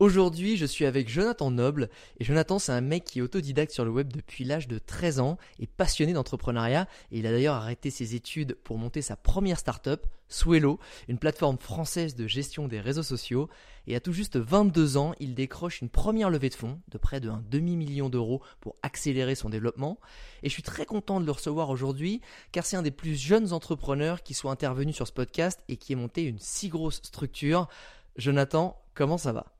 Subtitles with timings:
[0.00, 1.88] Aujourd'hui, je suis avec Jonathan Noble.
[2.18, 5.20] Et Jonathan, c'est un mec qui est autodidacte sur le web depuis l'âge de 13
[5.20, 6.88] ans et passionné d'entrepreneuriat.
[7.12, 11.58] Et il a d'ailleurs arrêté ses études pour monter sa première startup, Swello, une plateforme
[11.58, 13.48] française de gestion des réseaux sociaux.
[13.86, 17.20] Et à tout juste 22 ans, il décroche une première levée de fonds de près
[17.20, 20.00] d'un demi-million d'euros pour accélérer son développement.
[20.42, 22.20] Et je suis très content de le recevoir aujourd'hui
[22.50, 25.92] car c'est un des plus jeunes entrepreneurs qui soit intervenu sur ce podcast et qui
[25.92, 27.68] ait monté une si grosse structure.
[28.16, 29.53] Jonathan, comment ça va?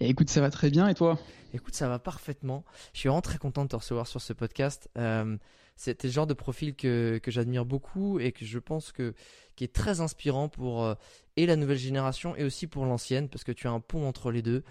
[0.00, 1.18] Écoute, ça va très bien et toi?
[1.54, 2.64] Écoute, ça va parfaitement.
[2.92, 4.88] Je suis vraiment très content de te recevoir sur ce podcast.
[4.98, 5.36] Euh,
[5.76, 9.14] C'était le genre de profil que, que j'admire beaucoup et que je pense que
[9.56, 10.94] qui est très inspirant pour euh,
[11.36, 14.30] et la nouvelle génération et aussi pour l'ancienne parce que tu as un pont entre
[14.30, 14.64] les deux.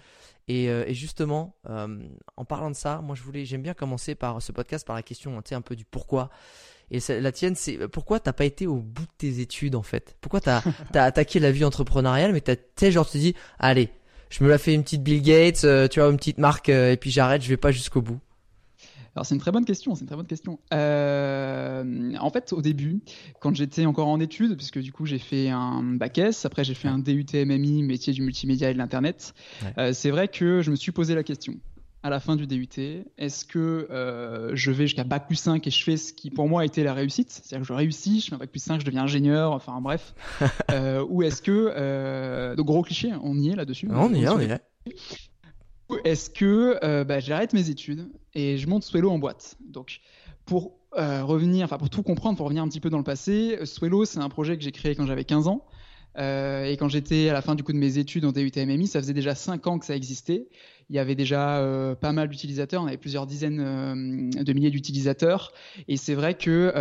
[0.48, 1.98] Et, euh, et justement, euh,
[2.36, 5.02] en parlant de ça, moi je voulais, j'aime bien commencer par ce podcast par la
[5.02, 6.30] question, un peu du pourquoi.
[6.92, 10.16] Et la tienne, c'est pourquoi t'as pas été au bout de tes études en fait?
[10.20, 10.62] Pourquoi t'as
[10.94, 13.90] as attaqué la vie entrepreneuriale, mais t'as, genre tu te dis, allez,
[14.30, 16.92] je me la fais une petite Bill Gates, euh, tu vois, une petite marque, euh,
[16.92, 18.18] et puis j'arrête, je vais pas jusqu'au bout.
[19.14, 20.58] Alors c'est une très bonne question, c'est une très bonne question.
[20.74, 23.00] Euh, en fait, au début,
[23.40, 26.74] quand j'étais encore en études, puisque du coup j'ai fait un bac S, après j'ai
[26.74, 29.32] fait un DUT MMI, métier du multimédia et de l'internet,
[29.92, 31.54] c'est vrai que je me suis posé la question
[32.06, 32.68] à la fin du DUT
[33.18, 36.48] Est-ce que euh, je vais jusqu'à Bac plus 5 et je fais ce qui pour
[36.48, 37.30] moi était la réussite?
[37.30, 40.14] C'est-à-dire que je réussis, je fais un Bac plus 5, je deviens ingénieur, enfin bref.
[40.70, 41.72] euh, ou est-ce que.
[41.76, 43.88] Euh, donc gros cliché, on y est là-dessus.
[43.90, 44.62] On y est, on y est.
[46.04, 49.56] Est-ce que bah, j'arrête mes études et je monte Swello en boîte?
[49.68, 49.98] Donc
[50.44, 54.04] pour revenir, enfin pour tout comprendre, pour revenir un petit peu dans le passé, Swello
[54.04, 55.64] c'est un projet que j'ai créé quand j'avais 15 ans.
[56.18, 58.86] Euh, et quand j'étais à la fin du coup de mes études en DUT MMI,
[58.86, 60.48] ça faisait déjà 5 ans que ça existait.
[60.88, 64.70] Il y avait déjà euh, pas mal d'utilisateurs, on avait plusieurs dizaines euh, de milliers
[64.70, 65.52] d'utilisateurs.
[65.88, 66.72] Et c'est vrai que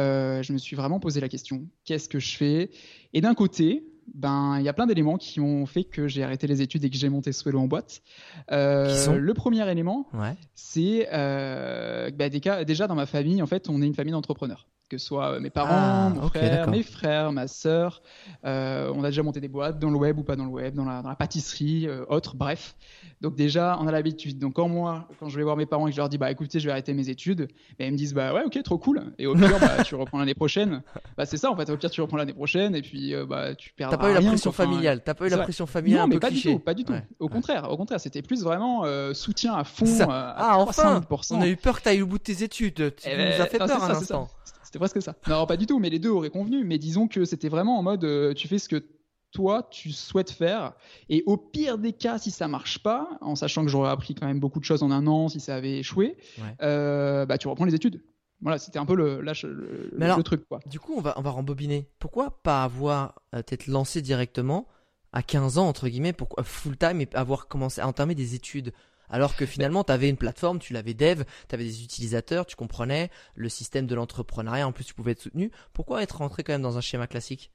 [0.43, 2.69] je me suis vraiment posé la question, qu'est-ce que je fais?
[3.13, 6.45] Et d'un côté, ben, il y a plein d'éléments qui ont fait que j'ai arrêté
[6.45, 8.03] les études et que j'ai monté Swello en boîte.
[8.49, 10.35] le premier élément, ouais.
[10.53, 15.05] c'est bah, déjà dans ma famille, en fait, on est une famille d'entrepreneurs que ce
[15.05, 18.03] soit euh, mes parents, ah, mon frère, mes frères, ma sœur.
[18.45, 20.75] Euh, on a déjà monté des boîtes dans le web ou pas dans le web,
[20.75, 22.75] dans la, dans la pâtisserie, euh, autre, bref.
[23.21, 24.37] Donc déjà, on a l'habitude.
[24.37, 26.29] Donc quand moi, quand je vais voir mes parents et que je leur dis, bah
[26.29, 27.47] écoutez, je vais arrêter mes études,
[27.79, 29.13] bah, ils me disent, bah ouais, ok, trop cool.
[29.17, 30.83] Et au pire, bah, tu reprends l'année prochaine.
[31.17, 31.69] Bah c'est ça, en fait.
[31.69, 33.89] Au pire, tu reprends l'année prochaine et puis bah tu perds.
[33.89, 35.01] T'as pas eu la pression familiale.
[35.03, 36.01] T'as pas eu la pression familiale.
[36.01, 36.93] Non, mais pas du tout, pas du tout.
[37.19, 39.85] Au contraire, au contraire, c'était plus vraiment soutien à fond.
[40.07, 41.01] à ah enfin,
[41.31, 42.95] on a eu peur que tu ailles au bout de tes études.
[42.95, 44.29] Tu eh nous as ben, fait peur un instant.
[44.75, 45.15] C'est presque ça.
[45.29, 46.65] Non, pas du tout, mais les deux auraient convenu.
[46.65, 48.83] Mais disons que c'était vraiment en mode euh, tu fais ce que
[49.31, 50.73] toi tu souhaites faire.
[51.07, 54.27] Et au pire des cas, si ça marche pas, en sachant que j'aurais appris quand
[54.27, 56.17] même beaucoup de choses en un an si ça avait échoué,
[56.61, 58.03] euh, bah tu reprends les études.
[58.41, 60.45] Voilà, c'était un peu le, le, truc.
[60.45, 60.59] Quoi.
[60.65, 61.87] Du coup, on va, on va rembobiner.
[61.97, 64.67] Pourquoi pas avoir euh, peut-être lancé directement
[65.13, 68.73] à 15 ans, entre guillemets, pourquoi full time et avoir commencé à entamer des études
[69.09, 72.55] alors que finalement, tu avais une plateforme, tu l'avais dev, tu avais des utilisateurs, tu
[72.55, 75.51] comprenais le système de l'entrepreneuriat, en plus tu pouvais être soutenu.
[75.73, 77.51] Pourquoi être rentré quand même dans un schéma classique?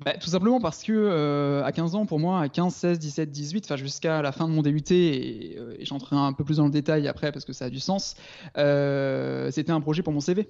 [0.00, 3.30] Bah, Tout simplement parce que euh, à 15 ans, pour moi, à 15, 16, 17,
[3.30, 6.56] 18, enfin jusqu'à la fin de mon DUT, et, euh, et j'entrerai un peu plus
[6.56, 8.16] dans le détail après parce que ça a du sens,
[8.56, 10.48] euh, c'était un projet pour mon CV.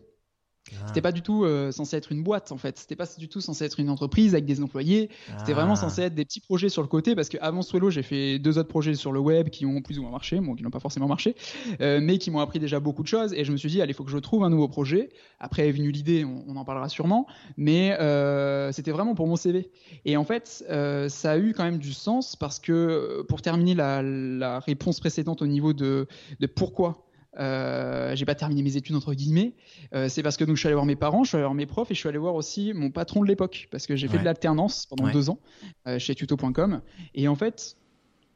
[0.80, 0.86] Ah.
[0.88, 2.78] C'était pas du tout euh, censé être une boîte en fait.
[2.78, 5.10] C'était pas du tout censé être une entreprise avec des employés.
[5.38, 5.76] C'était vraiment Ah.
[5.76, 8.68] censé être des petits projets sur le côté parce qu'avant Swello, j'ai fait deux autres
[8.68, 11.06] projets sur le web qui ont plus ou moins marché, bon, qui n'ont pas forcément
[11.08, 11.34] marché,
[11.80, 13.32] euh, mais qui m'ont appris déjà beaucoup de choses.
[13.34, 15.10] Et je me suis dit, allez, il faut que je trouve un nouveau projet.
[15.40, 17.26] Après est venue l'idée, on, on en parlera sûrement,
[17.56, 19.70] mais euh, c'était vraiment pour mon CV.
[20.04, 20.64] Et en fait,
[21.08, 25.42] ça a eu quand même du sens parce que pour terminer la, la réponse précédente
[25.42, 26.06] au niveau de,
[26.40, 27.06] de pourquoi.
[27.38, 29.54] Euh, j'ai pas terminé mes études entre guillemets.
[29.94, 31.54] Euh, c'est parce que donc je suis allé voir mes parents, je suis allé voir
[31.54, 34.06] mes profs et je suis allé voir aussi mon patron de l'époque parce que j'ai
[34.08, 35.12] fait de l'alternance pendant Ouais.
[35.12, 35.38] deux ans
[35.86, 36.82] euh, chez tuto.com
[37.14, 37.76] et en fait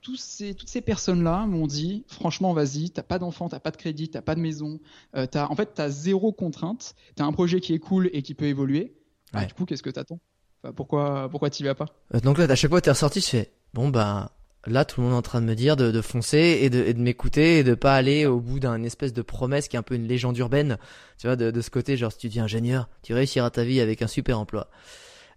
[0.01, 3.77] tous ces, toutes ces personnes-là m'ont dit franchement vas-y t'as pas d'enfant t'as pas de
[3.77, 4.79] crédit t'as pas de maison
[5.13, 8.47] t'as en fait t'as zéro contrainte t'as un projet qui est cool et qui peut
[8.47, 8.95] évoluer
[9.35, 9.47] Ouais.
[9.47, 10.21] du coup qu'est-ce que t'attends?
[10.63, 11.87] Enfin, pourquoi pourquoi t'y vas pas?
[12.23, 14.31] Donc là, à chaque fois, t'es ressorti, tu fais, bon, bah,
[14.67, 16.83] là, tout le monde est en train de me dire de, de foncer et de,
[16.85, 19.79] et de m'écouter et de pas aller au bout d'un espèce de promesse qui est
[19.79, 20.77] un peu une légende urbaine.
[21.19, 23.81] Tu vois, de, de ce côté, genre, si tu dis ingénieur, tu réussiras ta vie
[23.81, 24.69] avec un super emploi.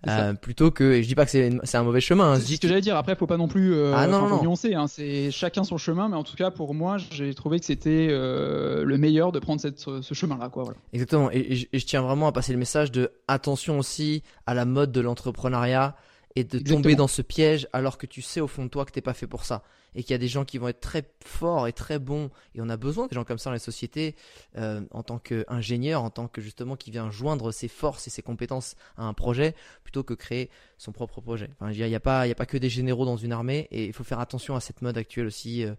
[0.08, 2.62] Euh, plutôt que, et je dis pas que c'est un mauvais chemin, hein, C'est ce
[2.62, 2.96] que j'allais dire.
[2.96, 4.74] Après, faut pas non plus euh, Ah, non, non, nuancer.
[4.74, 4.88] Hein.
[4.88, 8.86] C'est chacun son chemin, mais en tout cas pour moi, j'ai trouvé que c'était euh,
[8.86, 10.64] le meilleur de prendre cette, ce chemin-là, quoi.
[10.64, 10.78] Voilà.
[10.94, 11.30] Exactement.
[11.34, 14.54] Et, et je- et je tiens vraiment à passer le message de attention aussi à
[14.54, 15.98] la mode de l'entrepreneuriat
[16.40, 16.82] et de Exactement.
[16.82, 19.14] tomber dans ce piège alors que tu sais au fond de toi que t'es pas
[19.14, 19.64] fait pour ça
[19.96, 22.62] et qu'il y a des gens qui vont être très forts et très bons et
[22.62, 24.16] on a besoin des gens comme ça dans les sociétés
[24.58, 28.22] euh, en tant qu'ingénieur, en tant que justement qui vient joindre ses forces et ses
[28.22, 31.50] compétences à un projet plutôt que créer son propre projet.
[31.60, 33.68] Enfin, il n'y a pas il y a pas que des généraux dans une armée
[33.72, 35.74] et il faut faire attention à cette mode actuelle aussi euh,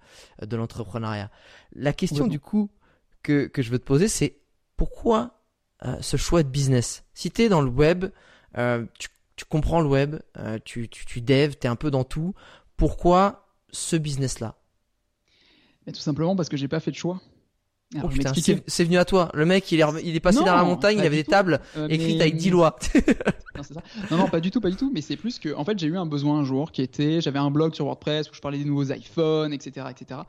[0.45, 1.31] de l'entrepreneuriat.
[1.75, 2.71] La question du coup
[3.23, 4.37] que que je veux te poser c'est
[4.77, 5.41] pourquoi
[5.85, 7.05] euh, ce choix de business?
[7.15, 8.07] Si tu es dans le web,
[8.99, 9.09] tu,
[9.41, 12.35] tu comprends le web, euh, tu, tu, tu dev, un peu dans tout,
[12.77, 14.57] pourquoi ce business-là?
[15.87, 17.23] Tout simplement parce que j'ai pas fait de choix.
[17.97, 19.31] Alors, Oh je vais putain, c'est venu à toi.
[19.35, 21.33] Le mec, il est, il est passé Non, dans la montagne, il avait des tout.
[21.33, 22.77] tables Euh, écrites mais- avec 10 lois.
[23.57, 23.83] Non, ça.
[24.13, 24.91] non, non, pas du tout, pas du tout.
[24.95, 27.41] Mais c'est plus que, en fait, j'ai eu un besoin un jour qui était, j'avais
[27.41, 30.21] un blog sur WordPress où je parlais des nouveaux iPhones, etc., etc.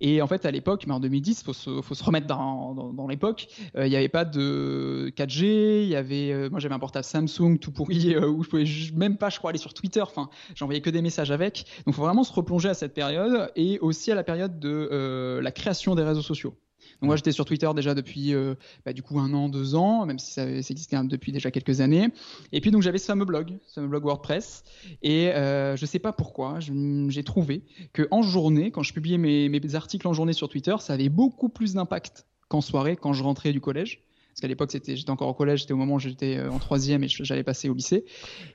[0.00, 2.92] Et en fait, à l'époque, mais en 2010, faut se, faut se remettre dans, dans,
[2.92, 3.48] dans l'époque.
[3.76, 5.82] euh, Il n'y avait pas de 4G.
[5.82, 9.16] Il y avait, euh, moi, j'avais un portable Samsung tout pourri où je pouvais même
[9.18, 10.00] pas, je crois, aller sur Twitter.
[10.00, 11.66] Enfin, j'envoyais que des messages avec.
[11.84, 15.50] Donc, faut vraiment se replonger à cette période et aussi à la période de la
[15.50, 16.54] création des réseaux sociaux.
[17.00, 18.54] Donc moi j'étais sur Twitter déjà depuis euh,
[18.84, 21.80] bah, du coup un an, deux ans, même si ça, ça existait depuis déjà quelques
[21.80, 22.08] années.
[22.52, 24.64] Et puis donc j'avais ce fameux blog, ce fameux blog WordPress,
[25.02, 27.62] et euh, je sais pas pourquoi, j'ai trouvé
[27.92, 31.08] que en journée, quand je publiais mes, mes articles en journée sur Twitter, ça avait
[31.08, 34.02] beaucoup plus d'impact qu'en soirée quand je rentrais du collège.
[34.38, 36.60] Parce qu'à l'époque, c'était, j'étais encore au collège, c'était au moment où j'étais euh, en
[36.60, 38.04] troisième et j'allais passer au lycée.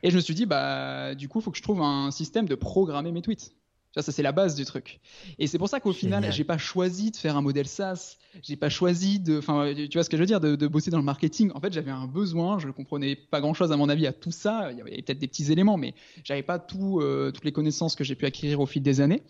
[0.02, 2.48] Et je me suis dit, bah, du coup, il faut que je trouve un système
[2.48, 3.54] de programmer mes tweets.
[3.96, 5.00] Ça, ça c'est la base du truc.
[5.38, 8.18] Et c'est pour ça qu'au final, j'ai pas choisi de faire un modèle SaaS.
[8.42, 10.90] J'ai pas choisi de, enfin, tu vois ce que je veux dire, de, de bosser
[10.90, 11.52] dans le marketing.
[11.54, 12.58] En fait, j'avais un besoin.
[12.58, 14.72] Je comprenais pas grand chose à mon avis à tout ça.
[14.72, 15.94] Il y avait peut-être des petits éléments, mais
[16.24, 19.22] j'avais pas tout, euh, toutes les connaissances que j'ai pu acquérir au fil des années.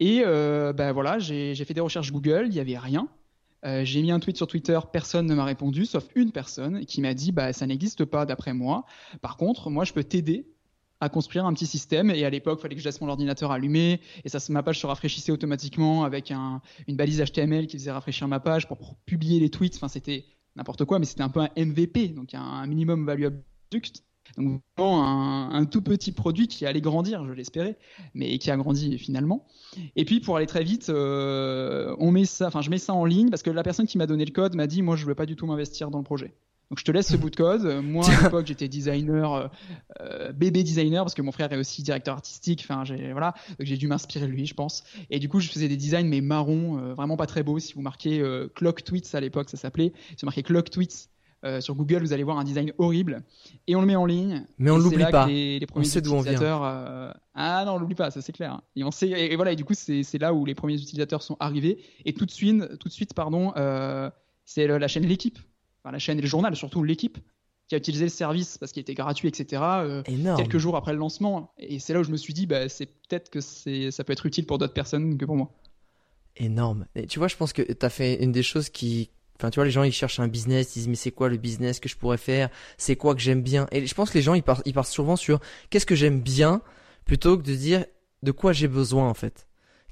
[0.00, 2.46] Et euh, ben voilà, j'ai j'ai fait des recherches Google.
[2.48, 3.08] Il y avait rien.
[3.64, 7.00] Euh, j'ai mis un tweet sur Twitter, personne ne m'a répondu, sauf une personne qui
[7.00, 8.84] m'a dit bah ça n'existe pas d'après moi.
[9.20, 10.46] Par contre, moi je peux t'aider
[11.00, 12.10] à construire un petit système.
[12.10, 14.80] Et à l'époque, il fallait que je laisse mon ordinateur allumé et ça, ma page
[14.80, 19.40] se rafraîchissait automatiquement avec un, une balise HTML qui faisait rafraîchir ma page pour, publier
[19.40, 19.76] les tweets.
[19.76, 20.24] Enfin, c'était
[20.56, 24.02] n'importe quoi, mais c'était un peu un MVP, donc un, minimum valuable product.
[24.36, 27.78] Donc vraiment un, un, tout petit produit qui allait grandir, je l'espérais,
[28.12, 29.46] mais qui a grandi finalement.
[29.96, 33.06] Et puis pour aller très vite, euh, on met ça, enfin je mets ça en
[33.06, 35.14] ligne parce que la personne qui m'a donné le code m'a dit moi je veux
[35.14, 36.34] pas du tout m'investir dans le projet.
[36.70, 37.82] Donc je te laisse ce bout de code.
[37.82, 39.46] Moi à l'époque j'étais designer, euh,
[40.00, 42.60] euh, bébé designer parce que mon frère est aussi directeur artistique.
[42.62, 44.84] Enfin j'ai voilà, donc j'ai dû m'inspirer de lui je pense.
[45.10, 47.58] Et du coup je faisais des designs mais marrons, euh, vraiment pas très beaux.
[47.58, 51.08] Si vous marquez euh, Clock Tweets à l'époque ça s'appelait, si vous marquez Clock Tweets
[51.44, 53.22] euh, sur Google, vous allez voir un design horrible
[53.68, 54.44] et on le met en ligne.
[54.58, 55.26] Mais on l'oublie pas.
[55.28, 56.32] Les, les premiers sait d'où on vient.
[56.32, 58.60] utilisateurs, euh, Ah non, on l'oublie pas, ça c'est clair.
[58.74, 59.06] Et on sait.
[59.08, 59.52] Et, et voilà.
[59.52, 61.78] Et du coup, c'est là où les premiers utilisateurs sont arrivés.
[62.04, 64.10] Et tout de suite, tout de suite, pardon, euh,
[64.44, 65.38] c'est la chaîne l'équipe,
[65.88, 67.18] enfin la chaîne et le journal, surtout l'équipe,
[67.68, 69.62] qui a utilisé le service parce qu'il était gratuit, etc.
[69.62, 70.02] euh,
[70.36, 71.52] quelques jours après le lancement.
[71.58, 74.12] Et c'est là où je me suis dit, bah, c'est peut-être que c'est, ça peut
[74.12, 75.50] être utile pour d'autres personnes que pour moi.
[76.36, 76.86] Énorme.
[76.94, 79.10] Et tu vois, je pense que tu as fait une des choses qui.
[79.36, 81.36] Enfin, tu vois, les gens, ils cherchent un business, ils disent, mais c'est quoi le
[81.36, 82.48] business que je pourrais faire?
[82.76, 83.68] C'est quoi que j'aime bien?
[83.70, 85.40] Et je pense que les gens, ils partent, ils partent souvent sur
[85.70, 86.60] qu'est-ce que j'aime bien?
[87.04, 87.84] Plutôt que de dire
[88.22, 89.46] de quoi j'ai besoin, en fait.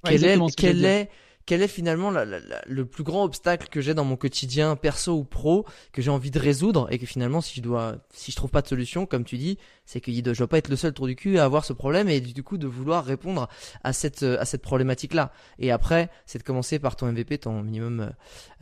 [0.05, 1.11] Ouais, quel est, quel est,
[1.47, 5.65] quel est finalement le plus grand obstacle que j'ai dans mon quotidien perso ou pro
[5.93, 8.63] que j'ai envie de résoudre et que finalement si je dois si je trouve pas
[8.63, 11.15] de solution comme tu dis c'est que je dois pas être le seul tour du
[11.15, 13.49] cul à avoir ce problème et du coup de vouloir répondre
[13.85, 17.63] à cette à cette problématique là et après c'est de commencer par ton MVP ton
[17.63, 18.11] minimum euh,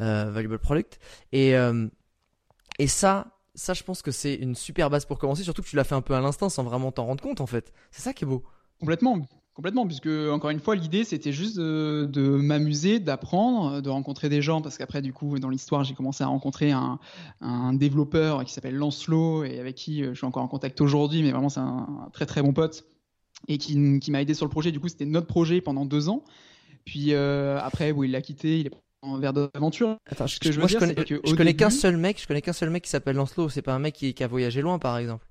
[0.00, 0.99] euh, valuable product.
[1.33, 1.88] Et euh,
[2.79, 5.76] et ça ça je pense que c'est une super base pour commencer surtout que tu
[5.76, 7.73] l'as fait un peu à l'instant sans vraiment t'en rendre compte en fait.
[7.91, 8.45] C'est ça qui est beau.
[8.81, 9.25] Complètement
[9.55, 14.61] Complètement, puisque encore une fois, l'idée c'était juste de, m'amuser, d'apprendre, de rencontrer des gens,
[14.61, 16.99] parce qu'après, du coup, dans l'histoire, j'ai commencé à rencontrer un,
[17.75, 21.31] développeur qui s'appelle Lancelot et avec qui euh, je suis encore en contact aujourd'hui, mais
[21.31, 22.85] vraiment c'est un, très très bon pote
[23.47, 23.77] et qui,
[24.09, 24.73] m'a aidé sur le projet.
[24.73, 26.25] Du coup, c'était notre projet pendant deux ans.
[26.85, 28.73] Puis euh, après, où il l'a quitté, il est
[29.21, 29.53] vers d'autres
[30.07, 32.91] Attends, je, je, connais, je connais qu'un seul mec, je connais qu'un seul mec qui
[32.91, 33.51] s'appelle Lancelot.
[33.51, 35.27] C'est pas un mec qui, qui a voyagé loin, par exemple.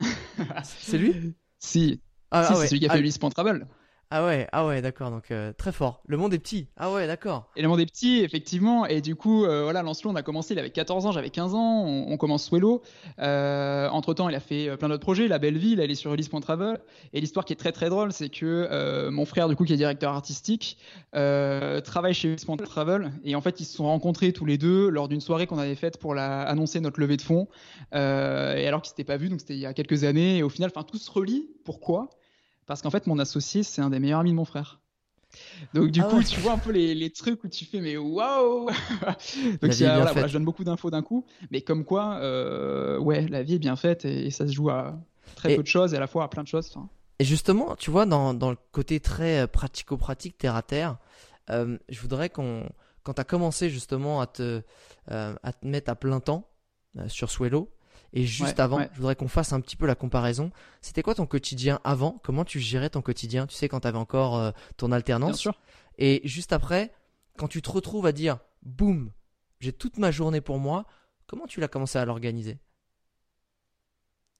[0.64, 1.34] c'est lui?
[1.58, 3.66] Si, ah, si, ah c'est celui qui a fait Ulysse Travel.
[4.10, 6.00] Ah ouais, ah ouais, d'accord, donc euh, très fort.
[6.06, 6.68] Le monde est petit.
[6.78, 7.50] Ah ouais, d'accord.
[7.56, 8.86] Et le monde est petit, effectivement.
[8.86, 11.54] Et du coup, euh, voilà, Lancelot, on a commencé, il avait 14 ans, j'avais 15
[11.54, 12.80] ans, on, commence Swello.
[13.18, 16.14] Euh, entre temps, il a fait plein d'autres projets, La Belle Ville, elle est sur
[16.14, 16.80] Ulysse.travel.
[17.12, 19.76] Et l'histoire qui est très très drôle, c'est que mon frère, du coup, qui est
[19.76, 20.78] directeur artistique,
[21.12, 23.12] travaille chez Ulysse.travel.
[23.24, 25.74] Et en fait, ils se sont rencontrés tous les deux lors d'une soirée qu'on avait
[25.74, 27.46] faite pour la, annoncer notre levée de fonds.
[27.92, 27.96] et
[28.66, 30.38] alors qu'ils s'étaient pas vus, donc c'était il y a quelques années.
[30.38, 31.50] Et au final, enfin, tout se relie.
[31.66, 32.08] Pourquoi?
[32.68, 34.78] Parce qu'en fait, mon associé, c'est un des meilleurs amis de mon frère.
[35.74, 38.66] Donc du ah coup, tu vois un peu les, trucs où tu fais mais waouh.
[39.62, 43.54] Donc voilà, je donne beaucoup d'infos d'un coup, mais comme quoi, euh, ouais, la vie
[43.54, 44.98] est bien faite et, ça se joue à
[45.34, 46.72] très peu de choses et à la fois à plein de choses.
[47.18, 50.98] Et justement, tu vois, dans, dans le côté très euh, pratico-pratique, terre à terre,
[51.50, 52.68] euh, je voudrais qu'on,
[53.02, 54.62] quand tu as commencé justement à te,
[55.08, 56.48] à te mettre à plein temps
[57.06, 57.70] sur Swello,
[58.12, 60.50] et juste avant, je voudrais qu'on fasse un petit peu la comparaison.
[60.80, 62.20] C'était quoi ton quotidien avant?
[62.22, 63.46] Comment tu gérais ton quotidien?
[63.46, 65.30] Tu sais, quand tu avais encore euh, ton alternance.
[65.30, 65.60] Bien sûr.
[65.98, 66.92] Et juste après,
[67.36, 69.10] quand tu te retrouves à dire, boum,
[69.60, 70.86] j'ai toute ma journée pour moi,
[71.26, 72.58] comment tu l'as commencé à l'organiser?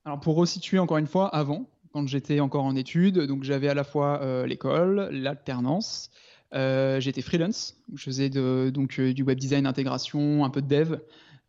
[0.05, 3.75] Alors, pour resituer encore une fois, avant, quand j'étais encore en études, donc j'avais à
[3.75, 6.11] la fois euh, l'école, l'alternance.
[6.55, 10.97] Euh, j'étais freelance, je faisais de, donc du web design, intégration, un peu de dev.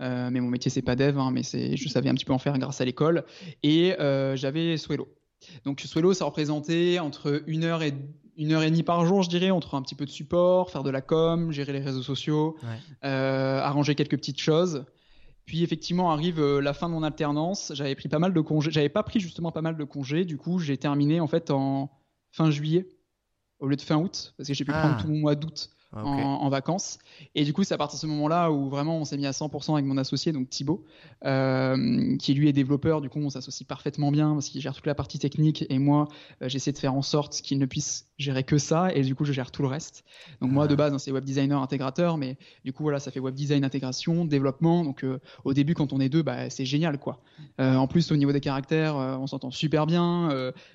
[0.01, 2.33] Euh, mais mon métier c'est pas dev, hein, mais c'est, je savais un petit peu
[2.33, 3.25] en faire grâce à l'école.
[3.63, 5.07] Et euh, j'avais Swello.
[5.65, 7.93] Donc Swello, ça représentait entre une heure et
[8.37, 10.83] une heure et demie par jour, je dirais, entre un petit peu de support, faire
[10.83, 12.57] de la com, gérer les réseaux sociaux,
[13.03, 14.85] euh, arranger quelques petites choses.
[15.45, 17.73] Puis effectivement arrive la fin de mon alternance.
[17.75, 18.71] J'avais pris pas mal de congés.
[18.71, 20.23] J'avais pas pris justement pas mal de congés.
[20.23, 21.89] Du coup, j'ai terminé en fait en
[22.31, 22.87] fin juillet
[23.59, 25.01] au lieu de fin août parce que j'ai pu prendre ah.
[25.01, 26.99] tout mon mois d'août ah, en, vacances.
[27.33, 29.31] Et du coup, c'est à partir de ce moment-là où vraiment on s'est mis à
[29.31, 30.85] 100% avec mon associé, donc Thibaut,
[31.25, 33.01] euh, qui lui est développeur.
[33.01, 36.07] Du coup, on s'associe parfaitement bien parce qu'il gère toute la partie technique et moi,
[36.43, 39.25] euh, j'essaie de faire en sorte qu'il ne puisse gérer que ça et du coup,
[39.25, 40.03] je gère tout le reste.
[40.41, 40.77] Donc moi, de ah.
[40.77, 44.25] base, hein, c'est web designer intégrateur, mais du coup, voilà, ça fait web design intégration,
[44.25, 44.83] développement.
[44.83, 47.19] Donc euh, au début, quand on est deux, bah, c'est génial, quoi.
[47.57, 50.29] en plus, au niveau des caractères, on s'entend super bien.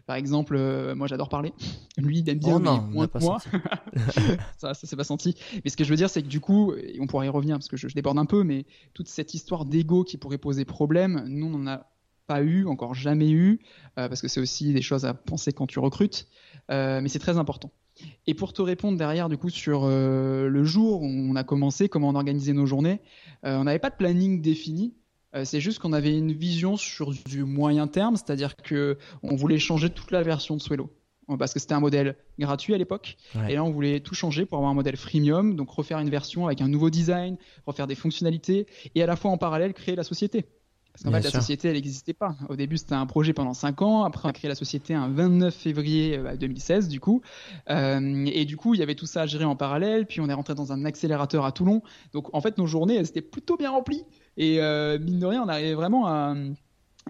[0.07, 0.59] par exemple,
[0.95, 1.53] moi, j'adore parler.
[1.99, 3.39] Lui, il aime bien, oh mais moins que moi.
[4.59, 5.37] ça, ça c'est pas senti.
[5.65, 7.57] Mais ce que je veux dire, c'est que du coup, et on pourra y revenir
[7.57, 11.25] parce que je, déborde un peu, mais toute cette histoire d'ego qui pourrait poser problème,
[11.29, 11.87] nous, on n'en a
[12.27, 13.61] pas eu, encore jamais eu,
[13.99, 16.27] euh, parce que c'est aussi des choses à penser quand tu recrutes,
[16.71, 17.71] euh, mais c'est très important.
[18.27, 21.89] Et pour te répondre derrière, du coup, sur euh, le jour où on a commencé,
[21.89, 23.01] comment on organisait nos journées,
[23.43, 24.95] on n'avait pas de planning défini.
[25.45, 29.91] c'est juste qu'on avait une vision sur du moyen terme, c'est-à-dire que on voulait changer
[29.91, 30.91] toute la version de Swello
[31.39, 33.17] parce que c'était un modèle gratuit à l'époque.
[33.49, 36.47] Et là, on voulait tout changer pour avoir un modèle freemium, donc refaire une version
[36.47, 40.05] avec un nouveau design, refaire des fonctionnalités, et à la fois en parallèle créer la
[40.05, 40.47] société.
[40.95, 42.37] Parce qu'en fait, la société, elle n'existait pas.
[42.49, 44.05] Au début, c'était un projet pendant 5 ans.
[44.05, 47.21] Après, on a créé la société un 29 février 2016, euh, du coup.
[47.69, 50.07] Euh, et du coup, il y avait tout ça à gérer en parallèle.
[50.07, 51.83] Puis, on est rentré dans un accélérateur à Toulon.
[52.13, 54.05] Donc, en fait, nos journées, elles étaient plutôt bien remplies.
[54.37, 56.37] Et euh, mine de rien, on arrivait vraiment à,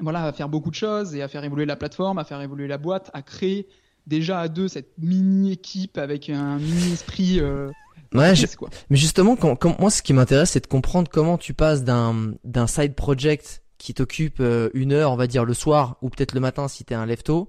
[0.00, 2.68] voilà, à faire beaucoup de choses et à faire évoluer la plateforme, à faire évoluer
[2.68, 3.68] la boîte, à créer
[4.06, 7.40] déjà à deux cette mini équipe avec un mini esprit.
[7.40, 7.70] Euh,
[8.14, 8.70] ouais, quoi.
[8.90, 12.66] mais justement, quand, moi, ce qui m'intéresse, c'est de comprendre comment tu passes d'un d'un
[12.66, 16.40] side project qui t'occupe euh, une heure, on va dire le soir ou peut-être le
[16.40, 17.48] matin si t'es un lefto,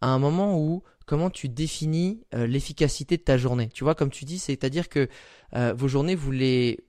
[0.00, 3.68] à un moment où comment tu définis euh, l'efficacité de ta journée.
[3.72, 5.08] Tu vois, comme tu dis, c'est-à-dire que
[5.76, 6.83] vos journées, vous les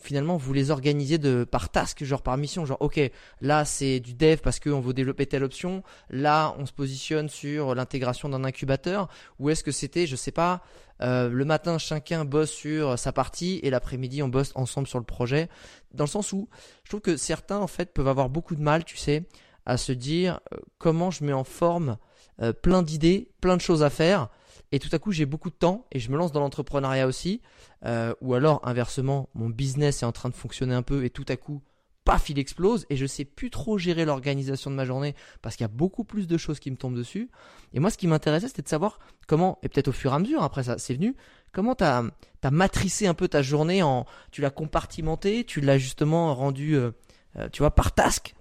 [0.00, 3.00] finalement vous les organisez de par task genre par mission genre ok
[3.40, 5.82] là c'est du dev parce qu'on veut développer telle option.
[6.10, 9.08] Là on se positionne sur l'intégration d'un incubateur.
[9.38, 10.62] Ou est-ce que c'était je sais pas
[11.02, 15.04] euh, le matin chacun bosse sur sa partie et l'après-midi on bosse ensemble sur le
[15.04, 15.48] projet.
[15.92, 16.48] Dans le sens où
[16.84, 19.24] je trouve que certains en fait peuvent avoir beaucoup de mal tu sais
[19.66, 21.96] à se dire euh, comment je mets en forme
[22.42, 24.28] euh, plein d'idées plein de choses à faire
[24.72, 27.40] et tout à coup j'ai beaucoup de temps et je me lance dans l'entrepreneuriat aussi,
[27.84, 31.26] euh, ou alors inversement, mon business est en train de fonctionner un peu et tout
[31.28, 31.62] à coup,
[32.04, 35.64] paf, il explose et je sais plus trop gérer l'organisation de ma journée parce qu'il
[35.64, 37.30] y a beaucoup plus de choses qui me tombent dessus.
[37.72, 40.18] Et moi, ce qui m'intéressait, c'était de savoir comment, et peut-être au fur et à
[40.18, 41.14] mesure, après ça, c'est venu,
[41.52, 42.02] comment tu as,
[42.50, 46.90] matricé un peu ta journée en, tu l'as compartimenté, tu l'as justement rendu, euh,
[47.36, 48.34] euh, tu vois, par task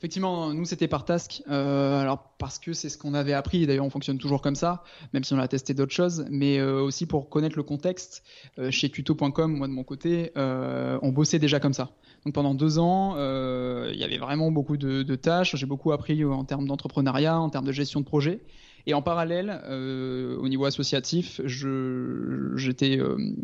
[0.00, 3.66] Effectivement, nous c'était par task, euh, alors parce que c'est ce qu'on avait appris.
[3.66, 6.80] D'ailleurs, on fonctionne toujours comme ça, même si on a testé d'autres choses, mais euh,
[6.80, 8.22] aussi pour connaître le contexte.
[8.58, 11.90] Euh, chez Cuto.com, moi de mon côté, on bossait déjà comme ça.
[12.24, 15.54] Donc pendant deux ans, il y avait vraiment beaucoup de, de tâches.
[15.56, 18.40] J'ai beaucoup appris en termes d'entrepreneuriat, en termes de gestion de projet.
[18.86, 22.98] Et en parallèle, au niveau associatif, j'étais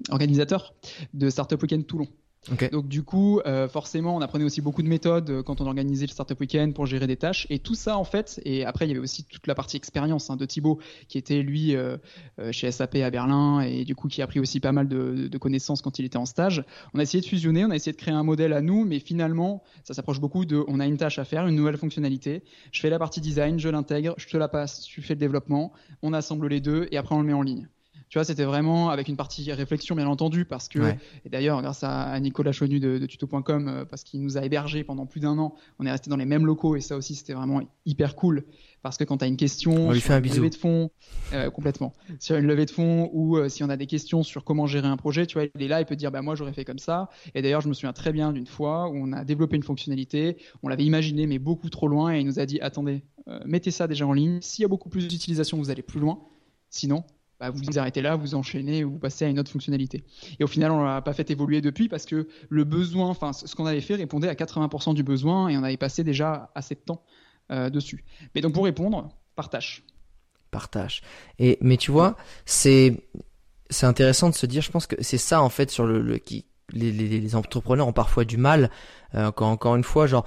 [0.08, 0.72] organisateur
[1.12, 2.08] de Startup Weekend Toulon.
[2.70, 6.06] Donc du coup, euh, forcément, on apprenait aussi beaucoup de méthodes euh, quand on organisait
[6.06, 7.46] le Startup Weekend pour gérer des tâches.
[7.50, 10.30] Et tout ça, en fait, et après, il y avait aussi toute la partie expérience
[10.30, 11.96] hein, de Thibaut, qui était lui euh,
[12.52, 15.38] chez SAP à Berlin et du coup qui a pris aussi pas mal de, de,
[15.38, 16.64] connaissances quand il était en stage.
[16.94, 18.98] On a essayé de fusionner, on a essayé de créer un modèle à nous, mais
[18.98, 22.42] finalement, ça s'approche beaucoup de, on a une tâche à faire, une nouvelle fonctionnalité.
[22.72, 25.72] Je fais la partie design, je l'intègre, je te la passe, tu fais le développement,
[26.02, 27.68] on assemble les deux et après on le met en ligne.
[28.08, 30.78] Tu vois, c'était vraiment avec une partie réflexion, bien entendu, parce que,
[31.24, 35.06] et d'ailleurs, grâce à, Nicolas Chonu de, tuto.com, euh, parce qu'il nous a hébergés pendant
[35.06, 37.60] plus d'un an, on est resté dans les mêmes locaux, et ça aussi, c'était vraiment
[37.84, 38.44] hyper cool,
[38.82, 40.90] parce que quand tu as une question sur une levée de fonds,
[41.32, 44.44] euh, complètement, sur une levée de fonds, ou euh, si on a des questions sur
[44.44, 46.52] comment gérer un projet, tu vois, il est là, il peut dire, bah, moi, j'aurais
[46.52, 47.10] fait comme ça.
[47.34, 50.36] Et d'ailleurs, je me souviens très bien d'une fois où on a développé une fonctionnalité,
[50.62, 53.02] on l'avait imaginé, mais beaucoup trop loin, et il nous a dit, attendez,
[53.44, 54.40] mettez ça déjà en ligne.
[54.40, 56.20] S'il y a beaucoup plus d'utilisation, vous allez plus loin.
[56.70, 57.04] Sinon,
[57.38, 60.04] bah, vous vous arrêtez là, vous enchaînez ou vous passez à une autre fonctionnalité.
[60.40, 63.54] Et au final, on l'a pas fait évoluer depuis parce que le besoin, enfin, ce
[63.54, 66.80] qu'on avait fait répondait à 80% du besoin et on avait passé déjà assez de
[66.80, 67.02] temps
[67.50, 68.04] euh, dessus.
[68.34, 69.84] Mais donc pour répondre, partage.
[70.50, 71.02] Partage.
[71.38, 72.16] Et mais tu vois,
[72.46, 73.06] c'est
[73.68, 76.46] c'est intéressant de se dire, je pense que c'est ça en fait sur le, qui
[76.72, 78.70] les, entrepreneurs ont parfois du mal
[79.14, 80.26] euh, quand encore une fois genre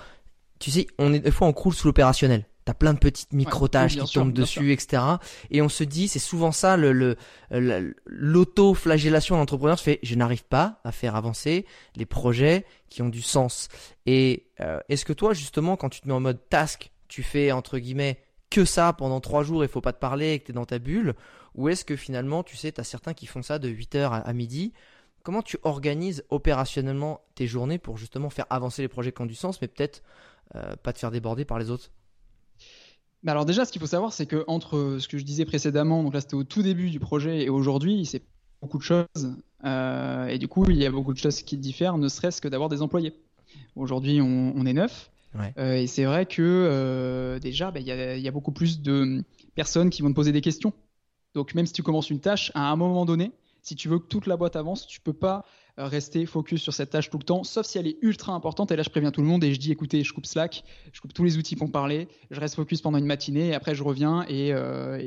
[0.60, 3.98] tu sais on est des fois on croule sous l'opérationnel T'as plein de petites micro-tâches
[3.98, 5.02] qui tombent dessus, etc.
[5.50, 7.16] Et on se dit, c'est souvent ça, le,
[8.06, 13.22] l'auto-flagellation d'entrepreneur se fait, je n'arrive pas à faire avancer les projets qui ont du
[13.22, 13.70] sens.
[14.06, 17.52] Et euh, est-ce que toi, justement, quand tu te mets en mode task, tu fais,
[17.52, 20.52] entre guillemets, que ça pendant trois jours, il faut pas te parler et que tu
[20.52, 21.16] es dans ta bulle?
[21.56, 24.34] Ou est-ce que finalement, tu sais, tu as certains qui font ça de 8h à,
[24.34, 24.74] midi?
[25.24, 29.36] Comment tu organises opérationnellement tes journées pour justement faire avancer les projets qui ont du
[29.36, 30.02] sens, mais peut-être
[30.56, 31.92] euh, pas te faire déborder par les autres?
[33.28, 36.14] Alors déjà, ce qu'il faut savoir, c'est que entre ce que je disais précédemment, donc
[36.14, 38.24] là c'était au tout début du projet, et aujourd'hui, c'est
[38.62, 39.36] beaucoup de choses.
[39.66, 42.48] Euh, et du coup, il y a beaucoup de choses qui diffèrent, ne serait-ce que
[42.48, 43.14] d'avoir des employés.
[43.76, 45.12] Aujourd'hui, on, est neuf.
[45.58, 49.24] Euh, et c'est vrai que euh, déjà, bah, il y, a beaucoup plus de
[49.56, 50.74] personnes qui vont te poser des questions.
[51.34, 54.08] Donc même si tu commences une tâche, à un moment donné, si tu veux que
[54.08, 55.44] toute la boîte avance, tu peux pas euh,
[55.88, 58.72] rester focus sur cette tâche tout le temps, sauf si elle est ultra importante.
[58.72, 61.02] Et là, je préviens tout le monde et je dis écoutez, je coupe Slack, je
[61.02, 63.84] coupe tous les outils pour parler, je reste focus pendant une matinée et après je
[63.84, 65.02] reviens et, euh,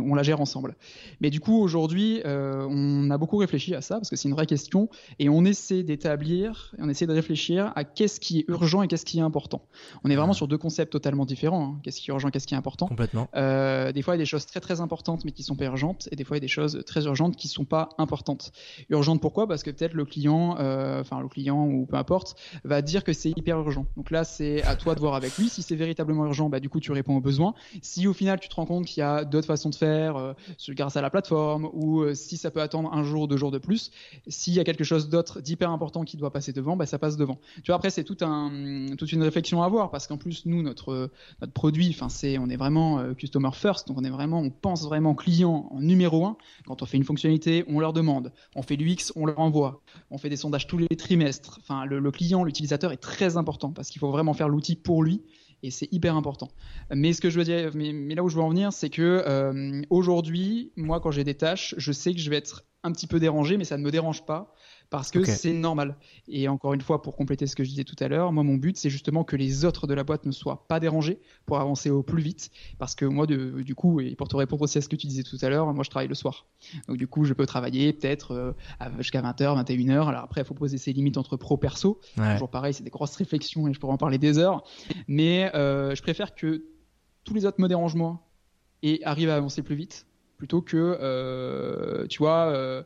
[0.00, 0.76] on la gère ensemble.
[1.20, 4.34] Mais du coup, aujourd'hui, euh, on a beaucoup réfléchi à ça parce que c'est une
[4.34, 8.82] vraie question et on essaie d'établir, on essaie de réfléchir à qu'est-ce qui est urgent
[8.82, 9.62] et qu'est-ce qui est important.
[10.04, 11.74] On est vraiment sur deux concepts totalement différents.
[11.76, 11.80] Hein.
[11.82, 12.86] Qu'est-ce qui est urgent, qu'est-ce qui est important.
[12.86, 13.28] Complètement.
[13.34, 16.08] des fois, il y a des choses très très importantes mais qui sont pas urgentes
[16.10, 18.52] et des fois, il y a des choses très urgentes qui sont pas importantes.
[18.88, 19.46] Urgentes pourquoi?
[19.46, 23.12] Parce que peut-être le client, euh, enfin le client ou peu importe, va dire que
[23.12, 23.86] c'est hyper urgent.
[23.96, 25.48] Donc là, c'est à toi de voir avec lui.
[25.48, 27.54] Si c'est véritablement urgent, bah, du coup, tu réponds aux besoins.
[27.82, 30.32] Si au final, tu te rends compte qu'il y a d'autres façons de faire euh,
[30.70, 33.50] grâce à la plateforme ou euh, si ça peut attendre un jour ou deux jours
[33.50, 33.90] de plus,
[34.26, 37.16] s'il y a quelque chose d'autre d'hyper important qui doit passer devant, bah, ça passe
[37.16, 37.38] devant.
[37.56, 41.10] Tu vois, après, c'est toute une réflexion à avoir parce qu'en plus, nous, notre,
[41.54, 42.08] produit, enfin,
[42.40, 43.88] on est vraiment customer first.
[43.88, 46.36] Donc, on est vraiment, on pense vraiment client en numéro un.
[46.66, 48.32] Quand on fait une fonctionnalité, on leur demande.
[48.54, 49.82] On fait l'UX, on leur envoie.
[50.10, 51.58] On fait des sondages tous les trimestres.
[51.62, 55.22] Enfin, le, client, l'utilisateur est très important parce qu'il faut vraiment faire l'outil pour lui
[55.62, 56.48] et c'est hyper important.
[56.94, 59.24] Mais ce que je veux dire, mais, là où je veux en venir, c'est que
[59.26, 63.06] euh, aujourd'hui, moi, quand j'ai des tâches, je sais que je vais être un petit
[63.06, 64.54] peu dérangé, mais ça ne me dérange pas
[64.90, 65.96] parce que c'est normal.
[66.28, 68.54] Et encore une fois, pour compléter ce que je disais tout à l'heure, moi, mon
[68.54, 71.90] but, c'est justement que les autres de la boîte ne soient pas dérangés pour avancer
[71.90, 72.50] au plus vite.
[72.78, 75.06] Parce que moi, de, du coup, et pour te répondre aussi à ce que tu
[75.06, 76.46] disais tout à l'heure, moi, je travaille le soir.
[76.88, 78.52] Donc, du coup, je peux travailler peut-être euh,
[78.98, 80.08] jusqu'à 20h, 21h.
[80.08, 82.00] Alors après, il faut poser ses limites entre pro-perso.
[82.16, 84.62] Toujours pareil, c'est des grosses réflexions et je pourrais en parler des heures.
[85.08, 86.64] Mais euh, je préfère que
[87.24, 88.20] tous les autres me dérangent moins
[88.82, 92.84] et arrivent à avancer plus vite plutôt que, euh, tu vois,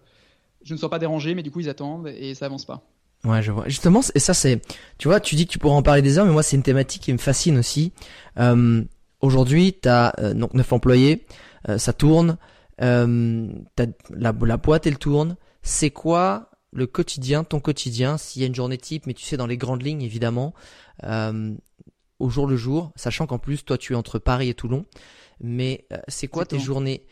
[0.65, 2.83] je ne sois pas dérangé, mais du coup ils attendent et ça avance pas.
[3.25, 3.69] Ouais, je vois.
[3.69, 4.63] Justement, et ça c'est,
[4.99, 6.63] tu vois, tu dis que tu pourras en parler des heures, mais moi c'est une
[6.63, 7.93] thématique qui me fascine aussi.
[8.39, 8.83] Euh,
[9.23, 11.27] Aujourd'hui, tu as euh, donc neuf employés,
[11.69, 12.39] euh, ça tourne.
[12.81, 15.37] Euh, t'as- la, la boîte, elle tourne.
[15.63, 19.37] C'est quoi le quotidien, ton quotidien, s'il y a une journée type, mais tu sais,
[19.37, 20.55] dans les grandes lignes, évidemment,
[21.05, 21.53] euh,
[22.19, 24.87] au jour le jour, sachant qu'en plus, toi, tu es entre Paris et Toulon.
[25.43, 27.05] Mais euh, c'est quoi tes journées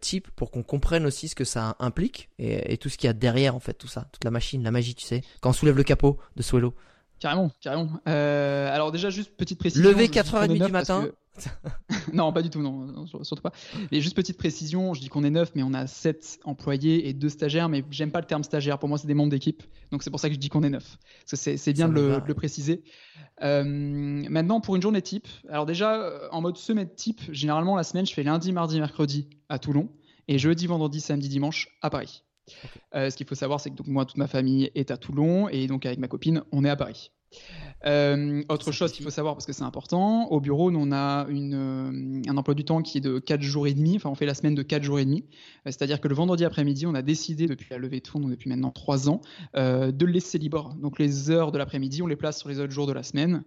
[0.00, 3.10] type pour qu'on comprenne aussi ce que ça implique et, et tout ce qu'il y
[3.10, 5.52] a derrière, en fait, tout ça, toute la machine, la magie, tu sais, quand on
[5.54, 6.74] soulève le capot de Swello.
[7.18, 7.88] Carrément, carrément.
[8.08, 9.88] Euh, alors déjà, juste petite précision.
[9.88, 11.04] Lever je dis qu'on 4h30 est du matin.
[11.04, 11.14] que-
[12.12, 13.52] non, pas du tout, non, non, sur- surtout pas.
[13.90, 17.12] Mais juste petite précision, je dis qu'on est neuf, mais on a sept employés et
[17.12, 20.02] deux stagiaires, mais j'aime pas le terme stagiaire, pour moi c'est des membres d'équipe, donc
[20.02, 20.98] c'est pour ça que je dis qu'on est neuf.
[21.30, 22.82] Parce que c'est bien de le, va, de le préciser.
[23.42, 27.84] Euh, maintenant, pour une journée type, alors déjà, euh, en mode semaine type, généralement la
[27.84, 29.88] semaine, je fais lundi, mardi, mercredi à Toulon,
[30.28, 32.22] et jeudi, vendredi, samedi, dimanche à Paris.
[32.94, 35.48] Euh, ce qu'il faut savoir, c'est que donc, moi, toute ma famille est à Toulon,
[35.48, 37.10] et donc avec ma copine, on est à Paris.
[37.84, 40.92] Euh, autre Ça chose qu'il faut savoir parce que c'est important, au bureau, nous, on
[40.92, 44.08] a une, euh, un emploi du temps qui est de 4 jours et demi, enfin
[44.10, 45.24] on fait la semaine de 4 jours et demi,
[45.66, 48.48] Euh, c'est-à-dire que le vendredi après-midi, on a décidé depuis la levée de fonds, depuis
[48.48, 49.20] maintenant 3 ans,
[49.54, 50.74] de le laisser libre.
[50.80, 53.44] Donc les heures de l'après-midi, on les place sur les autres jours de la semaine,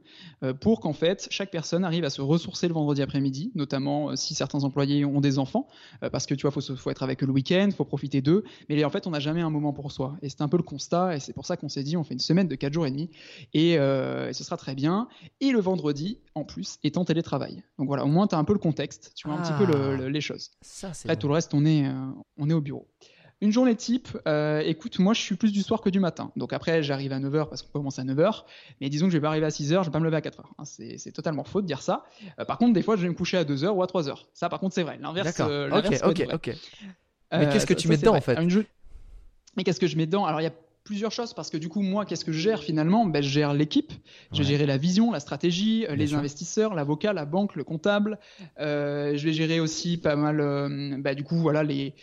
[0.61, 4.63] pour qu'en fait, chaque personne arrive à se ressourcer le vendredi après-midi, notamment si certains
[4.63, 5.67] employés ont des enfants,
[6.11, 8.43] parce que tu vois, faut, se- faut être avec eux le week-end, faut profiter d'eux,
[8.69, 10.17] mais en fait, on n'a jamais un moment pour soi.
[10.21, 12.13] Et c'est un peu le constat, et c'est pour ça qu'on s'est dit, on fait
[12.13, 13.09] une semaine de 4 jours et demi,
[13.53, 15.07] et, euh, et ce sera très bien.
[15.41, 17.63] Et le vendredi, en plus, est en télétravail.
[17.77, 19.65] Donc voilà, au moins, tu as un peu le contexte, tu vois un petit peu
[19.65, 19.97] le- Ah.
[19.97, 20.51] le- les choses.
[20.61, 21.19] Ça, Après, bon.
[21.19, 21.93] tout le reste, on est, euh,
[22.37, 22.87] on est au bureau.
[23.41, 26.31] Une journée type, euh, écoute, moi je suis plus du soir que du matin.
[26.37, 28.45] Donc après, j'arrive à 9h parce qu'on commence à 9h.
[28.79, 30.21] Mais disons que je vais pas arriver à 6h, je vais pas me lever à
[30.21, 30.45] 4h.
[30.57, 30.63] hein.
[30.63, 32.05] c'est c'est totalement faux de dire ça.
[32.39, 34.27] Euh, par contre, des fois, je vais me coucher à 2h ou à 3h.
[34.33, 34.97] Ça, par contre, c'est vrai.
[35.01, 35.27] L'inverse.
[35.35, 35.49] D'accord.
[35.51, 36.47] euh, ok, ok, ok.
[37.33, 38.37] Mais Euh, qu'est-ce que tu ça, mets dedans, en fait
[39.57, 40.25] Mais qu'est-ce que je mets dedans?
[40.25, 40.53] Alors, il y a
[40.85, 43.05] plusieurs choses parce que du coup, moi, qu'est-ce que je gère finalement?
[43.05, 43.91] Ben, Je gère l'équipe,
[44.31, 44.49] je vais Ouais.
[44.51, 46.17] gérer la vision, la stratégie, euh, Bien les sûr.
[46.19, 48.19] investisseurs, l'avocat, la banque, le comptable.
[48.59, 51.95] Euh, je vais gérer aussi pas mal, euh, bah, du coup, voilà, les.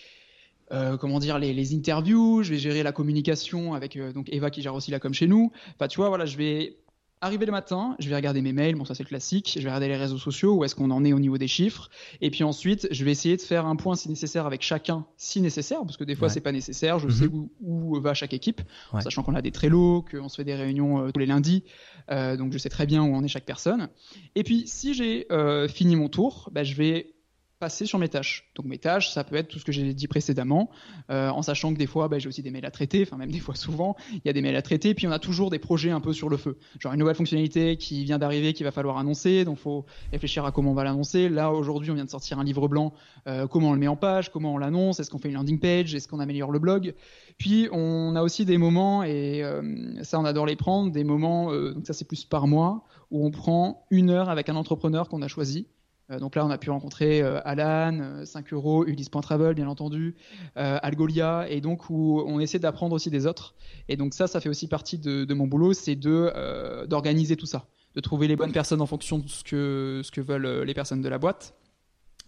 [0.73, 4.51] euh, comment dire les, les interviews, je vais gérer la communication avec euh, donc Eva
[4.51, 5.53] qui gère aussi la com chez nous.
[5.79, 6.82] Enfin, tu vois, voilà, je vais
[7.22, 9.68] arriver le matin, je vais regarder mes mails, bon ça c'est le classique, je vais
[9.68, 11.88] regarder les réseaux sociaux, où est-ce qu'on en est au niveau des chiffres,
[12.20, 15.40] et puis ensuite je vais essayer de faire un point si nécessaire avec chacun, si
[15.40, 16.35] nécessaire, parce que des fois Ouais.
[16.35, 17.12] c'est pas nécessaire, je Mhm.
[17.12, 18.61] sais où, où va chaque équipe,
[18.92, 21.62] en sachant qu'on a des Trello, qu'on se fait des réunions euh, tous les lundis,
[22.11, 23.88] euh, donc je sais très bien où en est chaque personne.
[24.35, 27.14] Et puis si j'ai euh, fini mon tour, bah, je vais
[27.62, 28.51] passer sur mes tâches.
[28.57, 30.68] Donc mes tâches, ça peut être tout ce que j'ai dit précédemment,
[31.11, 33.31] euh, en sachant que des fois, bah, j'ai aussi des mails à traiter, enfin même
[33.31, 35.61] des fois souvent, il y a des mails à traiter, puis on a toujours des
[35.61, 36.59] projets un peu sur le feu.
[36.81, 40.51] Genre une nouvelle fonctionnalité qui vient d'arriver, qu'il va falloir annoncer, donc faut réfléchir à
[40.51, 41.29] comment on va l'annoncer.
[41.29, 42.94] Là aujourd'hui, on vient de sortir un livre blanc,
[43.29, 45.61] euh, comment on le met en page, comment on l'annonce, est-ce qu'on fait une landing
[45.61, 46.94] page, est-ce qu'on améliore le blog.
[47.38, 51.53] Puis on a aussi des moments, et euh, ça on adore les prendre, des moments,
[51.53, 55.22] donc ça c'est plus par mois, où on prend une heure avec un entrepreneur qu'on
[55.22, 55.68] a choisi.
[56.12, 60.14] Euh, donc là, on a pu rencontrer euh, Alan, euh, 5 euros, Ulysse.travel, bien entendu,
[60.57, 63.55] euh, Algolia, et donc où on essaie d'apprendre aussi des autres.
[63.88, 67.46] Et donc ça, ça fait aussi partie de, mon boulot, c'est de euh, d'organiser tout
[67.46, 70.64] ça, de trouver les bonnes personnes en fonction de ce que ce que veulent euh,
[70.64, 71.55] les personnes de la boîte.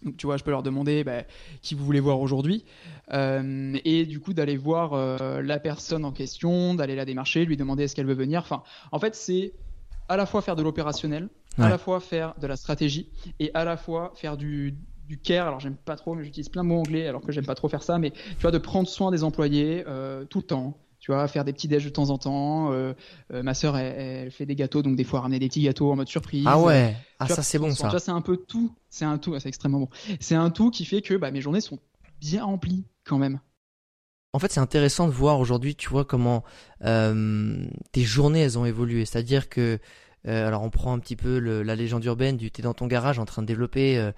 [0.03, 1.23] Donc tu vois, je peux leur demander bah,
[1.61, 2.65] qui vous voulez voir aujourd'hui,
[3.13, 7.55] Euh, et du coup d'aller voir euh, la personne en question, d'aller la démarcher, lui
[7.55, 8.39] demander est-ce qu'elle veut venir.
[8.41, 9.53] Enfin, en fait, c'est
[10.09, 11.65] à la fois faire de l'opérationnel, Ouais.
[11.65, 14.75] à la fois faire de la stratégie et à la fois faire du,
[15.07, 15.47] du care.
[15.47, 17.69] Alors j'aime pas trop, mais j'utilise plein de mots anglais alors que j'aime pas trop
[17.69, 17.97] faire ça.
[17.97, 20.77] Mais tu vois, de prendre soin des employés euh, tout le temps.
[20.99, 22.71] Tu vois, faire des petits déj de temps en temps.
[22.71, 22.93] Euh,
[23.31, 25.91] euh, ma sœur, elle, elle fait des gâteaux, donc des fois ramener des petits gâteaux
[25.91, 26.45] en mode surprise.
[26.47, 27.89] Ah ouais, ah vois, ça c'est bon ça.
[27.89, 28.73] vois, c'est un peu tout.
[28.89, 29.37] C'est un tout.
[29.39, 29.89] C'est extrêmement bon.
[30.19, 31.77] C'est un tout qui fait que bah, mes journées sont
[32.19, 33.39] bien remplies quand même.
[34.33, 36.43] En fait, c'est intéressant de voir aujourd'hui, tu vois, comment
[36.81, 39.05] tes journées, elles ont évolué.
[39.05, 39.79] C'est-à-dire que,
[40.27, 42.87] euh, alors on prend un petit peu le- la légende urbaine du t'es dans ton
[42.87, 44.11] garage en train de développer euh,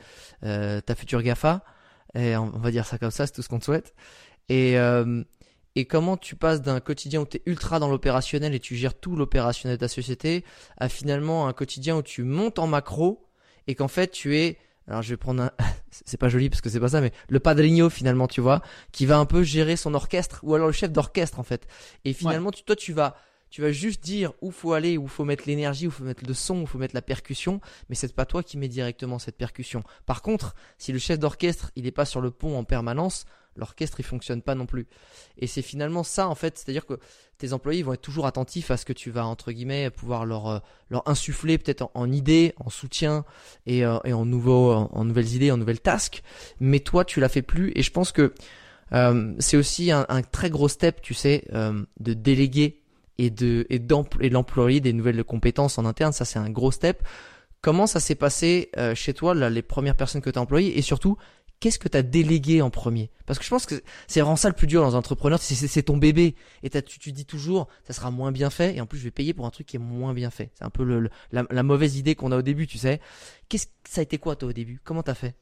[0.43, 1.63] euh, ta future GAFA,
[2.15, 3.93] et on, on va dire ça comme ça, c'est tout ce qu'on te souhaite.
[4.49, 4.75] Et,
[5.75, 8.97] et comment tu passes d'un quotidien où tu es ultra dans l'opérationnel et tu gères
[8.97, 10.43] tout l'opérationnel de ta société
[10.77, 13.27] à finalement un quotidien où tu montes en macro
[13.67, 15.51] et qu'en fait tu es alors je vais prendre un
[15.91, 19.05] c'est pas joli parce que c'est pas ça mais le padrino finalement tu vois qui
[19.05, 21.67] va un peu gérer son orchestre ou alors le chef d'orchestre en fait.
[22.05, 23.17] Et finalement tu, toi tu vas
[23.49, 26.33] tu vas juste dire où faut aller où faut mettre l'énergie où faut mettre le
[26.33, 29.83] son où faut mettre la percussion mais c'est pas toi qui mets directement cette percussion.
[30.05, 33.99] Par contre si le chef d'orchestre il est pas sur le pont en permanence l'orchestre
[33.99, 34.88] il fonctionne pas non plus.
[35.38, 36.99] Et c'est finalement ça en fait c'est à dire que
[37.38, 40.47] tes employés vont être toujours attentifs à ce que tu vas entre guillemets pouvoir leur
[40.47, 43.25] euh, leur insuffler peut-être en, idées en soutien
[43.65, 46.21] et, euh, en nouveaux en, nouvelles idées en nouvelles tasks.
[46.60, 48.33] Mais toi tu la fais plus et je pense que
[48.93, 52.81] euh, c'est aussi un, très gros step tu sais de déléguer
[53.17, 57.03] et de et des nouvelles compétences en interne ça c'est un gros step
[57.62, 60.77] comment ça s'est passé euh, chez toi là, les premières personnes que tu as employées?
[60.77, 61.17] Et surtout
[61.60, 63.12] qu'est-ce que tu as délégué en premier?
[63.25, 63.75] Parce que je pense que
[64.08, 66.36] c'est vraiment ça le plus dur dans un entrepreneur, c'est ton bébé.
[66.63, 69.12] Et tu, tu dis toujours, ça sera moins bien fait, et en plus je vais
[69.12, 70.51] payer pour un truc qui est moins bien fait.
[70.53, 73.01] C'est un peu le, la, mauvaise idée qu'on a au début, tu sais.
[73.49, 74.80] Qu'est-ce ça a été quoi toi au début?
[74.84, 75.36] Comment t'as fait?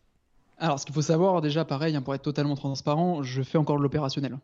[0.57, 3.77] Alors ce qu'il faut savoir déjà, pareil, hein, pour être totalement transparent, je fais encore
[3.77, 4.37] de l'opérationnel.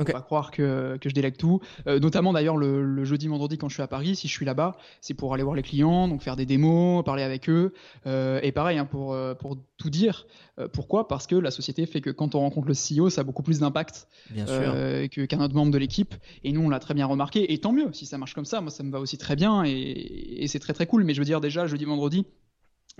[0.00, 0.12] Okay.
[0.14, 1.60] On va croire que, que je délègue tout.
[1.88, 4.76] Euh, notamment d'ailleurs le, jeudi, vendredi quand je suis à Paris, si je suis là-bas,
[5.00, 7.72] c'est pour aller voir les clients, donc faire des démos, parler avec eux.
[8.06, 10.26] Euh, et pareil, hein, pour, euh, pour tout dire,
[10.72, 11.06] pourquoi?
[11.06, 13.60] Parce que la société fait que quand on rencontre le CEO, ça a beaucoup plus
[13.60, 16.14] d'impact qu'un autre membre de l'équipe.
[16.42, 17.52] Et nous, on l'a très bien remarqué.
[17.52, 19.64] Et tant mieux, si ça marche comme ça, moi ça me va aussi très bien
[19.64, 21.04] et, et c'est très très cool.
[21.04, 22.26] Mais je veux dire déjà, jeudi, vendredi,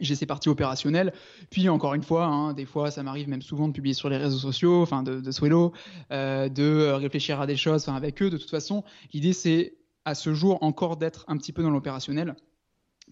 [0.01, 1.13] j'ai ces parties opérationnelles.
[1.51, 4.17] Puis encore une fois, hein, des fois, ça m'arrive même souvent de publier sur les
[4.17, 5.73] réseaux sociaux, enfin de, Swello,
[6.13, 8.31] euh, de réfléchir à des choses avec eux.
[8.31, 12.35] De toute façon, l'idée c'est à ce jour encore d'être un petit peu dans l'opérationnel.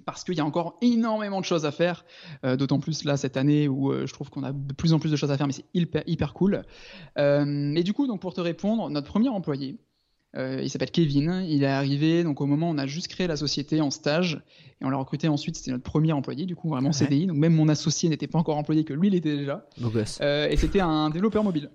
[0.04, 2.04] Parce qu'il y a encore énormément de choses à faire,
[2.44, 4.98] euh, d'autant plus là cette année où euh, je trouve qu'on a de plus en
[4.98, 6.64] plus de choses à faire, mais c'est hyper, hyper cool.
[7.16, 9.78] et du coup, donc pour te répondre, notre premier employé,
[10.36, 11.44] euh, il s'appelle Kevin.
[11.48, 14.42] Il est arrivé donc au moment où on a juste créé la société en stage
[14.80, 15.56] et on l'a recruté ensuite.
[15.56, 17.26] C'était notre premier employé, du coup vraiment CDI.
[17.26, 19.66] Donc même mon associé n'était pas encore employé, que lui il était déjà.
[20.20, 21.70] Euh, et c'était un développeur mobile.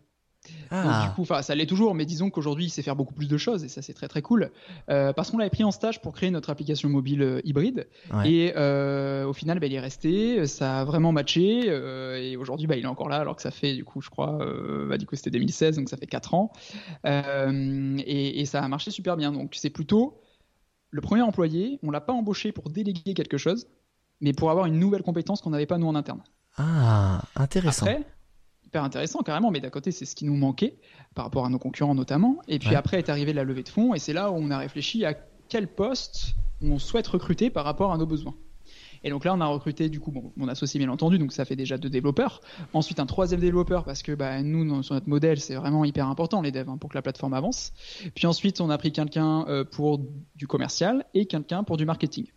[0.71, 1.07] Ah.
[1.07, 3.63] du coup, ça l'est toujours, mais disons qu'aujourd'hui, il sait faire beaucoup plus de choses
[3.63, 4.51] et ça, c'est très très cool.
[4.89, 7.87] Euh, parce qu'on l'avait pris en stage pour créer notre application mobile euh, hybride
[8.25, 12.75] et euh, au final, bah, il est resté, ça a vraiment matché et aujourd'hui, bah,
[12.77, 14.39] il est encore là alors que ça fait du coup, je crois,
[14.87, 16.51] bah, du coup, c'était 2016, donc ça fait 4 ans
[17.05, 19.31] et, et, ça a marché super bien.
[19.31, 20.21] Donc c'est plutôt
[20.89, 23.67] le premier employé, on l'a pas embauché pour déléguer quelque chose,
[24.19, 26.21] mais pour avoir une nouvelle compétence qu'on n'avait pas nous en interne.
[26.57, 27.85] Ah, intéressant.
[27.85, 28.05] Après,
[28.71, 30.77] hyper intéressant carrément, mais d'un côté c'est ce qui nous manquait
[31.13, 32.37] par rapport à nos concurrents notamment.
[32.47, 34.57] Et puis après est arrivée la levée de fonds et c'est là où on a
[34.57, 35.13] réfléchi à
[35.49, 38.33] quel poste on souhaite recruter par rapport à nos besoins.
[39.03, 41.55] Et donc là, on a recruté du coup mon associé bien entendu, donc ça fait
[41.55, 42.39] déjà deux développeurs.
[42.71, 46.39] Ensuite, un troisième développeur parce que bah, nous, sur notre modèle, c'est vraiment hyper important
[46.41, 47.73] les devs hein, pour que la plateforme avance.
[48.13, 49.99] Puis ensuite, on a pris quelqu'un euh, pour
[50.35, 52.27] du commercial et quelqu'un pour du marketing.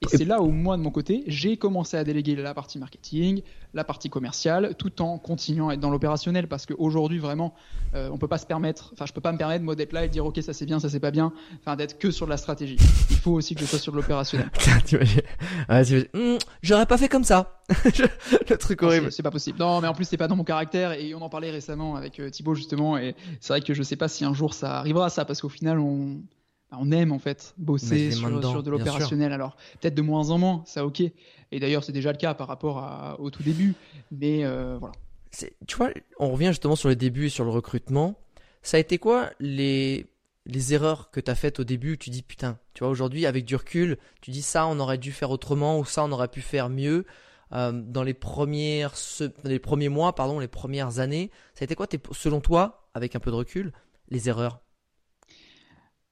[0.00, 3.42] Et c'est là où moi, de mon côté, j'ai commencé à déléguer la partie marketing,
[3.74, 7.52] la partie commerciale, tout en continuant à être dans l'opérationnel, parce qu'aujourd'hui, vraiment,
[7.94, 10.04] euh, on peut pas se permettre, enfin, je peux pas me permettre, moi, d'être là
[10.04, 12.30] et dire, ok, ça c'est bien, ça c'est pas bien, enfin, d'être que sur de
[12.30, 12.76] la stratégie.
[13.10, 14.50] Il faut aussi que je sois sur de l'opérationnel.
[16.14, 17.60] Hmm, j'aurais pas fait comme ça.
[18.48, 19.12] le truc horrible.
[19.12, 19.58] C'est pas possible.
[19.58, 22.20] Non, mais en plus, c'est pas dans mon caractère, et on en parlait récemment avec
[22.20, 25.10] euh, Thibaut, justement, et c'est vrai que je sais pas si un jour ça arrivera,
[25.10, 26.20] ça, parce qu'au final, on,
[26.72, 28.28] on aime en fait bosser sur,
[28.62, 29.32] de l'opérationnel.
[29.32, 31.00] Alors peut-être de moins en moins, ça ok.
[31.00, 33.74] Et d'ailleurs c'est déjà le cas par rapport au tout début.
[34.10, 34.92] Mais euh, voilà.
[35.66, 38.18] Tu vois, on revient justement sur les débuts et sur le recrutement.
[38.62, 40.06] Ça a été quoi les,
[40.46, 41.96] les erreurs que tu as faites au début?
[41.98, 45.12] Tu dis putain, tu vois aujourd'hui avec du recul, tu dis ça on aurait dû
[45.12, 47.04] faire autrement ou ça on aurait pu faire mieux.
[47.54, 48.92] Euh, dans les premières
[49.44, 53.20] les premiers mois pardon les premières années ça a été quoi selon toi avec un
[53.20, 53.72] peu de recul
[54.10, 54.60] les erreurs?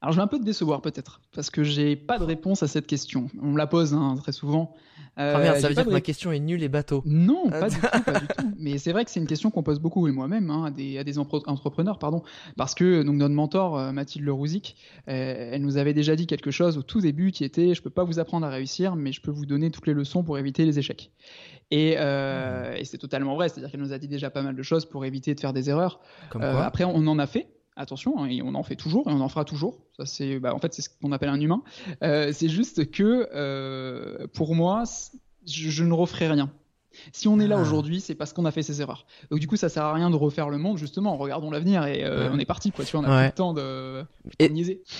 [0.02, 2.68] Alors je vais un peu te décevoir peut-être, parce que j'ai pas de réponse à
[2.68, 3.30] cette question.
[3.40, 4.74] On me la pose hein, très souvent.
[5.18, 7.02] Euh, ah merde, ça veut dire que ma question est nulle et bateau.
[7.06, 8.52] Non, pas du tout, pas du tout.
[8.58, 10.98] Mais c'est vrai que c'est une question qu'on pose beaucoup, et moi-même, hein, à des,
[10.98, 12.22] à des entrepreneurs, pardon,
[12.56, 14.76] parce que donc notre mentor euh, Mathilde Lerouzic,
[15.08, 17.90] euh, elle nous avait déjà dit quelque chose au tout début qui était je peux
[17.90, 20.66] pas vous apprendre à réussir, mais je peux vous donner toutes les leçons pour éviter
[20.66, 21.10] les échecs.
[21.70, 24.62] Et, euh, et c'est totalement vrai, c'est-à-dire qu'elle nous a dit déjà pas mal de
[24.62, 26.00] choses pour éviter de faire des erreurs.
[26.28, 29.12] Comme quoi après, on en a fait attention, hein, et on en fait toujours et
[29.12, 29.78] on en fera toujours.
[29.96, 31.62] Ça c'est, bah, en fait, c'est ce qu'on appelle un humain.
[32.02, 34.84] Euh, c'est juste que euh, pour moi,
[35.46, 36.50] je, ne referai rien.
[37.12, 37.62] Si on est là ah.
[37.62, 39.06] aujourd'hui, c'est parce qu'on a fait ces erreurs.
[39.30, 40.78] Donc du coup, ça sert à rien de refaire le monde.
[40.78, 42.72] Justement, regardons l'avenir et euh, on est parti.
[42.72, 42.84] Quoi.
[42.84, 44.04] Tu vois, on a plus le temps de.
[44.38, 44.50] Et,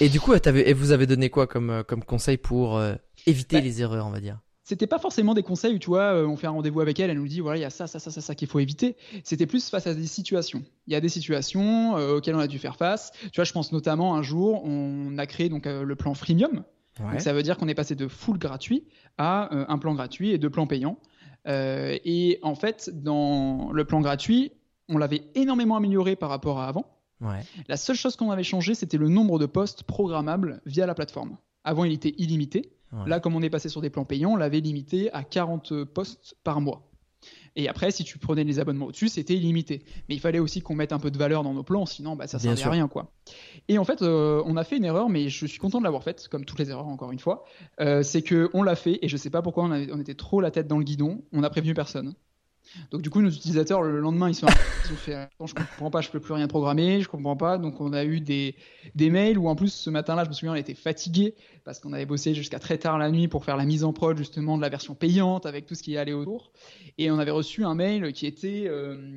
[0.01, 2.81] et, du coup, et vous avez donné quoi comme comme conseil pour
[3.27, 4.39] éviter bah, les erreurs, on va dire?
[4.66, 7.09] C'était pas forcément des conseils où tu vois, euh, on fait un rendez-vous avec elle,
[7.09, 8.96] elle nous dit voilà, il y a ça, ça, ça, ça, ça qu'il faut éviter.
[9.22, 10.64] C'était plus face à des situations.
[10.88, 13.12] Il y a des situations euh, auxquelles on a dû faire face.
[13.31, 16.64] Tu vois, je pense notamment un jour, on a créé donc euh, le plan freemium.
[16.98, 18.85] Donc, ça veut dire qu'on est passé de full gratuit
[19.18, 20.96] à un plan gratuit et de plans payants.
[21.46, 24.52] et en fait, dans le plan gratuit,
[24.88, 26.87] on l'avait énormément amélioré par rapport à avant.
[27.68, 31.37] La seule chose qu'on avait changé, c'était le nombre de postes programmables via la plateforme.
[31.64, 32.76] Avant, il était illimité.
[33.07, 36.37] Là, comme on est passé sur des plans payants, on l'avait limité à 40 postes
[36.44, 36.88] par mois.
[37.57, 39.83] Et après, si tu prenais les abonnements au-dessus, c'était illimité.
[40.09, 42.27] Mais il fallait aussi qu'on mette un peu de valeur dans nos plans, sinon bah,
[42.27, 42.88] ça ne servait à rien.
[42.88, 43.11] quoi.
[43.68, 46.03] Et en fait, euh, on a fait une erreur, mais je suis content de l'avoir
[46.03, 47.44] faite, comme toutes les erreurs, encore une fois.
[47.81, 50.40] Euh, c'est qu'on l'a fait, et je ne sais pas pourquoi on, on était trop
[50.42, 52.14] la tête dans le guidon, on n'a prévenu personne.
[52.90, 56.00] Donc du coup, nos utilisateurs le lendemain, ils sont, ils ont fait, je comprends pas,
[56.00, 57.59] je peux plus rien programmer, je comprends pas.
[57.59, 58.55] Donc on a eu des,
[58.94, 61.92] des mails où en plus ce matin-là, je me souviens, on était fatigué parce qu'on
[61.92, 64.62] avait bossé jusqu'à très tard la nuit pour faire la mise en prod justement de
[64.62, 66.52] la version payante avec tout ce qui allait autour.
[66.98, 69.16] Et on avait reçu un mail qui était euh,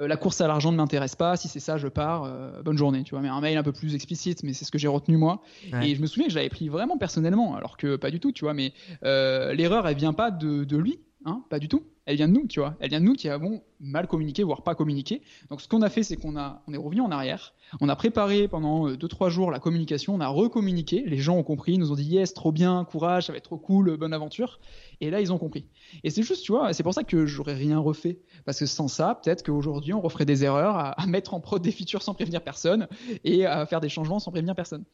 [0.00, 2.78] euh, la course à l'argent ne m'intéresse pas, si c'est ça, je pars, euh, bonne
[2.78, 3.20] journée, tu vois.
[3.20, 5.42] Mais un mail un peu plus explicite, mais c'est ce que j'ai retenu moi.
[5.82, 8.44] Et je me souviens que j'avais pris vraiment personnellement, alors que pas du tout, tu
[8.44, 8.54] vois.
[8.54, 8.72] Mais
[9.02, 12.46] l'erreur, elle vient pas de, de lui, hein, pas du tout elle vient de nous,
[12.46, 12.74] tu vois.
[12.80, 15.20] Elle vient de nous qui avons mal communiqué, voire pas communiqué.
[15.50, 17.52] Donc ce qu'on a fait, c'est qu'on a, on est revenu en arrière.
[17.82, 20.14] On a préparé pendant 2-3 euh, jours la communication.
[20.14, 21.04] On a recommuniqué.
[21.06, 23.44] Les gens ont compris, ils nous ont dit yes, trop bien, courage, ça va être
[23.44, 24.58] trop cool, bonne aventure.
[25.02, 25.66] Et là, ils ont compris.
[26.02, 28.20] Et c'est juste, tu vois, c'est pour ça que j'aurais rien refait.
[28.46, 31.60] Parce que sans ça, peut-être qu'aujourd'hui, on referait des erreurs à, à mettre en prod
[31.60, 32.88] des features sans prévenir personne
[33.24, 34.86] et à faire des changements sans prévenir personne.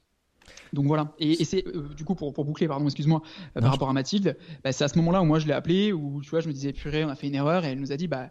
[0.74, 1.14] Donc voilà.
[1.18, 3.22] Et, c'est euh, du coup pour, boucler, pardon, excuse-moi,
[3.56, 5.92] euh, par rapport à Mathilde, bah, c'est à ce moment-là où moi je l'ai appelée,
[5.92, 7.92] où tu vois, je me disais purée, on a fait une erreur, et elle nous
[7.92, 8.30] a dit bah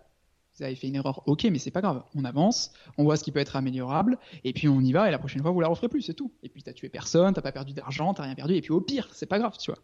[0.58, 2.04] vous avez fait une erreur, ok, mais c'est pas grave.
[2.14, 5.12] On avance, on voit ce qui peut être améliorable, et puis on y va, et
[5.12, 6.32] la prochaine fois vous la referez plus, c'est tout.
[6.44, 8.82] Et puis t'as tué personne, t'as pas perdu d'argent, t'as rien perdu, et puis au
[8.82, 9.80] pire, c'est pas grave, tu vois.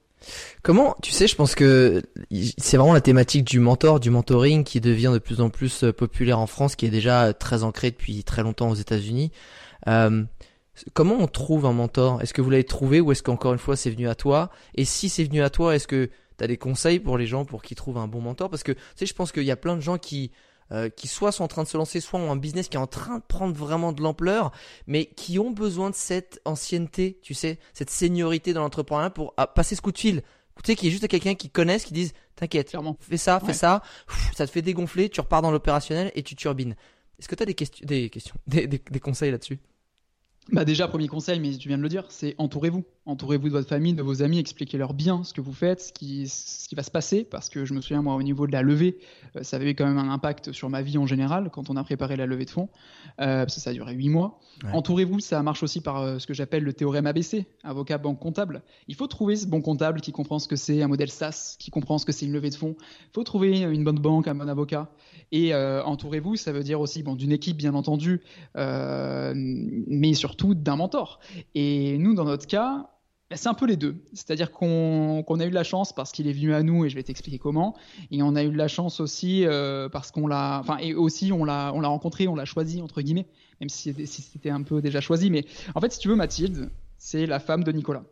[0.62, 2.04] Comment, tu sais, je pense que
[2.58, 5.94] c'est vraiment la thématique du mentor, du mentoring qui devient de plus en plus euh,
[5.94, 9.32] populaire en France, qui est déjà très ancré depuis très longtemps aux États-Unis.
[9.88, 10.24] Euh,
[10.94, 12.22] Comment on trouve un mentor?
[12.22, 14.50] Est-ce que vous l'avez trouvé ou est-ce qu'encore une fois c'est venu à toi?
[14.76, 17.46] Et si c'est venu à toi, est-ce que tu as des conseils pour les gens
[17.46, 18.50] pour qu'ils trouvent un bon mentor?
[18.50, 20.32] Parce que tu sais, je pense qu'il y a plein de gens qui
[20.72, 22.80] euh, qui soit sont en train de se lancer, soit ont un business qui est
[22.80, 24.52] en train de prendre vraiment de l'ampleur,
[24.86, 29.48] mais qui ont besoin de cette ancienneté, tu sais, cette seniorité dans l'entrepreneuriat pour ah,
[29.48, 30.22] passer ce coup de fil.
[30.64, 33.54] Tu sais, qui est juste à quelqu'un qui connaisse, qui dise, t'inquiète, fais ça, fais
[33.54, 33.82] ça,
[34.36, 36.76] ça te fait dégonfler, tu repars dans l'opérationnel et tu turbines.
[37.18, 39.60] Est-ce que tu as des, questions, des, questions des conseils là-dessus?
[40.52, 42.84] Bah déjà, premier conseil, mais tu viens de le dire, c'est entourez-vous.
[43.06, 46.28] Entourez-vous de votre famille, de vos amis, expliquez-leur bien ce que vous faites, ce qui,
[46.28, 48.62] ce qui va se passer, parce que je me souviens, moi, au niveau de la
[48.62, 49.00] levée,
[49.36, 51.84] euh, ça avait quand même un impact sur ma vie en général quand on a
[51.84, 52.70] préparé la levée de fonds,
[53.20, 54.40] euh, parce que ça a duré huit mois.
[54.74, 58.62] Entourez-vous, ça marche aussi par euh, ce que j'appelle le théorème ABC, avocat, banque, comptable.
[58.88, 61.72] Il faut trouver ce bon comptable qui comprend ce que c'est un modèle SaaS, qui
[61.72, 62.76] comprend ce que c'est une levée de fonds.
[62.80, 64.90] Il faut trouver une bonne banque, un bon avocat.
[65.32, 68.22] Et entourez-vous, ça veut dire aussi bon, d'une équipe, bien entendu,
[68.56, 71.20] mais surtout d'un mentor.
[71.56, 72.90] Et nous, dans notre cas,
[73.30, 73.96] bah, c'est un peu les deux.
[74.14, 76.96] C'est-à-dire qu'on a eu de la chance parce qu'il est venu à nous et je
[76.96, 77.76] vais t'expliquer comment.
[78.12, 81.32] Et on a eu de la chance aussi euh, parce qu'on l'a, enfin, et aussi
[81.32, 83.28] on l'a, on l'a rencontré, on l'a choisi entre guillemets,
[83.60, 85.30] même si c'était un peu déjà choisi.
[85.30, 88.04] Mais en fait, si tu veux, Mathilde, c'est la femme de Nicolas.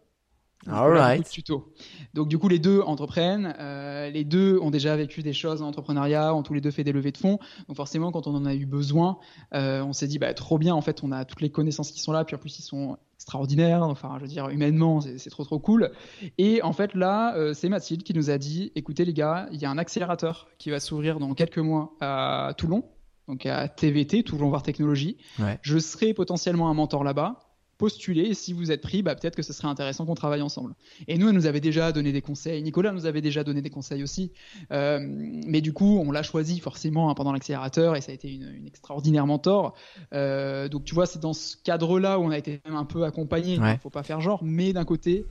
[0.65, 1.73] All tuto.
[2.13, 5.67] Donc du coup, les deux entreprennent, euh, les deux ont déjà vécu des choses en
[5.67, 7.39] entrepreneuriat, ont tous les deux fait des levées de fonds.
[7.67, 9.19] Donc forcément, quand on en a eu besoin,
[9.53, 10.73] euh, on s'est dit bah trop bien.
[10.73, 12.97] En fait, on a toutes les connaissances qui sont là, puis en plus ils sont
[13.15, 13.83] extraordinaires.
[13.83, 15.91] Enfin, je veux dire humainement, c'est trop trop cool.
[16.37, 19.61] Et en fait là, euh, c'est Mathilde qui nous a dit écoutez les gars, il
[19.61, 22.83] y a un accélérateur qui va s'ouvrir dans quelques mois à Toulon.
[23.27, 25.17] Donc à TVT, Toulon Voir Technologie.
[25.61, 27.46] Je serai potentiellement un mentor là-bas
[27.77, 30.73] postuler et si vous êtes pris, bah, peut-être que ce serait intéressant qu'on travaille ensemble.
[31.07, 33.69] Et nous, elle nous avait déjà donné des conseils, Nicolas nous avait déjà donné des
[33.69, 34.31] conseils aussi,
[34.71, 38.31] euh, mais du coup, on l'a choisi forcément hein, pendant l'accélérateur et ça a été
[38.31, 39.75] une, une extraordinaire mentor.
[40.13, 43.03] Euh, donc tu vois, c'est dans ce cadre-là où on a été même un peu
[43.03, 45.25] accompagné, il ne faut pas faire genre, mais d'un côté,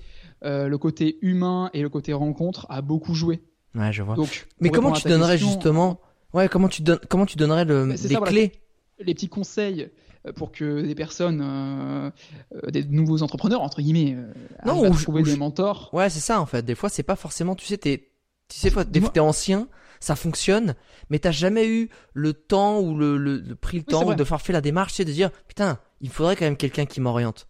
[0.44, 3.42] euh, le côté humain et le côté rencontre a beaucoup joué.
[3.74, 4.14] Ouais, je vois.
[4.14, 6.00] Donc, mais comment tu donnerais justement,
[6.32, 8.52] ouais, comment tu donnes, comment tu donnerais le, les clés,
[8.98, 9.90] les petits conseils
[10.32, 12.10] pour que des personnes, euh,
[12.54, 14.32] euh, des nouveaux entrepreneurs entre guillemets, euh,
[14.64, 15.90] non, à trouver des mentors.
[15.92, 16.64] Ouais, c'est ça en fait.
[16.64, 18.10] Des fois, c'est pas forcément, tu sais, t'es,
[18.48, 19.68] tu sais, des fois t'es ancien,
[20.00, 20.74] ça fonctionne,
[21.10, 24.54] mais t'as jamais eu le temps ou le, le, pris le temps de faire faire
[24.54, 27.48] la démarche, c'est de dire putain, il faudrait quand même quelqu'un qui m'oriente.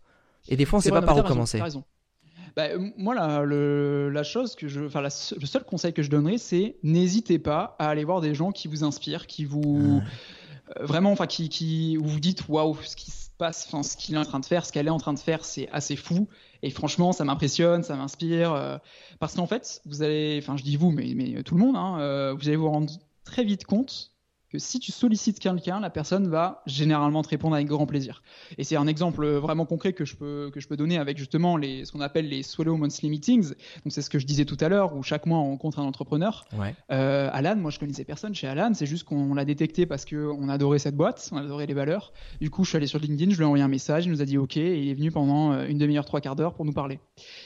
[0.48, 1.60] Et des fois, on sait pas par où commencer.
[1.60, 1.84] Raison.
[2.56, 6.38] Bah, moi, la, le, la chose que je, enfin, le seul conseil que je donnerais,
[6.38, 10.00] c'est n'hésitez pas à aller voir des gens qui vous inspirent, qui vous, euh,
[10.80, 14.14] vraiment, enfin, qui, qui, où vous dites waouh, ce qui se passe, enfin, ce qu'il
[14.14, 16.28] est en train de faire, ce qu'elle est en train de faire, c'est assez fou.
[16.62, 18.78] Et franchement, ça m'impressionne, ça m'inspire, euh,
[19.20, 21.98] parce qu'en fait, vous allez, enfin, je dis vous, mais, mais tout le monde, hein,
[22.00, 22.92] euh, vous allez vous rendre
[23.24, 24.12] très vite compte
[24.56, 28.22] que si tu sollicites quelqu'un, la personne va généralement te répondre avec grand plaisir.
[28.56, 31.56] Et c'est un exemple vraiment concret que je peux, que je peux donner avec justement
[31.56, 33.48] les, ce qu'on appelle les Swallow Monthly Meetings.
[33.50, 35.84] Donc c'est ce que je disais tout à l'heure, où chaque mois on rencontre un
[35.84, 36.44] entrepreneur.
[36.58, 36.74] Ouais.
[36.90, 40.48] Euh, Alan, moi je connaissais personne chez Alan, c'est juste qu'on l'a détecté parce qu'on
[40.48, 42.12] adorait cette boîte, on adorait les valeurs.
[42.40, 44.22] Du coup, je suis allé sur LinkedIn, je lui ai envoyé un message, il nous
[44.22, 46.64] a dit OK, et il est venu pendant euh, une demi-heure, trois quarts d'heure pour
[46.64, 46.98] nous parler.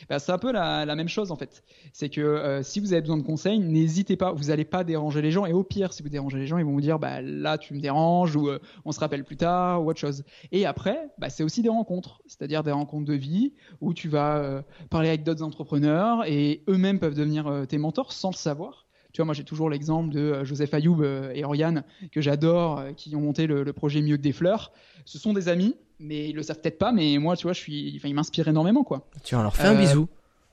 [0.09, 1.65] Bah, c'est un peu la, la, même chose en fait.
[1.93, 5.23] C'est que euh, si vous avez besoin de conseils, n'hésitez pas, vous n'allez pas déranger
[5.23, 7.21] les gens, et au pire, si vous dérangez les gens, ils vont vous dire bah,
[7.21, 10.25] là tu me déranges ou euh, on se rappelle plus tard ou autre chose.
[10.53, 14.37] Et après, bah, c'est aussi des rencontres, c'est-à-dire des rencontres de vie où tu vas
[14.37, 18.87] euh, parler avec d'autres entrepreneurs et eux-mêmes peuvent devenir euh, tes mentors sans le savoir.
[19.13, 21.03] Tu vois, moi j'ai toujours l'exemple de Joseph Ayoub
[21.35, 21.83] et Oriane
[22.13, 24.71] que j'adore, qui ont monté le, projet Mieux que des fleurs.
[25.05, 26.93] Ce sont des amis, mais ils le savent peut-être pas.
[26.93, 29.09] Mais moi, tu vois, je suis, enfin, ils m'inspirent énormément, quoi.
[29.25, 30.09] Tu vois, on leur fait un bisou.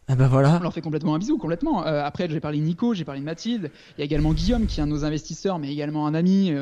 [0.08, 0.58] Ah bah voilà.
[0.60, 1.84] On leur fait complètement un bisou, complètement.
[1.84, 3.72] après, j'ai parlé de Nico, j'ai parlé de Mathilde.
[3.98, 6.54] Il y a également Guillaume, qui est un de nos investisseurs, mais également un ami,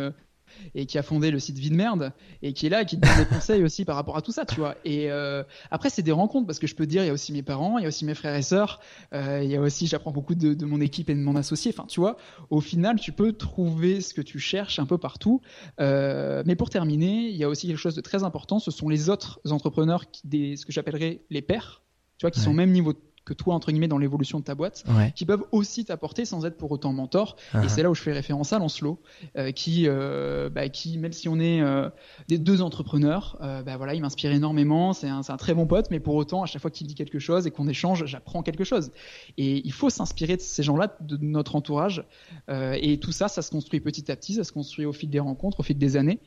[0.74, 3.00] et qui a fondé le site Vie de Merde et qui est là et qui
[3.00, 4.76] te donne des conseils aussi par rapport à tout ça, tu vois.
[4.86, 7.14] Et euh, après, c'est des rencontres parce que je peux te dire, il y a
[7.14, 8.80] aussi mes parents, il y a aussi mes frères et sœurs,
[9.14, 11.74] euh, il y a aussi, j'apprends beaucoup de, de, mon équipe et de mon associé.
[11.76, 12.18] Enfin, tu vois,
[12.50, 15.42] au final, tu peux trouver ce que tu cherches un peu partout.
[15.80, 18.90] Euh, mais pour terminer, il y a aussi quelque chose de très important, ce sont
[18.90, 21.84] les autres entrepreneurs, qui, des, ce que j'appellerais les pairs,
[22.18, 22.94] tu vois, qui sont au même niveau
[23.26, 26.58] que toi, entre guillemets, dans l'évolution de ta boîte, qui peuvent aussi t'apporter sans être
[26.58, 27.36] pour autant mentor.
[27.54, 27.70] Et uh-huh.
[27.70, 29.00] c'est là où je fais référence à Lancelot,
[29.38, 31.90] euh, qui, euh, bah, qui, même si on est euh,
[32.28, 34.94] des deux entrepreneurs, bah, voilà, il m'inspire énormément.
[34.94, 37.20] C'est un, un, très bon pote, mais pour autant, à chaque fois qu'il dit quelque
[37.20, 38.92] chose et qu'on échange, j'apprends quelque chose.
[39.38, 42.06] Et il faut s'inspirer de ces gens-là, de notre entourage.
[42.50, 45.20] et tout ça, ça se construit petit à petit, ça se construit au fil des
[45.20, 46.20] rencontres, au fil des années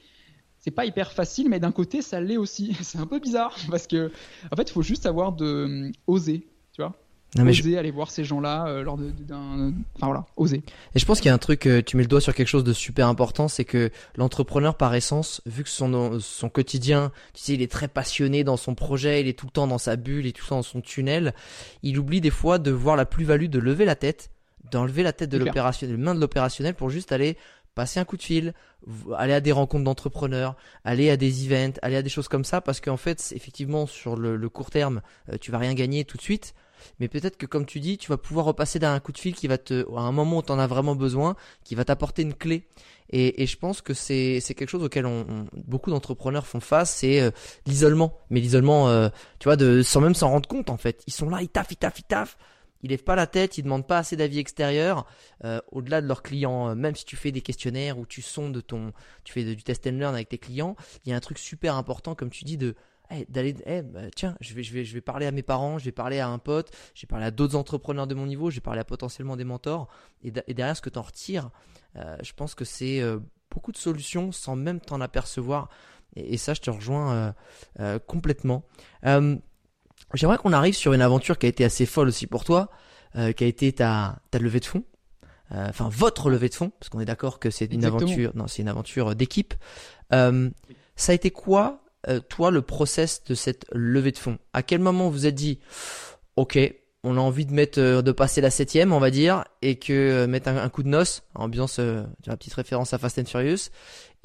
[0.59, 2.77] c'est pas hyper facile, mais d'un côté, ça l'est aussi.
[2.83, 4.11] C'est un peu bizarre parce que,
[4.53, 6.95] en fait, il faut juste avoir de oser tu vois.
[7.47, 10.63] Oser aller voir ces gens-là euh, lors d'un enfin voilà oser.
[10.95, 12.49] Et je pense qu'il y a un truc euh, tu mets le doigt sur quelque
[12.49, 17.43] chose de super important c'est que l'entrepreneur par essence vu que son son quotidien tu
[17.43, 19.97] sais il est très passionné dans son projet il est tout le temps dans sa
[19.97, 21.35] bulle il est tout le temps dans son tunnel
[21.83, 24.31] il oublie des fois de voir la plus-value de lever la tête
[24.71, 27.37] d'enlever la tête de l'opérationnel main de l'opérationnel pour juste aller
[27.75, 28.55] passer un coup de fil,
[29.17, 32.61] aller à des rencontres d'entrepreneurs, aller à des events, aller à des choses comme ça,
[32.61, 35.01] parce qu'en fait, effectivement, sur le, le, court terme,
[35.33, 36.57] euh, tu vas rien gagner tout de suite,
[37.01, 39.47] mais peut-être que comme tu dis, tu vas pouvoir repasser d'un coup de fil qui
[39.47, 42.35] va te, à un moment où tu en as vraiment besoin, qui va t'apporter une
[42.35, 42.67] clé.
[43.11, 45.07] Et, et, je pense que c'est quelque chose auquel
[45.67, 47.31] beaucoup d'entrepreneurs font face, c'est euh,
[47.67, 48.19] l'isolement.
[48.29, 49.09] Mais l'isolement, euh,
[49.39, 51.03] tu vois, de sans même s'en rendre compte en fait.
[51.07, 52.37] Ils sont là, ils taffent, ils taffent, ils taffent.
[52.83, 55.05] Ils lèvent pas la tête, ils demandent pas assez d'avis extérieur
[55.45, 56.77] euh, au-delà de leurs clients.
[56.77, 58.93] même si tu fais des questionnaires ou tu sondes ton,
[59.25, 61.75] tu fais du test and learn avec tes clients, il y a un truc super
[61.75, 62.77] important comme tu dis de
[63.11, 65.79] eh, d'aller eh, bah, tiens je vais je vais je vais parler à mes parents
[65.79, 68.51] je vais parler à un pote je vais parler à d'autres entrepreneurs de mon niveau
[68.51, 69.89] je vais parler à potentiellement des mentors.
[70.23, 71.51] Et, derrière ce que tu en retires
[71.97, 73.19] euh, je pense que c'est euh,
[73.51, 75.69] beaucoup de solutions sans même t'en apercevoir.
[76.17, 77.35] Et, ça je te rejoins
[77.81, 78.65] euh, complètement.
[80.15, 82.71] J'aimerais qu'on arrive sur une aventure qui a été assez folle aussi pour toi
[83.15, 84.85] qui a été ta ta levée de fonds.
[85.51, 88.63] Enfin votre levée de fonds parce qu'on est d'accord que c'est une aventure non c'est
[88.63, 89.55] une aventure d'équipe.
[90.11, 94.81] Ça a été quoi euh, toi, le process de cette levée de fonds À quel
[94.81, 95.59] moment vous êtes dit,
[96.37, 96.59] ok,
[97.05, 99.93] on a envie de mettre, euh, de passer la septième, on va dire, et que
[99.93, 103.27] euh, mettre un, coup de noce, en bien ce, la petite référence à Fast and
[103.27, 103.71] Furious,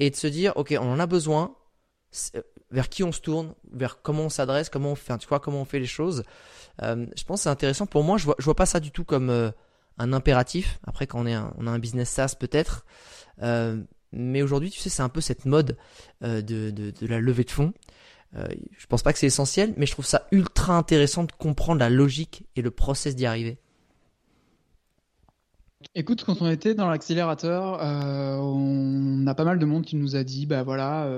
[0.00, 1.54] et de se dire, ok, on en a besoin.
[2.70, 5.60] Vers qui on se tourne, vers comment on s'adresse, comment on fait, tu vois, comment
[5.60, 6.22] on fait les choses.
[6.80, 7.86] je pense c'est intéressant.
[7.86, 9.52] Pour moi, je vois, vois pas ça du tout comme
[9.98, 10.78] un impératif.
[10.86, 12.84] Après, quand on est, on a un business SaaS peut-être,
[14.14, 15.76] mais aujourd'hui, tu sais, c'est un peu cette mode
[16.22, 17.72] euh, de, de, la levée de fonds.
[18.36, 18.46] Euh,
[18.76, 21.90] je pense pas que c'est essentiel, mais je trouve ça ultra intéressant de comprendre la
[21.90, 23.58] logique et le process d'y arriver.
[25.94, 30.16] Écoute, quand on était dans l'accélérateur, euh, on a pas mal de monde qui nous
[30.16, 31.08] a dit, bah voilà,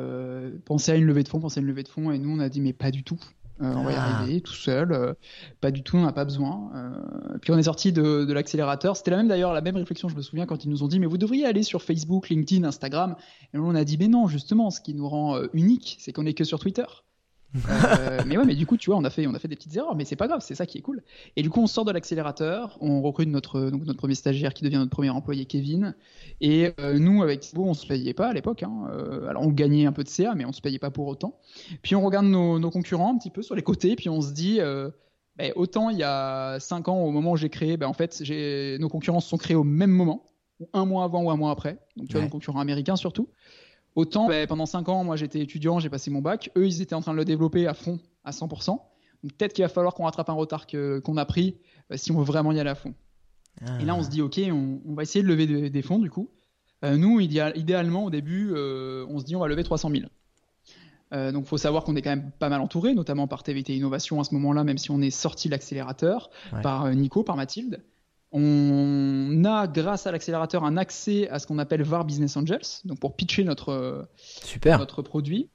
[0.65, 2.41] pensez à une levée de fonds, pensez à une levée de fonds, et nous on
[2.41, 3.21] a dit, mais pas du tout.
[3.63, 4.19] Euh, on va y ah.
[4.19, 5.15] arriver tout seul, euh,
[5.61, 6.71] pas du tout, on n'a pas besoin.
[6.75, 8.97] Euh, puis on est sorti de, de l'accélérateur.
[8.97, 11.01] C'était la même d'ailleurs, la même réflexion, je me souviens, quand ils nous ont dit,
[11.01, 13.17] mais vous devriez aller sur Facebook, LinkedIn, Instagram.
[13.55, 16.35] Et on a dit, mais non, justement, ce qui nous rend unique, c'est qu'on est
[16.35, 16.85] que sur Twitter.
[17.55, 19.57] Euh, mais ouais, mais du coup, tu vois, on a fait, on a fait des
[19.57, 21.03] petites erreurs, mais c'est pas grave, c'est ça qui est cool.
[21.37, 24.65] Et du coup, on sort de l'accélérateur, on recrute notre, donc notre premier stagiaire qui
[24.65, 25.95] devient notre premier employé, Kevin.
[26.41, 28.63] Et euh, nous, avec Thibaut, on se payait pas à l'époque.
[28.63, 28.89] Hein.
[28.91, 31.39] Euh, alors, on gagnait un peu de CA, mais on se payait pas pour autant.
[31.83, 34.33] Puis on regarde nos, nos concurrents un petit peu sur les côtés, puis on se
[34.33, 34.61] dit.
[35.39, 38.23] Ben, autant il y a 5 ans, au moment où j'ai créé, ben, en fait,
[38.81, 40.25] nos concurrents se sont créés au même moment,
[40.61, 41.79] ou un mois avant ou un mois après.
[41.97, 43.29] Donc, tu vois, nos concurrents américains surtout.
[43.97, 46.51] Autant, bah, pendant 5 ans, moi j'étais étudiant, j'ai passé mon bac.
[46.57, 48.67] Eux, ils étaient en train de le développer à fond, à 100%.
[49.23, 51.57] Donc peut-être qu'il va falloir qu'on rattrape un retard qu'on a pris
[51.91, 52.95] euh, si on veut vraiment y aller à fond.
[53.81, 56.29] Et là, on se dit, ok, on, va essayer de lever des, fonds du coup.
[56.85, 61.33] Euh, nous, idéalement, au début, euh, on se dit, on va lever 300 000.
[61.33, 64.21] donc, il faut savoir qu'on est quand même pas mal entouré, notamment par TVT Innovation
[64.21, 66.29] à ce moment-là, même si on est sorti de l'accélérateur,
[66.63, 67.83] par Nico, par Mathilde.
[68.33, 72.99] On a, grâce à l'accélérateur, un accès à ce qu'on appelle VAR Business Angels, donc
[72.99, 74.79] pour pitcher notre, Super.
[74.79, 75.49] notre produit.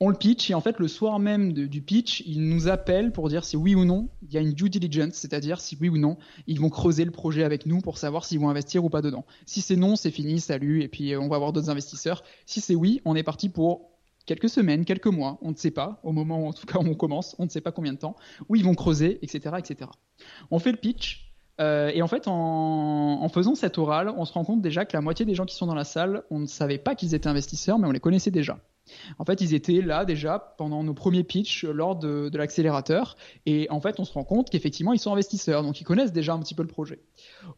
[0.00, 3.28] On le pitch et en fait, le soir même du pitch, ils nous appellent pour
[3.28, 5.98] dire si oui ou non il y a une due diligence, c'est-à-dire si oui ou
[5.98, 6.16] non
[6.46, 9.24] ils vont creuser le projet avec nous pour savoir s'ils vont investir ou pas dedans.
[9.46, 12.24] Si c'est non, c'est fini, salut, et puis on va avoir d'autres investisseurs.
[12.44, 13.92] Si c'est oui, on est parti pour
[14.26, 16.94] quelques semaines, quelques mois, on ne sait pas, au moment où en tout cas on
[16.94, 18.16] commence, on ne sait pas combien de temps,
[18.48, 19.56] où ils vont creuser, etc.
[19.58, 19.90] etc.
[20.50, 24.44] On fait le pitch, Euh, et en fait, en, faisant cette orale, on se rend
[24.44, 26.78] compte déjà que la moitié des gens qui sont dans la salle, on ne savait
[26.78, 28.58] pas qu'ils étaient investisseurs, mais on les connaissait déjà.
[29.18, 33.16] En fait, ils étaient là déjà pendant nos premiers pitchs lors de, l'accélérateur.
[33.46, 35.62] Et en fait, on se rend compte qu'effectivement, ils sont investisseurs.
[35.62, 37.00] Donc, ils connaissent déjà un petit peu le projet.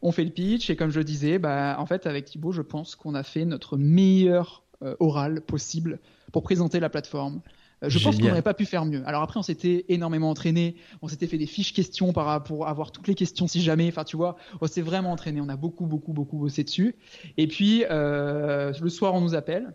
[0.01, 0.69] On fait le pitch.
[0.69, 3.77] Et comme je disais, bah, en fait, avec Thibaut, je pense qu'on a fait notre
[3.77, 5.99] meilleur euh, oral possible
[6.31, 7.41] pour présenter la plateforme.
[7.83, 9.03] Euh, je pense qu'on n'aurait pas pu faire mieux.
[9.05, 13.07] Alors après, on s'était énormément entraîné, on s'était fait des fiches questions pour avoir toutes
[13.07, 13.87] les questions si jamais.
[13.87, 15.41] Enfin, tu vois, on s'est vraiment entraîné.
[15.41, 16.95] On a beaucoup, beaucoup, beaucoup bossé dessus.
[17.37, 19.73] Et puis euh, le soir, on nous appelle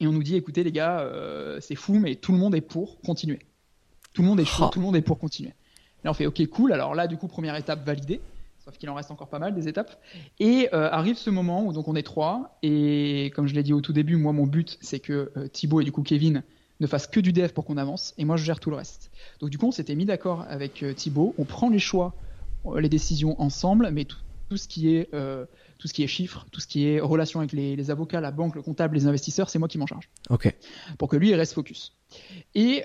[0.00, 2.62] et on nous dit, écoutez les gars, euh, c'est fou, mais tout le monde est
[2.62, 3.40] pour continuer.
[4.14, 4.70] Tout le monde est chaud, oh.
[4.72, 5.52] tout le monde est pour continuer.
[6.02, 6.72] Là, on fait, ok, cool.
[6.72, 8.20] Alors là, du coup, première étape validée.
[8.64, 10.02] Sauf qu'il en reste encore pas mal des étapes.
[10.38, 12.58] Et arrive ce moment où donc on est trois.
[12.62, 15.84] Et comme je l'ai dit au tout début, moi mon but c'est que Thibaut et
[15.84, 16.42] du coup Kevin
[16.80, 19.10] ne fasse que du dev pour qu'on avance, et moi je gère tout le reste.
[19.40, 22.14] Donc du coup, on s'était mis d'accord avec euh, Thibaut, on prend les choix,
[22.66, 25.44] euh, les décisions ensemble, mais tout, ce qui est euh,
[25.78, 28.54] tout ce qui est chiffres, tout ce qui est relation avec les, avocats, la banque,
[28.54, 30.08] le comptable, les investisseurs, c'est moi qui m'en charge.
[30.30, 30.54] Ok.
[30.98, 31.96] Pour que lui il reste focus.
[32.54, 32.84] Et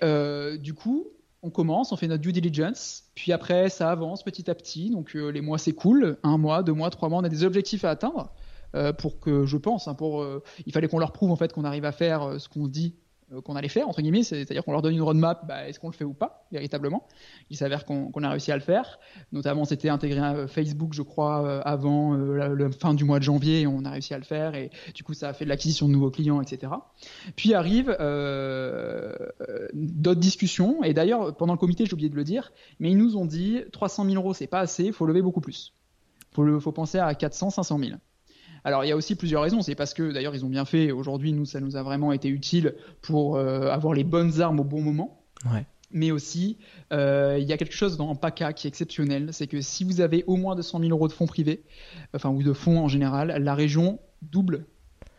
[0.59, 1.07] du coup,
[1.41, 4.89] on commence, on fait notre due diligence, puis après ça avance petit à petit.
[4.91, 7.89] Donc les mois s'écoulent, un mois, deux mois, trois mois, on a des objectifs à
[7.89, 8.31] atteindre.
[8.97, 10.25] pour que je pense, hein, pour
[10.65, 13.04] il fallait qu'on leur prouve en fait qu'on arrive à faire ce qu'on dit euh,
[13.43, 15.93] qu'on allait faire entre guillemets, c'est-à-dire qu'on leur donne une roadmap, bah, est-ce qu'on le
[15.93, 17.07] fait ou pas véritablement
[17.49, 18.99] Il s'avère qu'on a réussi à le faire.
[19.31, 23.23] Notamment, c'était intégré à Facebook, je crois, euh, avant euh, la, fin du mois de
[23.23, 24.55] janvier, et on a réussi à le faire.
[24.55, 26.73] Et du coup, ça a fait de l'acquisition de nouveaux clients, etc.
[27.35, 27.95] Puis arrivent
[29.73, 30.83] d'autres discussions.
[30.83, 33.61] Et d'ailleurs, pendant le comité, j'ai oublié de le dire, mais ils nous ont dit
[33.71, 35.73] 300 000 euros, c'est pas assez, faut lever beaucoup plus.
[36.37, 37.91] Il faut penser à 400, 500 000.
[38.65, 39.61] Alors il y a aussi plusieurs raisons.
[39.61, 40.91] C'est parce que d'ailleurs ils ont bien fait.
[40.91, 44.65] Aujourd'hui, nous, ça nous a vraiment été utile pour euh, avoir les bonnes armes au
[44.65, 45.21] bon moment.
[45.91, 46.57] Mais aussi,
[46.91, 50.01] euh, il y a quelque chose dans PACA qui est exceptionnel, c'est que si vous
[50.01, 51.63] avez au moins 200 000 euros de fonds privés,
[52.13, 54.65] enfin ou de fonds en général, la région double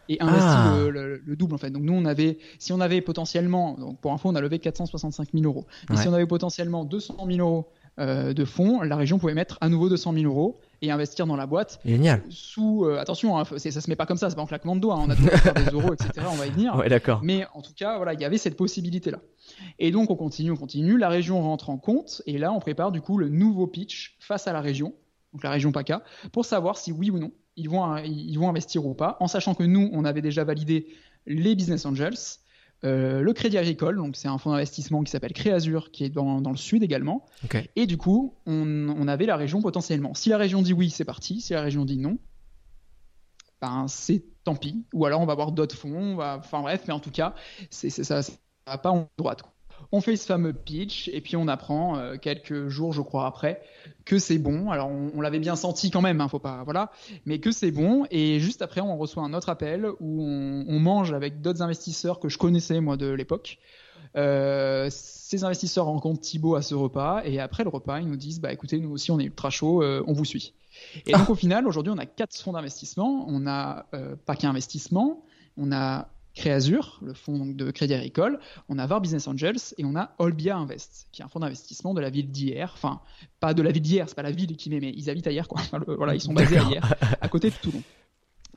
[0.08, 0.76] et investit ah.
[0.90, 1.70] le, double en fait.
[1.70, 5.28] Donc nous on avait, si on avait potentiellement, donc pour info on a levé 465
[5.32, 7.68] 000 euros, mais si on avait potentiellement 200 000 euros
[7.98, 11.36] euh, de fonds, la région pouvait mettre à nouveau 200 000 euros et investir dans
[11.36, 11.80] la boîte.
[11.84, 12.22] Génial.
[12.28, 14.80] Sous, euh, attention, hein, ça se met pas comme ça, c'est pas en claquement de
[14.80, 14.96] doigts.
[14.96, 16.26] Hein, on a toujours faire des euros, etc.
[16.30, 16.76] On va y venir.
[16.76, 17.20] Ouais, d'accord.
[17.22, 19.18] Mais en tout cas, voilà, il y avait cette possibilité-là.
[19.78, 20.98] Et donc on continue, on continue.
[20.98, 24.46] La région rentre en compte et là on prépare du coup le nouveau pitch face
[24.46, 24.94] à la région,
[25.32, 26.02] donc la région PACA,
[26.32, 29.54] pour savoir si oui ou non ils vont, ils vont investir ou pas, en sachant
[29.54, 30.88] que nous on avait déjà validé
[31.26, 32.16] les business angels.
[32.86, 36.40] Euh, le Crédit Agricole, donc c'est un fonds d'investissement qui s'appelle Créazur, qui est dans,
[36.40, 37.26] le sud également.
[37.74, 40.14] Et du coup, on, avait la région potentiellement.
[40.14, 41.40] Si la région dit oui, c'est parti.
[41.40, 42.18] Si la région dit non,
[43.60, 44.84] ben c'est tant pis.
[44.94, 46.20] Ou alors on va avoir d'autres fonds.
[46.20, 47.34] Enfin bref, mais en tout cas,
[47.70, 48.32] c'est ça, ça
[48.66, 49.42] va pas en droite.
[49.92, 53.60] On fait ce fameux pitch et puis on apprend euh, quelques jours, je crois, après
[54.04, 54.70] que c'est bon.
[54.70, 56.90] Alors on, l'avait bien senti quand même, hein, faut pas, voilà,
[57.24, 58.06] mais que c'est bon.
[58.10, 62.28] Et juste après, on reçoit un autre appel où on, mange avec d'autres investisseurs que
[62.28, 63.58] je connaissais moi de l'époque.
[64.16, 68.40] Euh, ces investisseurs rencontrent Thibaut à ce repas et après le repas, ils nous disent
[68.40, 70.54] bah écoutez, nous aussi on est ultra chaud, euh, on vous suit.
[71.06, 73.24] Et donc au final, aujourd'hui, on a quatre fonds d'investissement.
[73.28, 73.86] On a
[74.26, 75.24] pas qu'un investissement,
[75.56, 79.96] on a Créazur, le fonds de Crédit Agricole, on a VAR Business Angels et on
[79.96, 82.72] a Olbia Invest, qui est un fonds d'investissement de la ville d'hier.
[82.74, 83.00] Enfin,
[83.40, 85.48] pas de la ville d'hier, c'est pas la ville qui met, mais ils habitent ailleurs,
[85.48, 85.62] quoi.
[85.96, 87.82] voilà, ils sont basés à hier, à côté de Toulon.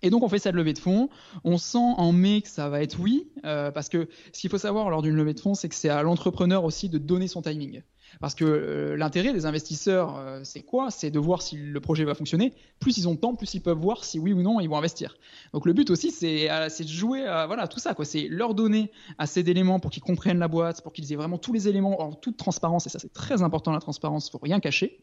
[0.01, 1.09] Et donc on fait cette levée de fonds.
[1.45, 4.57] On sent en mai que ça va être oui, euh, parce que ce qu'il faut
[4.57, 7.41] savoir lors d'une levée de fonds, c'est que c'est à l'entrepreneur aussi de donner son
[7.41, 7.81] timing.
[8.19, 10.91] Parce que euh, l'intérêt des investisseurs, euh, c'est quoi?
[10.91, 12.53] C'est de voir si le projet va fonctionner.
[12.79, 14.77] Plus ils ont de temps, plus ils peuvent voir si oui ou non ils vont
[14.77, 15.17] investir.
[15.53, 17.95] Donc le but aussi, c'est euh, de jouer à voilà, tout ça.
[18.03, 21.53] C'est leur donner assez d'éléments pour qu'ils comprennent la boîte, pour qu'ils aient vraiment tous
[21.53, 22.87] les éléments en toute transparence.
[22.87, 24.99] Et ça, c'est très important, la transparence, il faut rien cacher.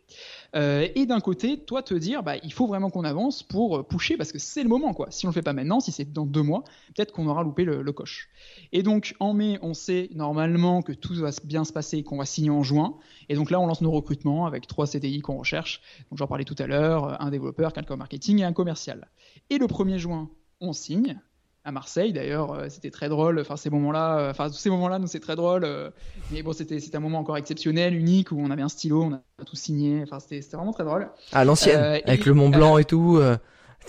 [0.55, 4.33] et d'un côté, toi, te dire, bah, il faut vraiment qu'on avance pour pusher, parce
[4.33, 4.95] que c'est le moment.
[4.95, 5.09] Quoi.
[5.11, 7.65] Si on le fait pas maintenant, si c'est dans deux mois, peut-être qu'on aura loupé
[7.65, 8.31] le, le coche.
[8.73, 12.17] Et donc en mai, on sait normalement que tout va bien se passer et qu'on
[12.17, 12.96] va signer en juin.
[13.29, 15.81] Et donc là, on lance nos recrutements avec trois CDI qu'on recherche.
[16.11, 19.09] Donc j'en parlais tout à l'heure, un développeur, quelqu'un marketing et un commercial.
[19.51, 20.31] Et le 1er juin,
[20.61, 21.21] on signe
[21.67, 22.13] à Marseille.
[22.13, 23.41] D'ailleurs, euh, c'était très drôle.
[23.41, 25.65] Enfin, ces moments-là, euh, enfin, tous ces moments-là, nous, c'est très drôle.
[25.65, 25.91] Euh,
[26.31, 29.45] mais bon, c'était, un moment encore exceptionnel, unique, où on avait un stylo, on a
[29.45, 30.03] tout signé.
[30.05, 31.09] Enfin, c'était, c'était vraiment très drôle.
[31.33, 33.21] À l'ancienne, avec le Mont Blanc et tout.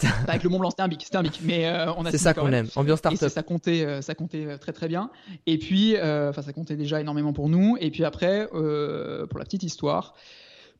[0.28, 1.40] avec le Mont Blanc, c'était un bic, c'était un bic.
[1.44, 2.12] Mais on a.
[2.12, 2.68] C'est ça qu'on aime.
[2.76, 3.30] Ambiance startup.
[3.30, 5.10] ça comptait, ça comptait très très bien.
[5.46, 7.78] Et puis, enfin, ça comptait déjà énormément pour nous.
[7.80, 10.14] Et puis après, pour la petite histoire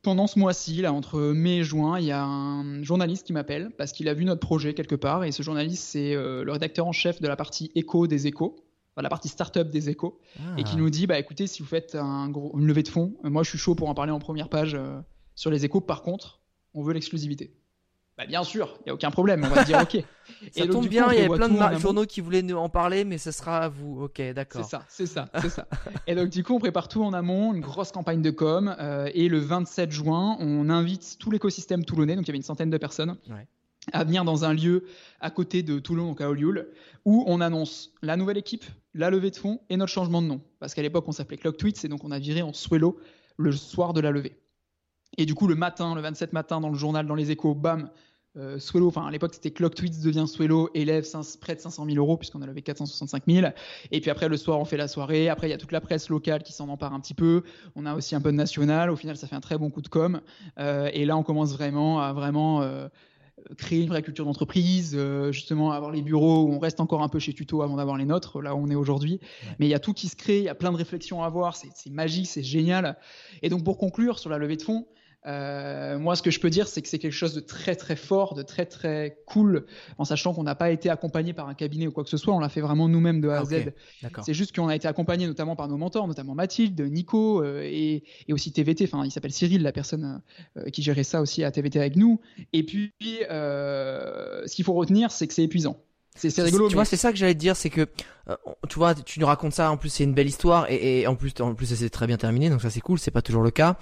[0.02, 3.70] pendant ce mois-ci, là, entre mai et juin, il y a un journaliste qui m'appelle
[3.76, 5.24] parce qu'il a vu notre projet quelque part.
[5.24, 8.56] Et ce journaliste, c'est euh, le rédacteur en chef de la partie éco des échos,
[8.96, 10.18] la partie startup des échos,
[10.56, 10.78] et qui ah.
[10.78, 13.42] nous dit bah, écoutez, si vous faites un gros, une levée de fonds, euh, moi
[13.42, 15.00] je suis chaud pour en parler en première page euh,
[15.34, 15.80] sur les échos.
[15.80, 16.40] Par contre,
[16.74, 17.54] on veut l'exclusivité.
[18.18, 20.04] Bah, bien sûr, il n'y a aucun problème, on va dire ok.
[20.52, 23.16] ça tombe bien, il y avait plein de journaux qui voulaient nous en parler, mais
[23.16, 24.02] ce sera à vous.
[24.02, 24.64] Ok, d'accord.
[24.64, 25.68] C'est ça, c'est ça, c'est ça.
[26.08, 28.74] Et donc du coup, on prépare tout en amont, une grosse campagne de com.
[28.80, 32.42] Euh, et le 27 juin, on invite tout l'écosystème toulonnais, donc il y avait une
[32.42, 33.16] centaine de personnes,
[33.92, 34.84] à venir dans un lieu
[35.20, 36.68] à côté de Toulon, donc à Olioul,
[37.04, 38.64] où on annonce la nouvelle équipe,
[38.94, 40.40] la levée de fonds et notre changement de nom.
[40.58, 42.98] Parce qu'à l'époque, on s'appelait Clock Tweets, et donc on a viré en Swello
[43.36, 44.36] le soir de la levée.
[45.16, 47.90] Et du coup, le matin, le 27 matin, dans le journal, dans les échos, bam,
[48.36, 51.06] euh, Swello, enfin à l'époque c'était Clock Tweets devient Swello, élève
[51.40, 53.48] près de 500 000 euros puisqu'on a levé 465 000.
[53.90, 55.28] Et puis après le soir on fait la soirée.
[55.28, 57.42] Après il y a toute la presse locale qui s'en empare un petit peu.
[57.74, 58.90] On a aussi un peu de national.
[58.90, 60.20] Au final ça fait un très bon coup de com.
[60.58, 62.88] Euh, et là on commence vraiment à vraiment euh,
[63.56, 64.96] créer une vraie culture d'entreprise,
[65.30, 68.04] justement avoir les bureaux où on reste encore un peu chez Tuto avant d'avoir les
[68.04, 69.20] nôtres, là où on est aujourd'hui.
[69.58, 71.26] Mais il y a tout qui se crée, il y a plein de réflexions à
[71.26, 72.98] avoir, c'est magique, c'est génial.
[73.42, 74.86] Et donc pour conclure sur la levée de fonds,
[75.28, 77.96] euh, moi, ce que je peux dire, c'est que c'est quelque chose de très très
[77.96, 79.66] fort, de très très cool,
[79.98, 82.34] en sachant qu'on n'a pas été accompagné par un cabinet ou quoi que ce soit.
[82.34, 83.72] On l'a fait vraiment nous-mêmes de A à ah, Z.
[84.24, 88.02] C'est juste qu'on a été accompagné notamment par nos mentors, notamment Mathilde, Nico euh, et,
[88.30, 88.84] aussi TVT.
[88.84, 90.22] Enfin, il s'appelle Cyril, la personne
[90.56, 92.20] euh, qui gérait ça aussi à TVT avec nous.
[92.54, 95.76] Et puis, ce qu'il faut retenir, c'est que c'est épuisant.
[96.18, 96.68] C'est rigolo.
[96.68, 97.86] Tu vois, c'est ça que j'allais te dire, c'est que
[98.28, 98.36] euh,
[98.68, 99.70] tu vois, tu nous racontes ça.
[99.70, 102.50] En plus, c'est une belle histoire et, en plus, en plus, c'est très bien terminé.
[102.50, 102.98] Donc ça, c'est cool.
[102.98, 103.76] C'est pas toujours le cas.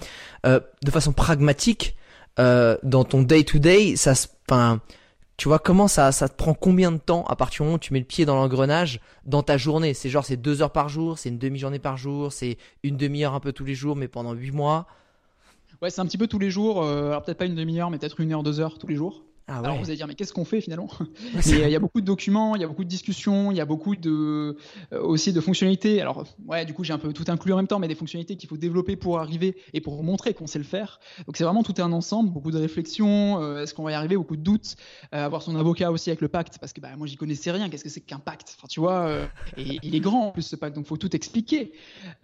[0.45, 1.97] Euh, de façon pragmatique,
[2.39, 4.12] euh, dans ton day to day, ça,
[4.49, 4.80] enfin,
[5.37, 7.80] tu vois comment ça, ça te prend combien de temps à partir du moment où
[7.80, 9.95] tu mets le pied dans l'engrenage dans ta journée?
[9.95, 13.34] C'est genre, c'est deux heures par jour, c'est une demi-journée par jour, c'est une demi-heure
[13.34, 14.87] un peu tous les jours, mais pendant huit mois?
[15.82, 16.82] Ouais, c'est un petit peu tous les jours.
[16.82, 19.24] alors peut-être pas une demi-heure, mais peut-être une heure, deux heures tous les jours.
[19.49, 20.88] Ah Alors vous allez dire mais qu'est-ce qu'on fait finalement?
[21.47, 23.64] Il y a beaucoup de documents, il y a beaucoup de discussions, il y a
[23.64, 24.57] beaucoup de
[24.92, 26.01] euh, aussi de fonctionnalités.
[26.01, 28.36] Alors ouais, du coup j'ai un peu tout inclus en même temps, mais des fonctionnalités
[28.36, 30.99] qu'il faut développer pour arriver et pour montrer qu'on sait le faire.
[31.26, 33.40] Donc c'est vraiment tout un ensemble, beaucoup de réflexions.
[33.40, 34.74] Euh, est-ce qu'on va y arriver Beaucoup de doutes.
[35.14, 37.68] Euh, avoir son avocat aussi avec le pacte, parce que bah, moi j'y connaissais rien.
[37.68, 38.57] Qu'est-ce que c'est qu'un pacte?
[38.59, 39.09] Enfin tu vois,
[39.57, 41.72] et il est grand en plus ce pacte, donc faut tout expliquer.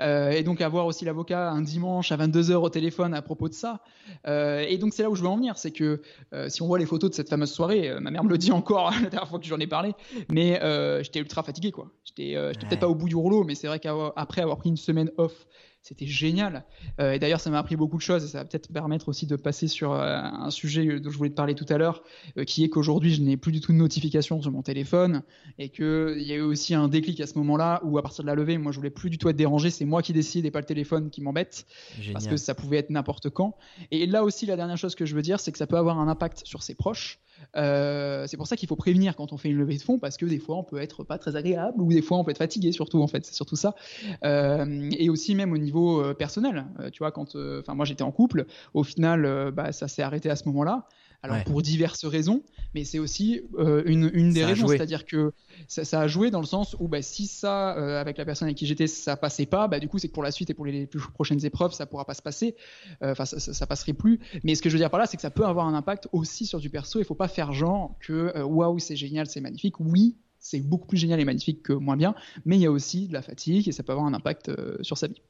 [0.01, 3.55] et donc avoir aussi l'avocat un dimanche à 22 h au téléphone à propos de
[3.55, 3.81] ça.
[4.27, 6.03] et donc c'est là où je veux en venir, c'est que
[6.49, 7.91] si on voit les photos cette fameuse soirée.
[7.91, 9.93] Euh, ma mère me le dit encore la dernière fois que j'en ai parlé.
[10.31, 11.91] Mais euh, j'étais ultra fatigué, quoi.
[12.05, 14.77] J'étais euh, peut-être pas au bout du rouleau, mais c'est vrai qu'après avoir pris une
[14.77, 15.47] semaine off
[15.83, 16.65] c'était génial.
[17.01, 19.27] Euh, et d'ailleurs, ça m'a appris beaucoup de choses et ça va peut-être permettre aussi
[19.27, 22.05] de passer sur euh, un sujet dont je voulais te parler tout à l'heure,
[22.39, 25.23] euh, qui est qu'aujourd'hui, je n'ai plus du tout de notification sur mon téléphone
[25.59, 28.29] et qu'il y a eu aussi un déclic à ce moment-là où, à partir de
[28.29, 29.71] la levée, moi, je voulais plus du tout être dérangé.
[29.71, 31.67] C'est moi qui décide et pas le téléphone qui m'embête
[32.13, 33.57] parce que ça pouvait être n'importe quand.
[33.91, 35.99] Et là aussi, la dernière chose que je veux dire, c'est que ça peut avoir
[35.99, 37.21] un impact sur ses proches.
[37.55, 40.27] C'est pour ça qu'il faut prévenir quand on fait une levée de fonds parce que
[40.27, 42.73] des fois on peut être pas très agréable ou des fois on peut être fatigué
[42.73, 43.75] surtout en fait c'est surtout ça
[44.23, 46.67] et aussi même au niveau euh, personnel.
[46.81, 50.03] Euh, tu vois, quand, euh, enfin, moi j'étais en couple, au final, bah, ça s'est
[50.03, 50.87] arrêté à ce moment-là.
[51.23, 52.43] Alors pour diverses raisons,
[52.75, 55.33] mais c'est aussi une, une, des raisons, c'est-à-dire que
[55.69, 57.71] ça, a joué dans le sens où bah, si ça,
[58.01, 60.25] avec la personne avec qui j'étais, ça passait pas, bah, du coup c'est que pour
[60.25, 62.57] la suite et pour les, plus prochaines épreuves, ça pourra pas se passer,
[63.01, 64.19] enfin ça, ça, passerait plus.
[64.43, 66.09] Mais ce que je veux dire par là, c'est que ça peut avoir un impact
[66.13, 66.99] aussi sur du perso.
[66.99, 69.79] Il faut pas faire genre que waouh c'est génial, c'est magnifique.
[69.79, 72.15] Oui, c'est beaucoup plus génial et magnifique que moins bien,
[72.45, 74.51] mais il y a aussi de la fatigue et ça peut avoir un impact
[74.83, 75.23] sur sa vie.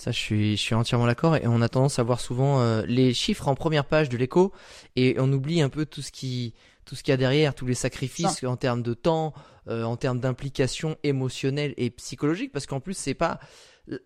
[0.00, 1.36] Ça, je suis, je suis entièrement d'accord.
[1.36, 4.50] Et on a tendance à voir souvent euh, les chiffres en première page de l'écho
[4.96, 6.54] et on oublie un peu tout ce qui,
[6.86, 9.34] tout ce qu'il y a derrière, tous les sacrifices en termes de temps,
[9.68, 12.50] euh, en termes d'implication émotionnelle et psychologique.
[12.50, 13.40] Parce qu'en plus, c'est pas.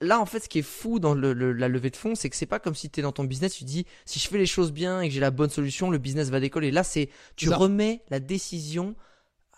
[0.01, 2.35] Là, en fait, ce qui est fou dans le, la levée de fonds, c'est que
[2.35, 4.47] c'est pas comme si tu es dans ton business, tu dis si je fais les
[4.47, 6.73] choses bien et que j'ai la bonne solution, le business va décoller.
[6.73, 8.97] Là, c'est tu remets la décision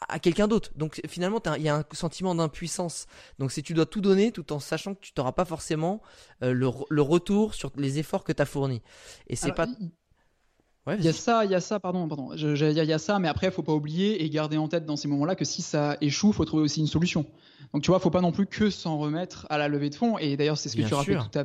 [0.09, 0.71] à quelqu'un d'autre.
[0.77, 3.07] Donc finalement, il y a un sentiment d'impuissance.
[3.39, 6.03] Donc si tu dois tout donner tout en sachant que tu n'auras pas forcément
[6.43, 8.83] euh, le, retour sur les efforts que tu as fournis.
[9.29, 9.67] Et c'est pas...
[10.89, 12.33] il y a ça, il y a ça, pardon, pardon.
[12.35, 14.97] Il y, a ça, mais après, il faut pas oublier et garder en tête dans
[14.97, 17.27] ces moments-là que si ça échoue, faut trouver aussi une solution.
[17.73, 20.19] Donc tu vois, faut pas non plus que s'en remettre à la levée de fonds.
[20.19, 21.45] Et d'ailleurs, c'est ce que tu rappelais tout à,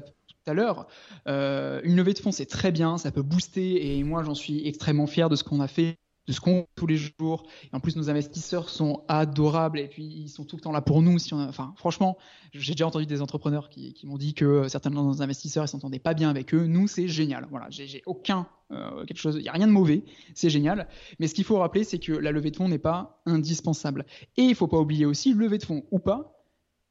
[0.49, 0.87] à l'heure.
[1.27, 4.67] Euh, une levée de fonds, c'est très bien, ça peut booster, et moi, j'en suis
[4.67, 5.97] extrêmement fier de ce qu'on a fait
[6.27, 7.43] de ce qu'on tous les jours.
[7.71, 10.81] Et en plus, nos investisseurs sont adorables et puis ils sont tout le temps là
[10.81, 11.19] pour nous.
[11.19, 12.17] Si on Enfin, franchement,
[12.53, 15.67] j'ai déjà entendu des entrepreneurs qui, qui m'ont dit que certains de nos investisseurs ils
[15.67, 16.65] s'entendaient pas bien avec eux.
[16.65, 17.47] Nous, c'est génial.
[17.49, 20.03] Voilà, j'ai aucun euh, quelque chose, il y a rien de mauvais,
[20.33, 20.87] c'est génial.
[21.19, 24.05] Mais ce qu'il faut rappeler, c'est que la levée de fonds n'est pas indispensable.
[24.37, 26.37] Et il faut pas oublier aussi, levée de fonds ou pas.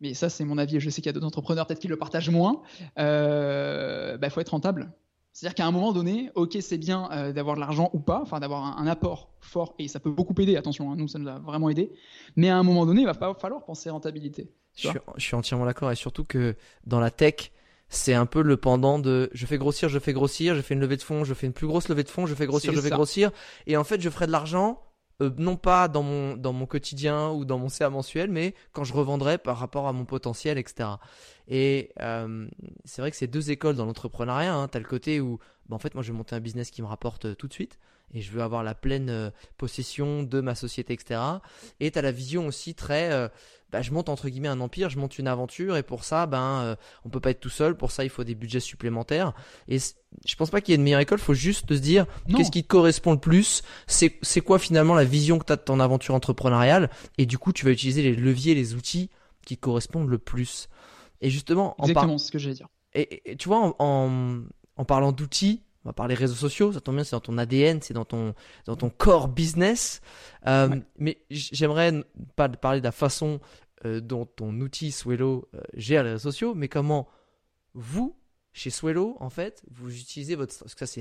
[0.01, 0.81] Mais ça, c'est mon avis.
[0.81, 2.62] Je sais qu'il y a d'autres entrepreneurs peut-être qui le partagent moins.
[2.81, 4.93] Il euh, bah, faut être rentable.
[5.33, 8.41] C'est-à-dire qu'à un moment donné, ok, c'est bien euh, d'avoir de l'argent ou pas, enfin
[8.41, 11.39] d'avoir un, apport fort, et ça peut beaucoup aider, attention, hein, nous ça nous a
[11.39, 11.93] vraiment aidé,
[12.37, 14.53] mais à un moment donné, il va pas falloir penser rentabilité.
[14.76, 16.57] Je suis, entièrement d'accord, et surtout que
[16.87, 17.53] dans la tech,
[17.89, 20.81] c'est un peu le pendant de je fais grossir, je fais grossir, je fais une
[20.81, 22.81] levée de fonds, je fais une plus grosse levée de fonds, je fais grossir, je
[22.81, 22.95] fais ça.
[22.95, 23.31] grossir.
[23.66, 24.81] Et en fait, je ferai de l'argent,
[25.20, 28.84] euh, non pas dans mon, dans mon quotidien ou dans mon CA mensuel, mais quand
[28.84, 30.88] je revendrai par rapport à mon potentiel, etc.
[31.48, 32.48] Et euh,
[32.84, 34.54] c'est vrai que c'est deux écoles dans l'entrepreneuriat.
[34.54, 34.68] Hein.
[34.68, 36.86] Tu le côté où, bah, en fait, moi, je vais monter un business qui me
[36.86, 37.78] rapporte euh, tout de suite
[38.12, 41.20] et je veux avoir la pleine possession de ma société, etc.
[41.78, 43.30] Et tu la vision aussi très,
[43.70, 46.60] bah, je monte entre guillemets un empire, je monte une aventure et pour ça, ben,
[46.62, 47.76] euh, on peut pas être tout seul.
[47.76, 49.32] Pour ça, il faut des budgets supplémentaires.
[49.68, 51.18] Et je pense pas qu'il y ait une meilleure école.
[51.18, 52.06] Faut juste se dire
[52.36, 53.62] qu'est-ce qui te correspond le plus.
[53.86, 56.90] C'est c'est quoi finalement la vision que tu as de ton aventure entrepreneuriale.
[57.18, 59.08] Et du coup, tu vas utiliser les leviers, les outils
[59.46, 60.68] qui te correspondent le plus.
[61.20, 62.68] Et justement, en par- Exactement ce que j'allais dire.
[62.94, 64.40] et, et- et tu vois, en, en,
[64.76, 67.81] en parlant d'outils, on va parler réseaux sociaux, ça tombe bien, c'est dans ton ADN,
[67.81, 68.35] c'est dans ton,
[68.66, 70.01] dans ton core business.
[70.47, 70.83] Euh, Ouais.
[70.99, 72.05] Mais j'aimerais
[72.37, 73.41] pas parler de la façon
[73.87, 77.09] euh, dont ton outil Swello euh, gère les réseaux sociaux, mais comment
[77.72, 78.14] vous,
[78.53, 80.53] chez Swello, en fait, vous utilisez votre.
[80.53, 81.01] Ça, c'est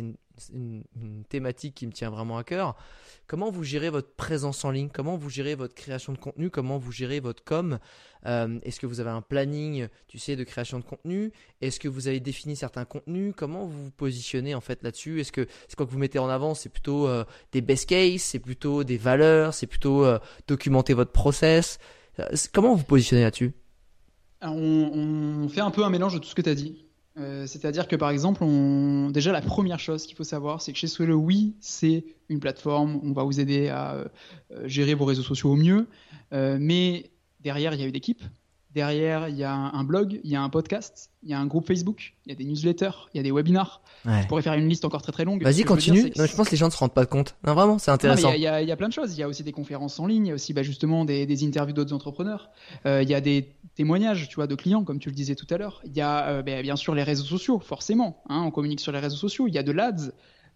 [0.54, 0.84] une,
[1.30, 2.76] thématique qui me tient vraiment à cœur.
[3.28, 4.90] Comment vous gérez votre présence en ligne?
[4.94, 6.50] Comment vous gérez votre création de contenu?
[6.50, 7.80] Comment vous gérez votre com?
[8.26, 11.32] Euh, Est-ce que vous avez un planning, tu sais, de création de contenu?
[11.60, 13.34] Est-ce que vous avez défini certains contenus?
[13.36, 15.20] Comment vous vous positionnez en fait là-dessus?
[15.20, 16.54] Est-ce que c'est quoi que vous mettez en avant?
[16.54, 19.54] C'est plutôt euh, des best case C'est plutôt des valeurs?
[19.54, 21.80] C'est plutôt euh, documenter votre process?
[22.54, 23.54] Comment vous vous positionnez là-dessus?
[24.42, 26.89] Alors, on, on fait un peu un mélange de tout ce que tu as dit.
[27.18, 29.10] Euh, C'est-à-dire que par exemple, on...
[29.10, 33.00] déjà la première chose qu'il faut savoir, c'est que chez Swello, oui, c'est une plateforme,
[33.04, 34.08] on va vous aider à euh,
[34.66, 35.88] gérer vos réseaux sociaux au mieux,
[36.32, 38.22] Euh, mais derrière, il y a une équipe,
[38.74, 41.46] derrière, il y a un blog, il y a un podcast, il y a un
[41.48, 43.82] groupe Facebook, il y a des newsletters, il y a des webinars.
[44.06, 44.22] Ouais.
[44.22, 45.44] Je pourrais faire une liste encore très très longue.
[45.44, 46.12] Vas-y, je dire, continue.
[46.18, 47.36] Non, je pense que les gens ne se rendent pas compte.
[47.46, 48.32] Non, vraiment, c'est intéressant.
[48.34, 49.14] Il y, a- y y plein de choses.
[49.16, 51.26] Il y a aussi des conférences en ligne, il y a aussi bah, justement des,
[51.26, 52.50] des interviews d'autres entrepreneurs.
[52.86, 55.48] Euh, il y a des témoignages, tu vois, de clients, comme tu le disais tout
[55.50, 55.82] à l'heure.
[55.86, 58.24] Il y a euh, bah, bien sûr les réseaux sociaux, forcément.
[58.30, 59.48] hein, on communique sur les réseaux sociaux.
[59.48, 60.12] Il y a de l'ads.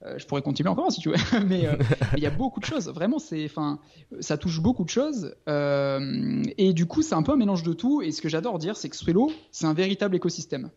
[0.06, 1.16] Euh, je pourrais continuer encore si tu veux,
[1.48, 1.76] mais euh,
[2.18, 2.90] il y a beaucoup de choses.
[2.90, 3.80] Vraiment, c'est, enfin,
[4.20, 5.36] ça touche beaucoup de choses.
[5.48, 8.02] Euh, et du coup, c'est un peu un mélange de tout.
[8.02, 10.70] Et ce que j'adore dire, c'est que Swello, c'est un véritable écosystème.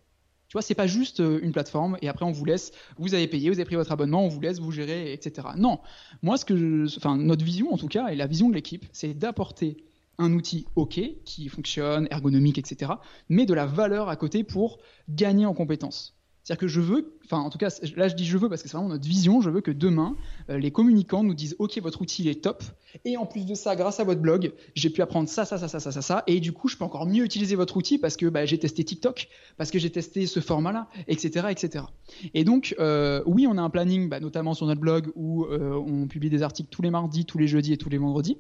[0.49, 3.51] Tu vois, c'est pas juste une plateforme et après on vous laisse, vous avez payé,
[3.51, 5.49] vous avez pris votre abonnement, on vous laisse vous gérer, etc.
[5.57, 5.81] Non,
[6.22, 9.12] moi, ce que enfin, notre vision en tout cas, et la vision de l'équipe, c'est
[9.12, 9.77] d'apporter
[10.18, 12.93] un outil OK, qui fonctionne, ergonomique, etc.,
[13.29, 16.16] mais de la valeur à côté pour gagner en compétences.
[16.47, 18.69] C'est-à-dire que je veux, enfin en tout cas, là je dis je veux parce que
[18.69, 20.15] c'est vraiment notre vision, je veux que demain,
[20.49, 22.63] euh, les communicants nous disent OK, votre outil il est top,
[23.05, 25.67] et en plus de ça, grâce à votre blog, j'ai pu apprendre ça, ça, ça,
[25.67, 28.17] ça, ça, ça, ça, et du coup, je peux encore mieux utiliser votre outil parce
[28.17, 31.85] que bah, j'ai testé TikTok, parce que j'ai testé ce format-là, etc., etc.
[32.33, 35.75] Et donc, euh, oui, on a un planning, bah, notamment sur notre blog où euh,
[35.75, 38.39] on publie des articles tous les mardis, tous les jeudis et tous les vendredis.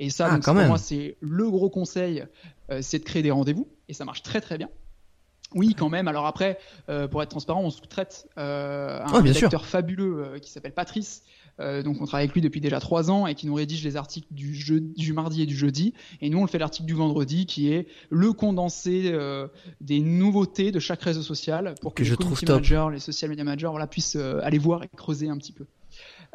[0.00, 0.68] Et ça, Ah, donc, pour même.
[0.68, 2.24] moi, c'est le gros conseil,
[2.70, 4.68] euh, c'est de créer des rendez-vous, et ça marche très très bien.
[5.54, 6.08] Oui, quand même.
[6.08, 6.58] Alors après,
[6.90, 9.42] euh, pour être transparent, on sous-traite euh, un Ouais, bien sûr.
[9.48, 11.22] rédacteur fabuleux euh, qui s'appelle Patrice.
[11.60, 14.28] Donc on travaille avec lui depuis déjà trois ans et qui nous rédige les articles
[14.30, 15.92] du, jeu, du mardi et du jeudi.
[16.20, 19.12] Et nous, on le fait l'article du vendredi qui est le condensé
[19.80, 22.54] des nouveautés de chaque réseau social pour que, Que les je trouve community top.
[22.70, 25.66] managers, les social media managers, voilà, puissent aller voir et creuser un petit peu.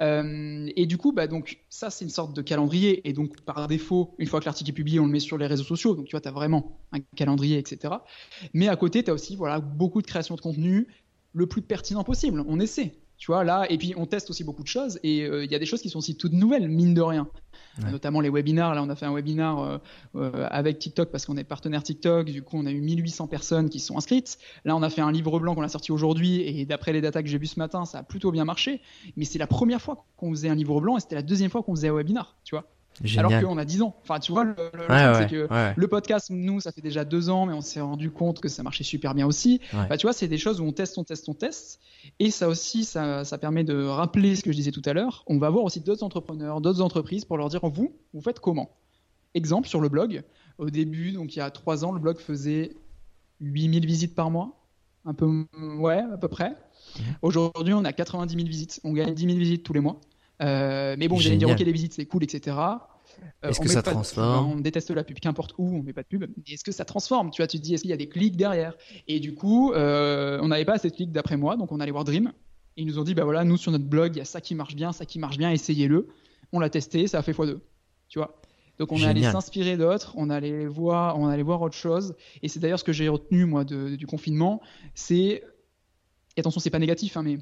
[0.04, 3.08] Euh, et du coup, bah, donc, ça, c'est une sorte de calendrier.
[3.08, 5.48] Et donc, par défaut, une fois que l'article est publié, on le met sur les
[5.48, 5.96] réseaux sociaux.
[5.96, 7.96] Donc, tu vois, tu as vraiment un calendrier, etc.
[8.54, 10.88] Mais à côté, tu as aussi voilà, beaucoup de création de contenu
[11.34, 12.44] le plus pertinent possible.
[12.48, 12.94] On essaie.
[13.24, 15.56] Tu vois, là, et puis on teste aussi beaucoup de choses, et euh, il y
[15.56, 17.30] a des choses qui sont aussi toutes nouvelles, mine de rien.
[17.82, 17.90] Ouais.
[17.90, 18.76] Notamment les webinars.
[18.76, 19.78] Là, on a fait un webinar euh,
[20.18, 22.30] euh, avec TikTok parce qu'on est partenaire TikTok.
[22.30, 24.40] Du coup, on a eu 1800 personnes qui sont inscrites.
[24.66, 27.24] Là, on a fait un livre blanc qu'on a sorti aujourd'hui, et d'après les datas
[27.24, 28.82] que j'ai vues ce matin, ça a plutôt bien marché.
[29.16, 31.64] Mais c'est la première fois qu'on faisait un livre blanc, et c'était la deuxième fois
[31.64, 32.73] qu'on faisait un webinar, tu vois.
[33.02, 33.34] Génial.
[33.34, 33.96] Alors qu'on a 10 ans.
[34.04, 35.74] Enfin, tu vois, le, ouais, ouais, que ouais.
[35.76, 38.64] le podcast, nous, ça fait déjà deux ans, mais on s'est rendu compte que ça
[38.64, 39.62] marchait super bien aussi.
[39.74, 41.80] Bah, tu vois, c'est des choses où on teste, on teste, on teste.
[42.20, 45.24] Et ça aussi, ça, ça permet de rappeler ce que je disais tout à l'heure.
[45.28, 48.70] On va voir aussi d'autres entrepreneurs, d'autres entreprises pour leur dire, vous, vous faites comment?
[49.34, 50.24] Exemple, sur le blog,
[50.60, 52.76] au début, donc il y a trois ans, le blog faisait
[53.42, 54.60] 8000 visites par mois.
[55.06, 55.46] Un peu,
[55.78, 56.56] ouais, à peu près.
[57.22, 58.80] Aujourd'hui, on a 90 000 visites.
[58.84, 60.00] On gagne 10 000 visites tous les mois.
[60.42, 62.58] Euh, mais bon, me dire, ok, les visites, c'est cool, etc.
[63.46, 66.02] Euh, Est-ce que ça de- transforme On déteste la pub, qu'importe où, on met pas
[66.02, 66.26] de pub.
[66.48, 68.36] Est-ce que ça transforme Tu vois, tu te dis, est-ce qu'il y a des clics
[68.36, 68.76] derrière?
[69.08, 71.92] Et du coup, euh, on n'avait pas assez de clics d'après moi, donc on allait
[71.92, 72.34] voir Dream.
[72.76, 74.42] Et ils nous ont dit, bah voilà, nous sur notre blog, il y a ça
[74.42, 76.08] qui marche bien, ça qui marche bien, essayez-le.
[76.52, 77.60] On l'a testé, ça a fait x2.
[78.10, 78.40] Tu vois
[78.80, 79.34] donc on est allé Génial.
[79.34, 82.16] s'inspirer d'autres, on allait voir, on allait voir autre chose.
[82.42, 84.62] Et c'est d'ailleurs ce que j'ai retenu moi de- du confinement,
[84.96, 85.44] c'est
[86.36, 87.38] et attention c'est pas négatif, hein, mais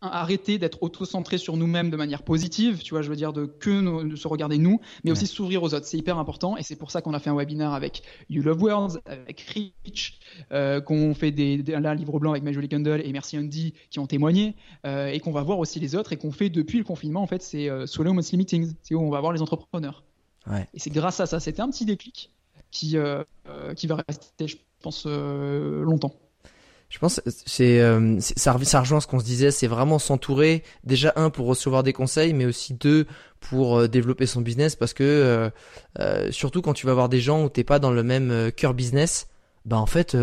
[0.00, 4.04] arrêter d'être auto-centré sur nous-mêmes de manière positive, tu vois, je veux dire de que
[4.04, 5.86] de se regarder nous, mais aussi s'ouvrir aux autres.
[5.86, 8.62] C'est hyper important et c'est pour ça qu'on a fait un webinaire avec You Love
[8.62, 10.20] Worlds, avec Rich,
[10.52, 14.06] euh, qu'on fait des, un livre blanc avec Majoli Kundle et Merci Andy qui ont
[14.06, 14.54] témoigné
[14.86, 17.26] euh, et qu'on va voir aussi les autres et qu'on fait depuis le confinement en
[17.26, 20.04] fait, c'est euh, Solo Monthly Meetings, c'est où on va voir les entrepreneurs.
[20.72, 22.30] Et c'est grâce à ça, c'était un petit déclic
[22.70, 23.22] qui euh,
[23.76, 26.14] qui va rester, je pense, longtemps.
[26.88, 31.12] Je pense c'est euh, ça, ça rejoint ce qu'on se disait, c'est vraiment s'entourer déjà
[31.16, 33.06] un pour recevoir des conseils, mais aussi deux
[33.40, 35.50] pour euh, développer son business parce que euh,
[36.00, 38.72] euh, surtout quand tu vas voir des gens où t'es pas dans le même cœur
[38.72, 39.28] business,
[39.66, 40.16] bah en fait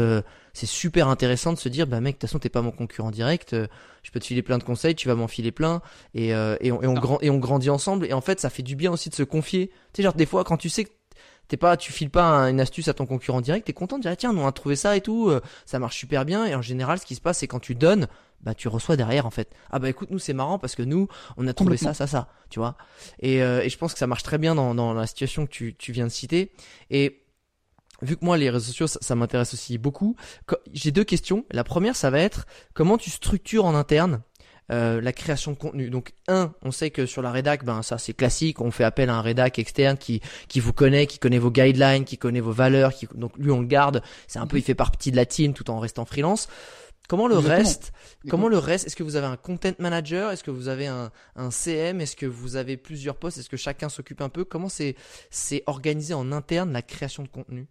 [0.53, 3.11] c'est super intéressant de se dire bah mec de toute façon t'es pas mon concurrent
[3.11, 3.55] direct,
[4.01, 5.81] je peux te filer plein de conseils, tu vas m'en filer plein
[6.15, 8.63] et et on, et on, grand, et on grandit ensemble et en fait ça fait
[8.63, 9.67] du bien aussi de se confier.
[9.93, 10.91] Tu sais genre des fois quand tu sais que
[11.47, 14.11] t'es pas, tu files pas une astuce à ton concurrent direct, t'es content de dire
[14.11, 16.45] ah, tiens, on a trouvé ça et tout, euh, ça marche super bien.
[16.45, 18.07] Et en général, ce qui se passe, c'est quand tu donnes,
[18.41, 19.51] bah tu reçois derrière en fait.
[19.71, 22.27] Ah bah écoute, nous c'est marrant parce que nous, on a trouvé ça, ça, ça,
[22.49, 22.75] tu vois.
[23.19, 25.51] Et, euh, et je pense que ça marche très bien dans, dans la situation que
[25.51, 26.51] tu, tu viens de citer.
[26.89, 27.21] Et
[28.01, 30.15] Vu que moi les réseaux sociaux ça, m'intéresse aussi beaucoup,
[30.73, 31.45] j'ai deux questions.
[31.49, 34.21] La première ça va être comment tu structures en interne
[34.71, 35.89] euh, la création de contenu.
[35.89, 39.09] Donc un, on sait que sur la rédac, ben ça c'est classique, on fait appel
[39.09, 42.51] à un rédac externe qui qui vous connaît, qui connaît vos guidelines, qui connaît vos
[42.51, 44.01] valeurs, qui donc lui on le garde.
[44.27, 46.47] C'est un peu, il fait partie de la team tout en restant freelance.
[47.07, 47.93] Comment le reste
[48.29, 50.31] Comment le reste Est-ce que vous avez un content manager?
[50.31, 53.37] Est-ce que vous avez un, un CM Est-ce que vous avez plusieurs postes?
[53.37, 54.43] Est-ce que chacun s'occupe un peu?
[54.43, 54.95] Comment c'est
[55.29, 57.67] c'est organisé en interne la création de contenu?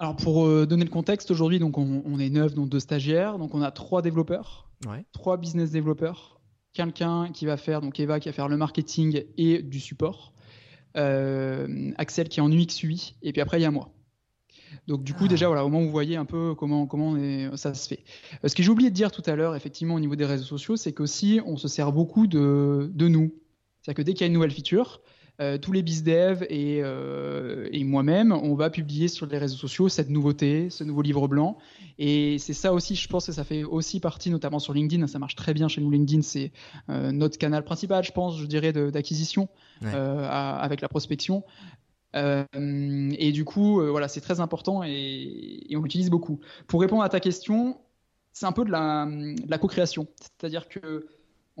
[0.00, 3.38] Alors pour euh, donner le contexte, aujourd'hui donc on, on, est neuf, donc deux stagiaires,
[3.38, 4.70] donc on a trois développeurs
[5.12, 6.40] trois business développeurs,
[6.72, 10.32] quelqu'un qui va faire, donc Eva qui va faire le marketing et du support,
[10.96, 13.92] euh, Axel qui est en UX UI, et puis après il y a moi.
[14.86, 15.28] Donc du coup ah.
[15.28, 17.14] déjà voilà au moins vous voyez un peu comment comment
[17.56, 18.02] ça se fait.
[18.42, 20.46] Euh, ce que j'ai oublié de dire tout à l'heure effectivement au niveau des réseaux
[20.46, 23.34] sociaux, c'est qu'aussi on se sert beaucoup de, de nous.
[23.82, 25.02] C'est-à-dire que dès qu'il y a une nouvelle feature,
[25.40, 29.88] euh, tous les bizdev et, euh, et moi-même, on va publier sur les réseaux sociaux
[29.88, 31.56] cette nouveauté, ce nouveau livre blanc.
[31.98, 35.18] Et c'est ça aussi, je pense que ça fait aussi partie, notamment sur LinkedIn, ça
[35.18, 35.90] marche très bien chez nous.
[35.90, 36.52] LinkedIn, c'est
[36.90, 39.48] euh, notre canal principal, je pense, je dirais, d'acquisition
[39.82, 41.42] avec la prospection.
[42.14, 46.40] et du coup, voilà, c'est très important et, et on l'utilise beaucoup.
[46.66, 47.78] Pour répondre à ta question,
[48.32, 50.06] c'est un peu de la, de la co-création.
[50.20, 51.06] C'est-à-dire que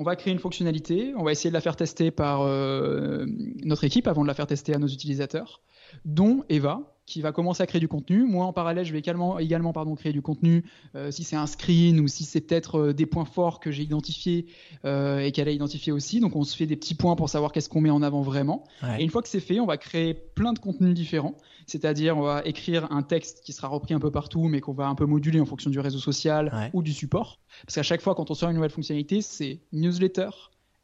[0.00, 3.26] on va créer une fonctionnalité, on va essayer de la faire tester par euh,
[3.62, 5.60] notre équipe avant de la faire tester à nos utilisateurs,
[6.06, 8.24] dont Eva, qui va commencer à créer du contenu.
[8.24, 11.46] Moi, en parallèle, je vais également, également pardon, créer du contenu, euh, si c'est un
[11.46, 14.46] screen ou si c'est peut-être euh, des points forts que j'ai identifiés
[14.84, 16.20] et qu'elle a identifié aussi.
[16.20, 18.64] Donc, on se fait des petits points pour savoir qu'est-ce qu'on met en avant vraiment.
[18.98, 21.34] Et une fois que c'est fait, on va créer plein de contenus différents.
[21.66, 24.86] C'est-à-dire, on va écrire un texte qui sera repris un peu partout, mais qu'on va
[24.86, 27.38] un peu moduler en fonction du réseau social ou du support.
[27.66, 30.30] Parce qu'à chaque fois, quand on sort une nouvelle fonctionnalité, c'est newsletter,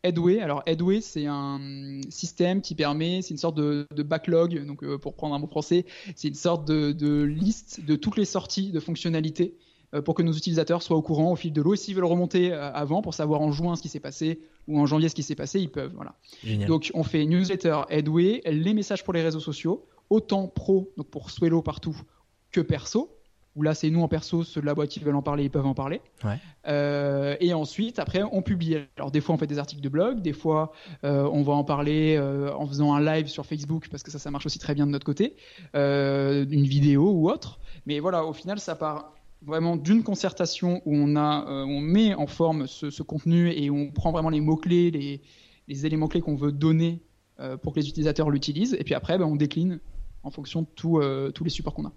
[0.02, 0.40] Headway.
[0.40, 5.14] Alors Headway, c'est un système qui permet, c'est une sorte de, backlog, donc euh, pour
[5.14, 5.84] prendre un mot français,
[6.14, 9.56] c'est une sorte de, liste de toutes les sorties de fonctionnalités
[9.94, 11.74] euh, pour que nos utilisateurs soient au courant au fil de l'eau.
[11.74, 14.78] Et s'ils veulent remonter euh, avant pour savoir en juin ce qui s'est passé ou
[14.78, 15.92] en janvier ce qui s'est passé, ils peuvent.
[15.94, 16.14] Voilà.
[16.66, 21.30] Donc on fait newsletter, Headway, les messages pour les réseaux sociaux autant pro, donc pour
[21.30, 21.96] Swello partout,
[22.52, 23.15] que perso.
[23.56, 25.50] Où là, c'est nous en perso, ceux de la boîte qui veulent en parler, ils
[25.50, 26.02] peuvent en parler.
[26.68, 28.76] Euh, et ensuite, après, on publie.
[28.98, 30.72] Alors, des fois, on fait des articles de blog, des fois,
[31.04, 34.18] euh, on va en parler euh, en faisant un live sur Facebook, parce que ça,
[34.18, 35.36] ça marche aussi très bien de notre côté,
[35.72, 37.58] une vidéo ou autre.
[37.86, 42.26] Mais voilà, au final, ça part vraiment d'une concertation où on, a, on met en
[42.26, 45.22] forme ce, contenu et on prend vraiment les mots-clés, les,
[45.66, 47.00] les éléments clés qu'on veut donner
[47.62, 48.76] pour que les utilisateurs l'utilisent.
[48.78, 49.80] Et puis après, ben, on décline
[50.24, 50.68] en fonction de
[51.30, 51.92] tous les supports qu'on a.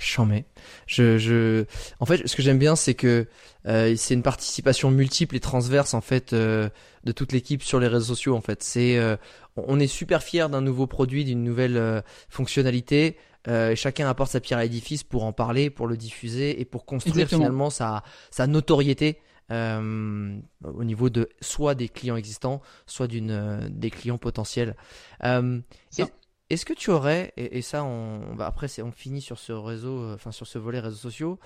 [0.00, 0.44] Chambé.
[0.86, 1.64] Je, je,
[2.00, 3.26] en fait, ce que j'aime bien, c'est que
[3.66, 6.68] euh, c'est une participation multiple et transverse en fait euh,
[7.04, 8.34] de toute l'équipe sur les réseaux sociaux.
[8.34, 8.98] En fait, c'est,
[9.56, 13.16] on est super fier d'un nouveau produit, d'une nouvelle fonctionnalité.
[13.74, 17.28] chacun apporte sa pierre à l'édifice pour en parler, pour le diffuser et pour construire
[17.28, 19.20] finalement sa, sa notoriété
[19.50, 24.76] au niveau de soit des clients existants, soit d'une des clients potentiels.
[26.50, 30.14] Est-ce que tu aurais, et, ça, on, va après, on finit sur ce réseau, euh,
[30.16, 31.38] enfin sur ce volet réseaux sociaux,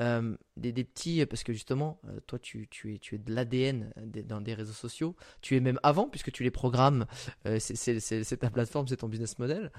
[0.00, 3.92] euh, des, petits, parce que justement, euh, toi, tu, tu, es, tu es de l'ADN
[4.24, 5.14] dans des réseaux sociaux.
[5.42, 7.04] Tu es même avant, puisque tu les programmes.
[7.58, 9.70] c'est ta plateforme, c'est ton business model.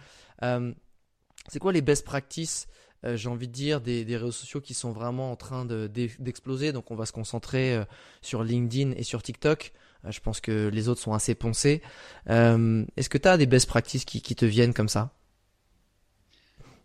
[1.48, 2.68] c'est quoi les best practices
[3.04, 6.72] j'ai envie de dire, des, réseaux sociaux qui sont vraiment en train d'exploser?
[6.72, 7.84] Donc on va se concentrer
[8.22, 9.74] sur LinkedIn et sur TikTok.
[10.08, 11.82] Euh, je pense que les autres sont assez poncés.
[12.30, 15.12] Euh, est-ce que tu as des best practices qui, te viennent comme ça?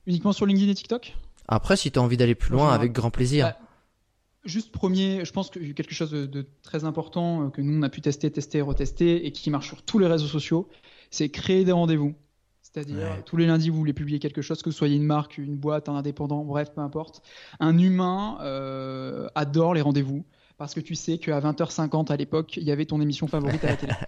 [0.06, 1.16] Uniquement sur LinkedIn et TikTok?
[1.48, 3.54] Après, si tu as envie d'aller plus loin, avec grand plaisir.
[4.44, 8.00] juste premier, je pense que quelque chose de, très important que nous on a pu
[8.00, 10.68] tester, tester, retester et qui marche sur tous les réseaux sociaux,
[11.10, 12.14] c'est créer des rendez-vous.
[12.62, 15.56] C'est-à-dire, tous les lundis, vous voulez publier quelque chose, que ce soit une marque, une
[15.56, 17.22] boîte, un indépendant, bref, peu importe.
[17.60, 20.24] Un humain euh, adore les rendez-vous
[20.62, 23.70] parce que tu sais qu'à 20h50 à l'époque, il y avait ton émission favorite à
[23.70, 23.92] la télé.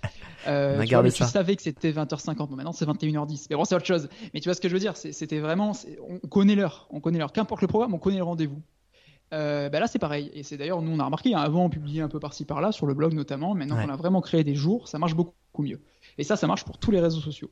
[0.47, 2.37] Euh, tu, tu, savais que c'était 20h50.
[2.37, 3.47] Bon, maintenant, c'est 21h10.
[3.49, 4.11] Mais bon, c'est autre chose.
[4.35, 4.95] Mais tu vois ce que je veux dire?
[4.95, 5.73] C'était vraiment.
[6.07, 6.87] On connaît l'heure.
[6.91, 7.33] On connaît l'heure.
[7.33, 8.61] Qu'importe le programme, on connaît le rendez-vous.
[9.33, 10.31] Euh, bah là, c'est pareil.
[10.35, 12.73] Et c'est d'ailleurs, nous, on a remarqué, hein, avant, on publiait un peu par-ci par-là,
[12.73, 13.55] sur le blog notamment.
[13.55, 15.81] Maintenant on a vraiment créé des jours, ça marche beaucoup mieux.
[16.19, 17.51] Et ça, ça marche pour tous les réseaux sociaux.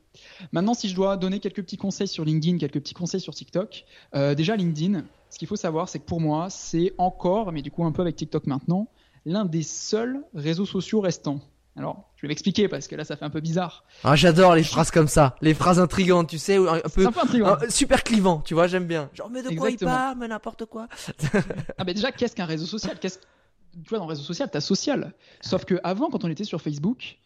[0.53, 3.87] Maintenant, si je dois donner quelques petits conseils sur LinkedIn, quelques petits conseils sur TikTok,
[4.15, 5.03] euh, déjà LinkedIn,
[5.33, 8.03] ce qu'il faut savoir, c'est que pour moi, c'est encore, mais du coup un peu
[8.03, 8.89] avec TikTok maintenant,
[9.25, 11.41] l'un des seuls réseaux sociaux restants.
[11.75, 13.85] Alors, je vais m'expliquer parce que là, ça fait un peu bizarre.
[14.05, 17.09] Ah, j'adore les phrases comme ça, les phrases intrigantes, tu sais, un, peu,
[17.71, 19.09] super clivant, tu vois, j'aime bien.
[19.15, 20.87] Genre, mais de quoi il parle, mais n'importe quoi.
[21.79, 22.99] ah, mais déjà, qu'est-ce qu'un réseau social?
[23.01, 23.19] Qu'est-ce
[23.73, 25.15] tu vois, dans le réseau social, t'as social.
[25.41, 27.19] Sauf que avant, quand on était sur Facebook,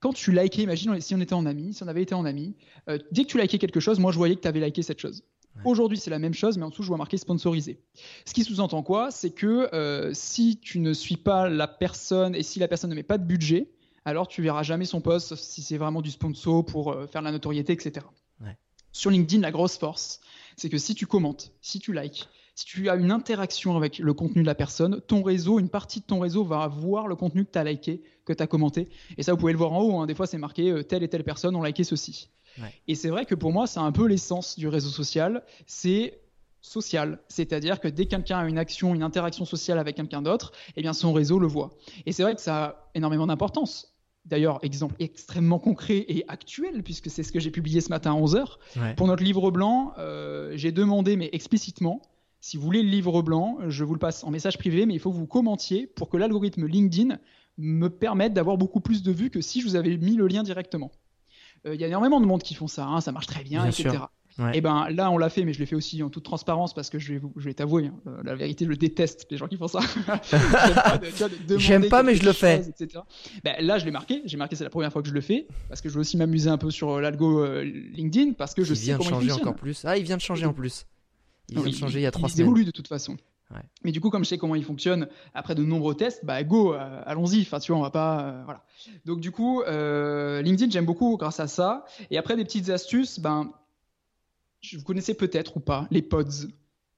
[0.00, 2.56] quand tu likais, imagine si on était en ami, si on avait été en ami,
[2.88, 4.98] euh, dès que tu likais quelque chose, moi je voyais que tu avais liké cette
[4.98, 5.24] chose.
[5.64, 7.80] Aujourd'hui, c'est la même chose, mais en dessous, je vois marqué sponsorisé.
[8.24, 9.10] Ce qui sous-entend quoi?
[9.10, 12.94] C'est que euh, si tu ne suis pas la personne et si la personne ne
[12.94, 13.70] met pas de budget,
[14.04, 17.26] alors tu verras jamais son post si c'est vraiment du sponsor pour euh, faire de
[17.26, 18.06] la notoriété, etc.
[18.92, 20.20] Sur LinkedIn, la grosse force,
[20.56, 24.12] c'est que si tu commentes, si tu likes, si tu as une interaction avec le
[24.12, 27.44] contenu de la personne, ton réseau, une partie de ton réseau va voir le contenu
[27.44, 28.88] que tu as liké, que tu as commenté.
[29.16, 30.00] Et ça, vous pouvez le voir en haut.
[30.00, 30.06] Hein.
[30.06, 32.28] Des fois, c'est marqué euh, telle et telle personne ont liké ceci.
[32.88, 35.42] Et c'est vrai que pour moi, c'est un peu l'essence du réseau social.
[35.66, 36.20] C'est
[36.62, 40.52] social, c'est-à-dire que dès que quelqu'un a une action, une interaction sociale avec quelqu'un d'autre,
[40.76, 41.70] eh bien son réseau le voit.
[42.06, 43.94] Et c'est vrai que ça a énormément d'importance.
[44.26, 48.20] D'ailleurs, exemple extrêmement concret et actuel, puisque c'est ce que j'ai publié ce matin à
[48.20, 48.58] 11h.
[48.96, 52.02] Pour notre livre blanc, euh, j'ai demandé, mais explicitement,
[52.40, 55.00] si vous voulez le livre blanc, je vous le passe en message privé, mais il
[55.00, 57.18] faut que vous commentiez pour que l'algorithme LinkedIn
[57.56, 60.42] me permette d'avoir beaucoup plus de vues que si je vous avais mis le lien
[60.42, 60.90] directement.
[61.66, 63.66] Euh, il y a énormément de monde qui font ça, hein, ça marche très bien,
[63.66, 63.98] etc.
[64.38, 66.72] Et eh ben là, on l'a fait, mais je l'ai fait aussi en toute transparence
[66.72, 69.48] parce que je vais, je vais t'avouer, hein, euh, la vérité, je déteste les gens
[69.48, 69.80] qui font ça.
[71.58, 72.62] J'aime pas, mais je le fais.
[73.44, 74.22] Ben, là, je l'ai marqué.
[74.24, 76.16] J'ai marqué, c'est la première fois que je le fais parce que je veux aussi
[76.16, 79.32] m'amuser un peu sur l'algo euh, LinkedIn parce que je il sais vient de changer
[79.32, 79.84] encore plus.
[79.84, 80.86] Ah, il vient de changer en plus.
[81.50, 82.46] Il vient de changer il y a trois semaines.
[82.46, 83.16] Il évolue de toute façon.
[83.84, 86.74] Mais du coup, comme je sais comment il fonctionne, après de nombreux tests, bah go,
[86.74, 87.42] euh, allons-y.
[87.42, 88.64] Enfin, tu vois, on va pas, euh, voilà.
[89.04, 91.84] Donc du coup, euh, LinkedIn, j'aime beaucoup grâce à ça.
[92.10, 93.52] Et après des petites astuces, ben,
[94.72, 96.30] vous connaissez peut-être ou pas les pods.
[96.30, 96.48] C'est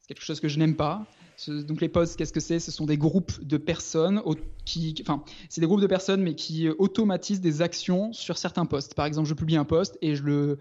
[0.08, 1.06] quelque chose que je n'aime pas.
[1.48, 2.60] Donc les pods, qu'est-ce que c'est?
[2.60, 4.22] Ce sont des groupes de personnes
[4.64, 8.94] qui, enfin, c'est des groupes de personnes mais qui automatisent des actions sur certains posts.
[8.94, 10.58] Par exemple, je publie un post et je le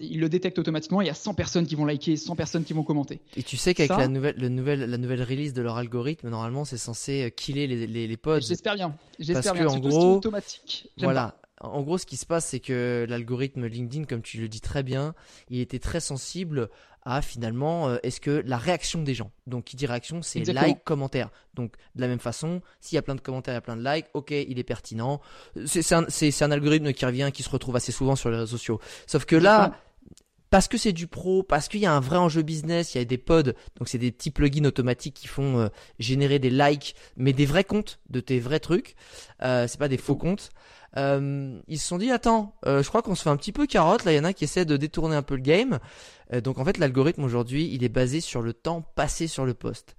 [0.00, 1.00] il le détecte automatiquement.
[1.00, 3.20] Il y a 100 personnes qui vont liker, 100 personnes qui vont commenter.
[3.36, 6.64] Et tu sais qu'avec la nouvelle, le nouvel, la nouvelle release de leur algorithme, normalement,
[6.64, 8.40] c'est censé euh, killer les, les, les pods.
[8.40, 8.96] J'espère bien.
[9.18, 9.68] J'espère bien.
[9.68, 10.90] En gros, automatique.
[10.98, 11.36] Voilà.
[11.60, 14.82] En gros, ce qui se passe, c'est que l'algorithme LinkedIn, comme tu le dis très
[14.82, 15.14] bien,
[15.48, 16.68] il était très sensible
[17.04, 19.30] à finalement euh, est-ce que la réaction des gens?
[19.46, 21.30] Donc qui dit réaction, c'est like, commentaire.
[21.54, 23.76] Donc de la même façon, s'il y a plein de commentaires, il y a plein
[23.76, 25.20] de likes, ok, il est pertinent.
[25.66, 28.80] C'est un, un, algorithme qui revient, qui se retrouve assez souvent sur les réseaux sociaux.
[29.06, 29.72] Sauf que là,
[30.54, 33.00] parce que c'est du pro, parce qu'il y a un vrai enjeu business, il y
[33.00, 36.94] a des pods, donc c'est des petits plugins automatiques qui font euh, générer des likes,
[37.16, 38.94] mais des vrais comptes de tes vrais trucs.
[39.42, 40.50] Euh, c'est pas des faux comptes.
[40.96, 43.66] Euh, ils se sont dit attends, euh, je crois qu'on se fait un petit peu
[43.66, 44.04] carotte.
[44.04, 45.78] Là, il y en a qui essaient de détourner un peu le game.
[46.32, 49.54] Euh, donc en fait, l'algorithme aujourd'hui, il est basé sur le temps passé sur le
[49.54, 49.96] poste.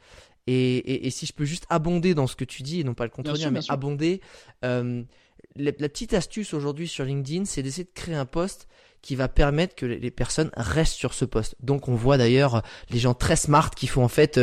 [0.47, 3.09] Et, si je peux juste abonder dans ce que tu dis, et non pas le
[3.09, 4.21] contredire, mais abonder.
[4.61, 8.67] La, la, petite astuce aujourd'hui sur LinkedIn, c'est d'essayer de créer un poste
[9.01, 11.55] qui va permettre que les personnes restent sur ce poste.
[11.61, 14.39] Donc on voit d'ailleurs les gens très smart qui font en fait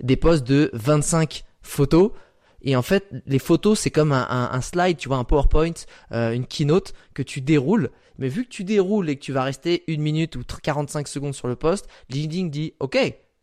[0.00, 2.12] des posts de 25 photos
[2.64, 5.74] et en fait, les photos, c'est comme un, slide, tu vois, un PowerPoint,
[6.12, 7.90] euh, une keynote que tu déroules.
[8.18, 11.34] Mais vu que tu déroules et que tu vas rester une minute ou 45 secondes
[11.34, 12.96] sur le poste, LinkedIn dit, OK,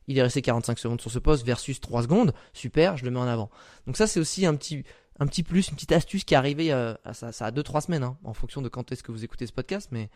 [0.07, 2.33] il est resté 45 secondes sur ce poste versus 3 secondes.
[2.53, 3.51] Super, je le mets en avant.
[3.85, 4.83] Donc ça, c'est aussi un petit,
[5.19, 7.81] un petit plus, une petite astuce qui est arrivée, euh, à, ça, ça a 2-3
[7.81, 9.89] semaines, hein, en fonction de quand est-ce que vous écoutez ce podcast.
[9.91, 10.09] Mais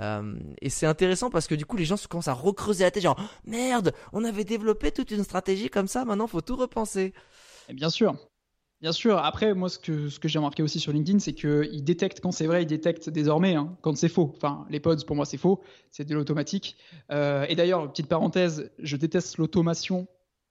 [0.00, 2.90] euh, et c'est intéressant parce que du coup, les gens se commencent à recreuser la
[2.90, 7.14] tête, genre merde, on avait développé toute une stratégie comme ça, maintenant faut tout repenser.
[7.68, 8.16] Et bien sûr,
[8.82, 9.18] Bien sûr.
[9.18, 12.64] Après, moi, ce que, j'ai remarqué aussi sur LinkedIn, c'est qu'il détecte quand c'est vrai,
[12.64, 14.32] il détecte désormais hein, quand c'est faux.
[14.34, 15.62] Enfin, les pods, pour moi, c'est faux.
[15.92, 16.76] C'est de l'automatique.
[17.12, 20.08] Euh, et d'ailleurs, petite parenthèse, je déteste l'automation.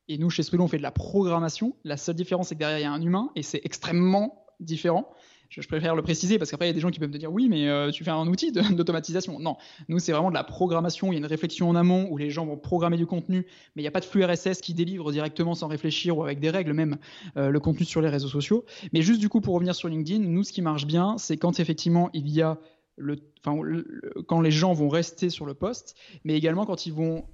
[0.08, 1.76] Et nous, chez Swillow, on fait de la programmation.
[1.84, 5.12] La seule différence, c'est que derrière, il y a un humain et c'est extrêmement différent.
[5.52, 7.32] Je, préfère le préciser parce qu'après il y a des gens qui peuvent me dire
[7.32, 9.40] oui, mais euh, tu fais un outil d'automatisation.
[9.40, 9.58] Non,
[9.90, 11.12] nous c'est vraiment de la programmation.
[11.12, 13.46] Il y a une réflexion en amont où les gens vont programmer du contenu,
[13.76, 16.40] mais il n'y a pas de flux RSS qui délivre directement sans réfléchir ou avec
[16.40, 16.98] des règles même
[17.38, 18.66] euh, le contenu sur les réseaux sociaux.
[18.94, 21.60] Mais juste du coup pour revenir sur LinkedIn, nous ce qui marche bien, c'est quand
[21.60, 22.58] effectivement il y a
[22.96, 23.60] le, enfin,
[24.28, 27.26] quand les gens vont rester sur le poste, mais également quand ils vont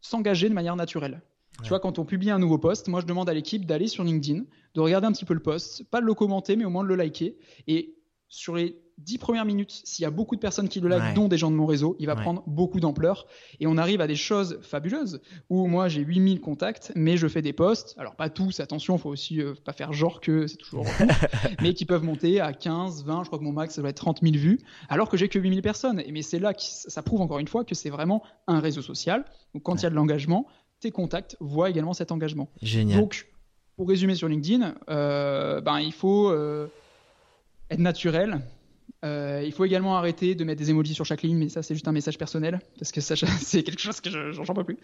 [0.00, 1.22] s'engager de manière naturelle.
[1.62, 4.04] Tu vois, quand on publie un nouveau post, moi je demande à l'équipe d'aller sur
[4.04, 4.44] LinkedIn,
[4.74, 6.88] de regarder un petit peu le post, pas de le commenter, mais au moins de
[6.88, 7.36] le liker.
[7.66, 7.94] Et
[8.28, 11.28] sur les dix premières minutes, s'il y a beaucoup de personnes qui le like, dont
[11.28, 13.26] des gens de mon réseau, il va prendre beaucoup d'ampleur.
[13.60, 17.42] Et on arrive à des choses fabuleuses où moi j'ai 8000 contacts, mais je fais
[17.42, 17.94] des posts.
[17.98, 20.86] Alors pas tous, attention, faut aussi euh, pas faire genre que c'est toujours
[21.60, 23.96] mais qui peuvent monter à 15, 20, je crois que mon max ça doit être
[23.96, 26.00] 30 000 vues, alors que j'ai que 8000 personnes.
[26.00, 28.82] Et mais c'est là que ça prouve encore une fois que c'est vraiment un réseau
[28.82, 29.24] social.
[29.52, 30.46] Donc quand il y a de l'engagement,
[30.86, 32.48] tes contacts voient également cet engagement.
[32.62, 33.00] Génial.
[33.00, 33.26] Donc,
[33.76, 36.68] pour résumer sur LinkedIn, euh, ben, il faut euh,
[37.70, 38.40] être naturel.
[39.04, 41.74] Euh, il faut également arrêter de mettre des emojis sur chaque ligne, mais ça c'est
[41.74, 44.78] juste un message personnel, parce que ça c'est quelque chose que j'en peux plus.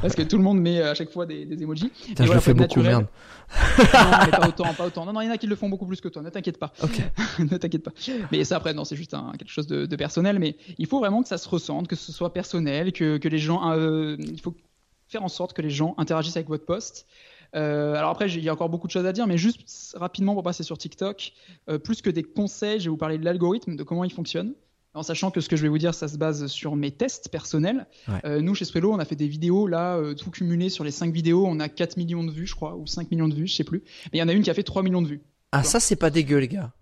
[0.00, 1.90] Parce que tout le monde met à chaque fois des, des emojis.
[2.06, 3.06] Putain, je le fais beaucoup, merde.
[3.78, 5.04] non, mais pas autant, pas autant.
[5.06, 6.58] Non, non, il y en a qui le font beaucoup plus que toi, ne t'inquiète
[6.58, 6.72] pas.
[7.38, 7.92] ne t'inquiète pas.
[8.30, 11.00] Mais ça après, non, c'est juste un, quelque chose de, de, personnel, mais il faut
[11.00, 13.74] vraiment que ça se ressente, que ce soit personnel, que, que les gens...
[13.74, 14.54] il faut
[15.08, 17.06] faire en sorte que les gens interagissent avec votre poste.
[17.54, 20.34] Euh, alors après, il y a encore beaucoup de choses à dire, mais juste rapidement
[20.34, 21.32] pour passer sur TikTok,
[21.68, 24.54] euh, plus que des conseils, je vais vous parler de l'algorithme, de comment il fonctionne.
[24.94, 27.28] En sachant que ce que je vais vous dire, ça se base sur mes tests
[27.28, 27.86] personnels.
[28.24, 31.12] Euh, nous, chez Swello, on a fait des vidéos, là, tout cumulé sur les 5
[31.12, 33.54] vidéos, on a 4 millions de vues, je crois, ou 5 millions de vues, je
[33.54, 33.82] sais plus.
[34.06, 35.20] Mais il y en a une qui a fait 3 millions de vues.
[35.52, 36.72] Ah, ça, c'est pas dégueu, les gars.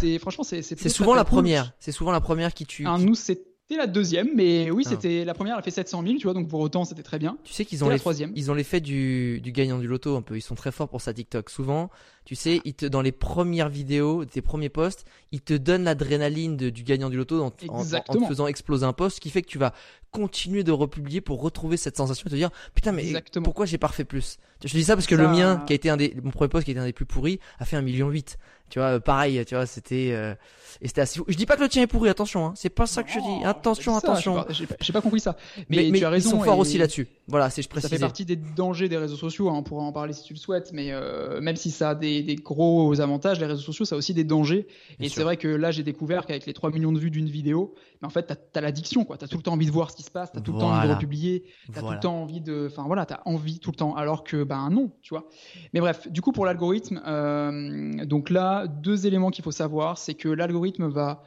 [0.00, 1.72] C'est, franchement, c'est, c'est souvent la première.
[1.78, 2.84] C'est souvent la première qui tue.
[2.88, 3.40] Ah, nous, c'est
[3.76, 4.90] la deuxième, mais oui, ah.
[4.90, 7.18] c'était la première, elle a fait 700 000, tu vois, donc pour autant, c'était très
[7.18, 7.38] bien.
[7.44, 8.32] Tu sais qu'ils ont les, troisième.
[8.34, 10.36] ils ont l'effet du, du gagnant du loto un peu.
[10.36, 11.50] Ils sont très forts pour ça TikTok.
[11.50, 11.90] Souvent,
[12.30, 16.84] tu sais, te, dans les premières vidéos, tes premiers posts, ils te donnent l'adrénaline du
[16.84, 19.58] gagnant du loto en, en, te faisant exploser un post, ce qui fait que tu
[19.58, 19.72] vas
[20.12, 23.88] continuer de republier pour retrouver cette sensation et te dire, putain, mais pourquoi j'ai pas
[23.88, 24.38] refait plus?
[24.62, 26.48] Je te dis ça parce que le mien, qui a été un des, mon premier
[26.48, 28.38] post qui a été un des plus pourris, a fait un million huit.
[28.68, 30.32] Tu vois, euh, pareil, tu vois, c'était euh,
[30.80, 31.24] et c'était assez fou.
[31.26, 32.52] Je dis pas que le tien est pourri, attention, hein.
[32.54, 33.44] c'est pas ça que je dis.
[33.44, 34.44] Attention, attention.
[34.50, 35.36] J'ai pas, compris ça.
[35.68, 36.30] Mais, tu as raison.
[36.30, 37.08] Ils sont forts aussi là-dessus.
[37.26, 37.90] Voilà, c'est je précise.
[37.90, 39.50] Ça fait partie des dangers des réseaux sociaux.
[39.50, 39.54] Hein.
[39.56, 42.19] On pourra en parler si tu le souhaites, mais euh, même si ça a des,
[42.22, 44.66] des, gros avantages, les réseaux sociaux, ça a aussi des dangers.
[44.98, 47.74] et c'est vrai que là, j'ai découvert qu'avec les 3 millions de vues d'une vidéo,
[48.00, 49.16] mais en fait, t'as as, l'addiction, quoi.
[49.16, 50.70] T'as tout le temps envie de voir ce qui se passe, t'as tout le temps
[50.70, 53.76] envie de republier, t'as tout le temps envie de, enfin voilà, t'as envie tout le
[53.76, 55.28] temps, alors que ben non, tu vois.
[55.72, 60.14] Mais bref, du coup pour l'algorithme, euh, donc là, deux éléments qu'il faut savoir, c'est
[60.14, 61.22] que l'algorithme va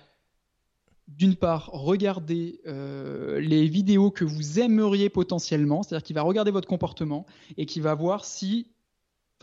[1.08, 6.68] d'une part, regarder euh, les vidéos que vous aimeriez potentiellement, c'est-à-dire qu'il va regarder votre
[6.68, 7.26] comportement
[7.58, 8.68] et qui va voir si,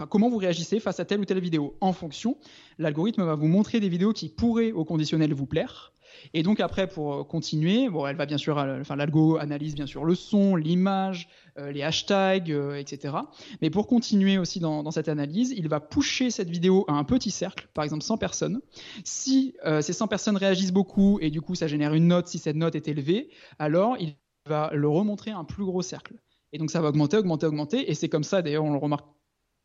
[0.09, 1.77] comment vous réagissez face à telle ou telle vidéo.
[1.81, 2.37] En fonction,
[2.79, 5.93] l'algorithme va vous montrer des vidéos qui pourraient au conditionnel vous plaire
[6.35, 9.75] et donc après, pour euh, continuer, bon, elle va bien sûr, euh, enfin l'algo analyse
[9.75, 11.29] bien sûr le son, l'image,
[11.59, 13.15] euh, les hashtags, etc.
[13.63, 17.31] Mais pour continuer aussi dans, cette analyse, il va pousser cette vidéo à un petit
[17.31, 18.61] cercle, par exemple 100 personnes.
[19.05, 22.57] Si ces 100 personnes réagissent beaucoup et du coup ça génère une note, si cette
[22.57, 26.15] note est élevée, alors il va le remontrer à un plus gros cercle.
[26.53, 27.91] Et donc ça va augmenter, augmenter, augmenter.
[27.91, 29.07] Et c'est comme ça, d'ailleurs, on le remarque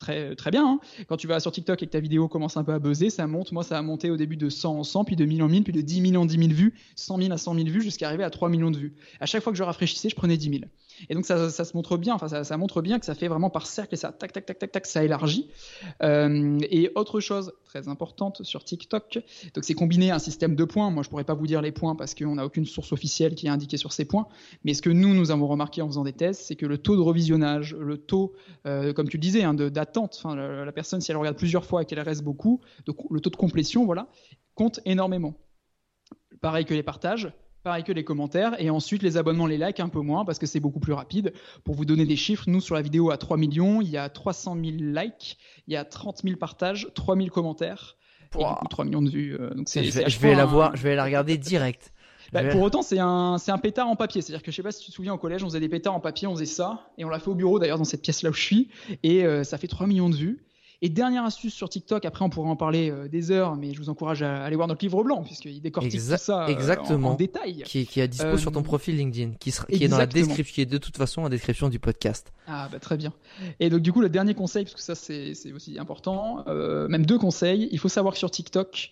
[0.06, 0.66] très, bien.
[0.66, 0.80] Hein.
[1.08, 3.28] Quand tu vas sur TikTok et que ta vidéo commence un peu à buzzer, ça
[3.28, 3.52] monte.
[3.52, 5.64] Moi, ça a monté au début de 100 en 100, puis de 1000 en 1000,
[5.64, 8.08] puis de 10 000 en 10 000 vues, 100 000 à 100 000 vues, jusqu'à
[8.08, 8.94] arriver à 3 millions de vues.
[9.20, 10.62] À chaque fois que je rafraîchissais, je prenais 10 000.
[11.10, 13.68] Et donc ça, se montre bien, enfin ça, montre bien que ça fait vraiment par
[13.68, 15.50] cercle et ça tac tac tac tac tac ça élargit.
[16.04, 19.20] Euh, et autre chose très importante sur TikTok,
[19.54, 20.90] donc c'est combiner un système de points.
[20.92, 23.48] Moi je pourrais pas vous dire les points parce qu'on n'a aucune source officielle qui
[23.48, 24.28] est indiquée sur ces points.
[24.64, 26.96] Mais ce que nous nous avons remarqué en faisant des tests, c'est que le taux
[26.96, 28.34] de revisionnage, le taux,
[28.66, 31.66] euh, comme tu le disais, hein, d'attente, enfin la, la, personne si elle regarde plusieurs
[31.66, 34.08] fois et qu'elle reste beaucoup, donc le taux de complétion, voilà,
[34.54, 35.36] compte énormément.
[36.42, 37.32] Pareil que les partages
[37.66, 40.46] pareil que les commentaires, et ensuite les abonnements, les likes un peu moins, parce que
[40.46, 41.34] c'est beaucoup plus rapide.
[41.64, 44.08] Pour vous donner des chiffres, nous sur la vidéo à 3 millions, il y a
[44.08, 45.38] 300 000 likes,
[45.68, 47.98] il y a 30 000 partages, 3 000 commentaires,
[48.36, 49.36] et du coup 3 millions de vues.
[49.36, 51.92] Euh, donc c'est, je, vais, la voir, je vais la regarder direct.
[52.34, 54.22] Bah, pour autant, c'est un, c'est un pétard en papier.
[54.22, 55.94] C'est-à-dire que je sais pas si tu te souviens au collège, on faisait des pétards
[55.94, 58.24] en papier, on faisait ça, et on l'a fait au bureau d'ailleurs dans cette pièce
[58.24, 58.70] là où je suis,
[59.04, 60.46] et euh, ça fait 3 millions de vues.
[60.86, 63.80] Et dernière astuce sur TikTok, après on pourra en parler euh, des heures, mais je
[63.80, 67.64] vous encourage à aller voir notre livre blanc, puisqu'il décortique tout ça euh, En, détail.
[67.66, 69.98] Qui est, qui est à dispo sur ton euh, profil LinkedIn, qui, qui est dans
[69.98, 72.32] la description, qui est de toute façon en description du podcast.
[72.46, 73.14] Ah bah très bien.
[73.60, 77.18] Et donc du coup, le dernier conseil, parce que ça c'est aussi important, même deux
[77.18, 78.92] conseils, il faut savoir que sur TikTok,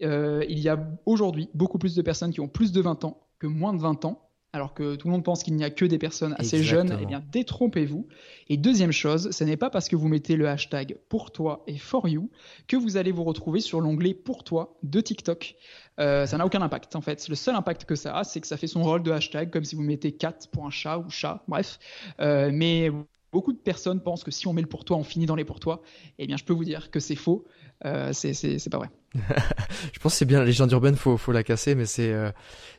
[0.00, 3.46] il y a aujourd'hui beaucoup plus de personnes qui ont plus de 20 ans que
[3.46, 4.28] moins de 20 ans.
[4.52, 7.06] Alors que tout le monde pense qu'il n'y a que des personnes assez jeunes, eh
[7.06, 8.06] bien détrompez-vous.
[8.48, 11.78] Et deuxième chose, ce n'est pas parce que vous mettez le hashtag pour toi et
[11.78, 12.30] for you
[12.68, 15.56] que vous allez vous retrouver sur l'onglet pour toi de TikTok.
[16.00, 17.28] Euh, ça n'a aucun impact en fait.
[17.28, 19.64] Le seul impact que ça a, c'est que ça fait son rôle de hashtag, comme
[19.64, 21.78] si vous mettez cat pour un chat ou chat, bref.
[22.20, 22.90] Euh, mais
[23.32, 25.44] beaucoup de personnes pensent que si on met le pour toi, on finit dans les
[25.44, 25.82] pour toi.
[26.18, 27.46] Eh bien, je peux vous dire que c'est faux.
[27.84, 28.90] Euh, c'est pas vrai.
[29.14, 32.30] je pense que c'est bien la légende urbaine, faut faut la casser, mais c'est euh,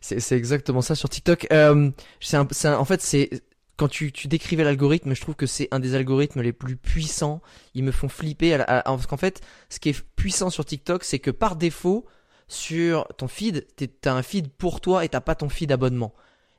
[0.01, 1.47] c'est exactement ça sur TikTok.
[1.51, 3.43] Euh, c'est en fait c'est
[3.75, 7.41] quand tu, tu décrivais l'algorithme, je trouve que c'est un des algorithmes les plus puissants.
[7.73, 11.31] Ils me font flipper parce qu'en fait, ce qui est puissant sur TikTok, c'est que
[11.31, 12.05] par défaut,
[12.47, 13.65] sur ton feed,
[14.01, 16.13] t'as un feed pour toi et t'as pas ton feed abonnement.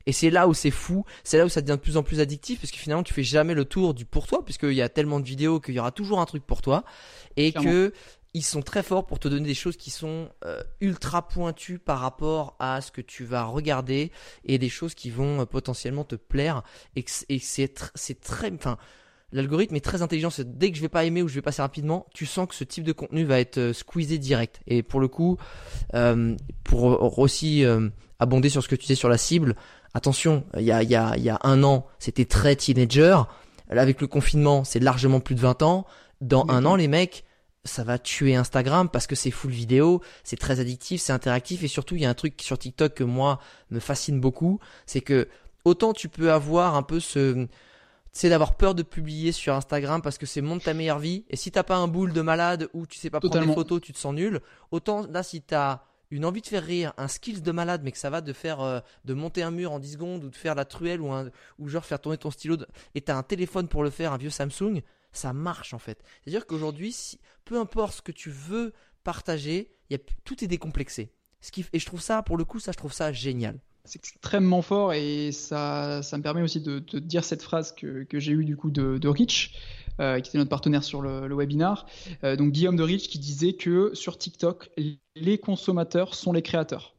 [0.07, 2.21] Et c'est là où c'est fou, c'est là où ça devient de plus en plus
[2.21, 4.89] addictif parce que finalement tu fais jamais le tour du pour toi puisqu'il y a
[4.91, 6.85] tellement de vidéos qu'il y aura toujours un truc pour toi
[7.37, 7.93] et que
[8.35, 12.01] ils sont très forts pour te donner des choses qui sont euh, ultra pointues par
[12.01, 14.13] rapport à ce que tu vas regarder
[14.45, 16.63] et des choses qui vont euh, potentiellement te plaire
[16.97, 17.69] et, et c'est
[18.21, 18.77] très enfin
[19.35, 20.31] l'algorithme est très intelligent.
[20.47, 22.65] Dès que je vais pas aimer ou je vais passer rapidement, tu sens que ce
[22.65, 24.61] type de contenu va être euh, squeezé direct.
[24.67, 25.37] Et pour le coup,
[25.95, 27.89] euh, pour aussi euh,
[28.21, 29.57] abonder sur ce que tu disais sur la cible,
[29.93, 33.19] attention, il y a, y, a, y a un an, c'était très teenager.
[33.71, 35.87] Là, avec le confinement, c'est largement plus de 20 ans.
[36.21, 37.25] Dans un an, les mecs,
[37.65, 41.69] ça va tuer Instagram parce que c'est full vidéo, c'est très addictif, c'est interactif et
[41.69, 45.29] surtout il y a un truc sur TikTok que moi me fascine beaucoup, c'est que
[45.65, 47.47] autant tu peux avoir un peu ce
[48.13, 51.25] c'est d'avoir peur de publier sur Instagram parce que c'est montre ta meilleure vie.
[51.31, 53.81] Et si t'as pas un boule de malade ou tu sais pas prendre des photos,
[53.81, 54.41] tu te sens nul.
[54.71, 55.81] Autant là, si t'as
[56.13, 58.61] une envie de faire rire, un skills de malade, mais que ça va de faire,
[58.61, 61.29] euh, de monter un mur en 10 secondes ou de faire la truelle ou, un,
[61.59, 64.17] ou genre faire tourner ton stylo de, et t'as un téléphone pour le faire, un
[64.17, 64.83] vieux Samsung,
[65.17, 66.03] ça marche en fait.
[66.23, 68.73] C'est-à-dire qu'aujourd'hui, peu importe ce que tu veux
[69.03, 69.71] partager,
[70.25, 71.13] tout est décomplexé.
[71.73, 74.95] Et je trouve ça, pour le coup, ça, je trouve ça génial c'est extrêmement fort
[74.95, 78.57] et ça, ça me permet aussi de, dire cette phrase que, que j'ai eue du
[78.57, 79.53] coup de, de Rich,
[80.01, 81.87] euh, qui était notre partenaire sur le, le webinar.
[82.25, 84.71] Euh, donc Guillaume de Rich qui disait que sur TikTok,
[85.17, 86.97] les consommateurs sont les créateurs.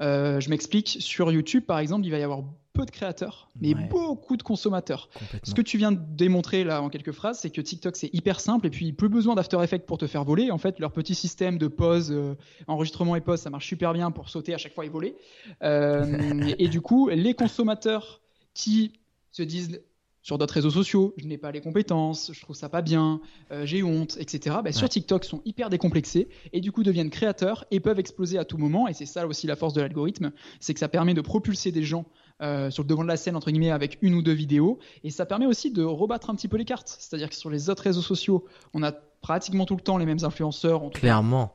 [0.00, 3.74] Euh, je m'explique, sur YouTube par exemple, il va y avoir peu de créateurs, mais
[3.74, 5.08] beaucoup de consommateurs.
[5.42, 8.40] Ce que tu viens de démontrer là en quelques phrases, c'est que TikTok c'est hyper
[8.40, 10.50] simple et puis plus besoin d'After Effects pour te faire voler.
[10.50, 12.34] En fait, leur petit système de pause, euh,
[12.66, 15.16] enregistrement et pause, ça marche super bien pour sauter à chaque fois et voler.
[15.62, 18.20] Euh, et du coup, les consommateurs
[18.54, 18.92] qui
[19.32, 19.80] se disent
[20.22, 23.20] sur d'autres réseaux sociaux, je n'ai pas les compétences, je trouve ça pas bien,
[23.52, 24.56] euh, j'ai honte, etc.
[24.62, 28.44] Bah, sur TikTok, sont hyper décomplexés et du coup deviennent créateurs et peuvent exploser à
[28.44, 28.86] tout moment.
[28.86, 31.82] Et c'est ça aussi la force de l'algorithme, c'est que ça permet de propulser des
[31.82, 32.04] gens
[32.42, 35.10] euh, sur le devant de la scène entre guillemets avec une ou deux vidéos et
[35.10, 36.96] ça permet aussi de rebattre un petit peu les cartes.
[36.98, 40.24] C'est-à-dire que sur les autres réseaux sociaux, on a pratiquement tout le temps les mêmes
[40.24, 40.90] influenceurs.
[40.90, 41.54] Clairement.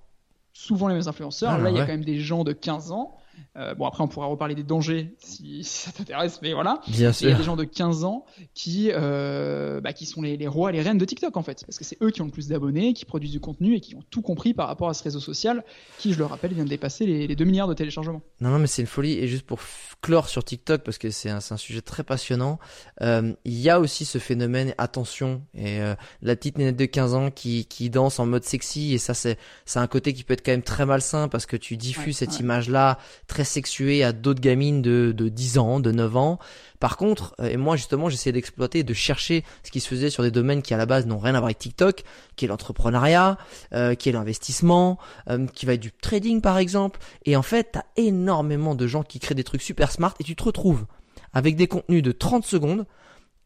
[0.54, 1.52] souvent les mêmes influenceurs.
[1.52, 3.18] Ah, Là, il y a quand même des gens de 15 ans
[3.58, 6.82] euh, bon, après, on pourra reparler des dangers si, ça t'intéresse, mais voilà.
[6.88, 7.28] Bien sûr.
[7.28, 10.48] Il y a des gens de 15 ans qui, euh, bah, qui sont les, les,
[10.48, 11.64] rois, les reines de TikTok, en fait.
[11.66, 13.96] Parce que c'est eux qui ont le plus d'abonnés, qui produisent du contenu et qui
[13.96, 15.64] ont tout compris par rapport à ce réseau social,
[15.98, 18.22] qui, je le rappelle, vient de dépasser les, les 2 milliards de téléchargements.
[18.42, 19.14] Non, non, mais c'est une folie.
[19.14, 19.60] Et juste pour
[20.02, 22.60] clore sur TikTok, parce que c'est un, un, sujet très passionnant,
[23.02, 25.80] euh, il y a aussi ce phénomène, attention, et
[26.22, 29.38] la petite nénette de 15 ans qui, qui danse en mode sexy, et ça, c'est
[29.76, 32.98] un côté qui peut être quand même très malsain parce que tu diffuses cette image-là
[33.28, 36.40] très sexuée à d'autres gamines de, de 10 ans, de 9 ans.
[36.80, 40.24] Par contre, euh, et moi justement, j'essayais d'exploiter, de chercher ce qui se faisait sur
[40.24, 42.04] des domaines qui à la base n'ont rien à voir avec TikTok,
[42.36, 43.38] qui est l'entrepreneuriat,
[43.74, 44.98] euh, qui est l'investissement,
[45.30, 47.00] euh, qui va être du trading par exemple.
[47.26, 50.36] Et en fait, t'as énormément de gens qui créent des trucs super smart et tu
[50.36, 50.86] te retrouves
[51.34, 52.86] avec des contenus de 30 secondes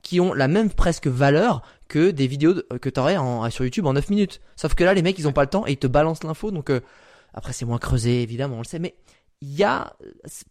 [0.01, 3.93] qui ont la même presque valeur que des vidéos que t'aurais en, sur YouTube en
[3.93, 4.41] 9 minutes.
[4.55, 6.51] Sauf que là, les mecs, ils ont pas le temps et ils te balancent l'info.
[6.51, 6.71] Donc
[7.33, 8.79] après, c'est moins creusé, évidemment, on le sait.
[8.79, 8.95] Mais
[9.41, 9.95] il y a,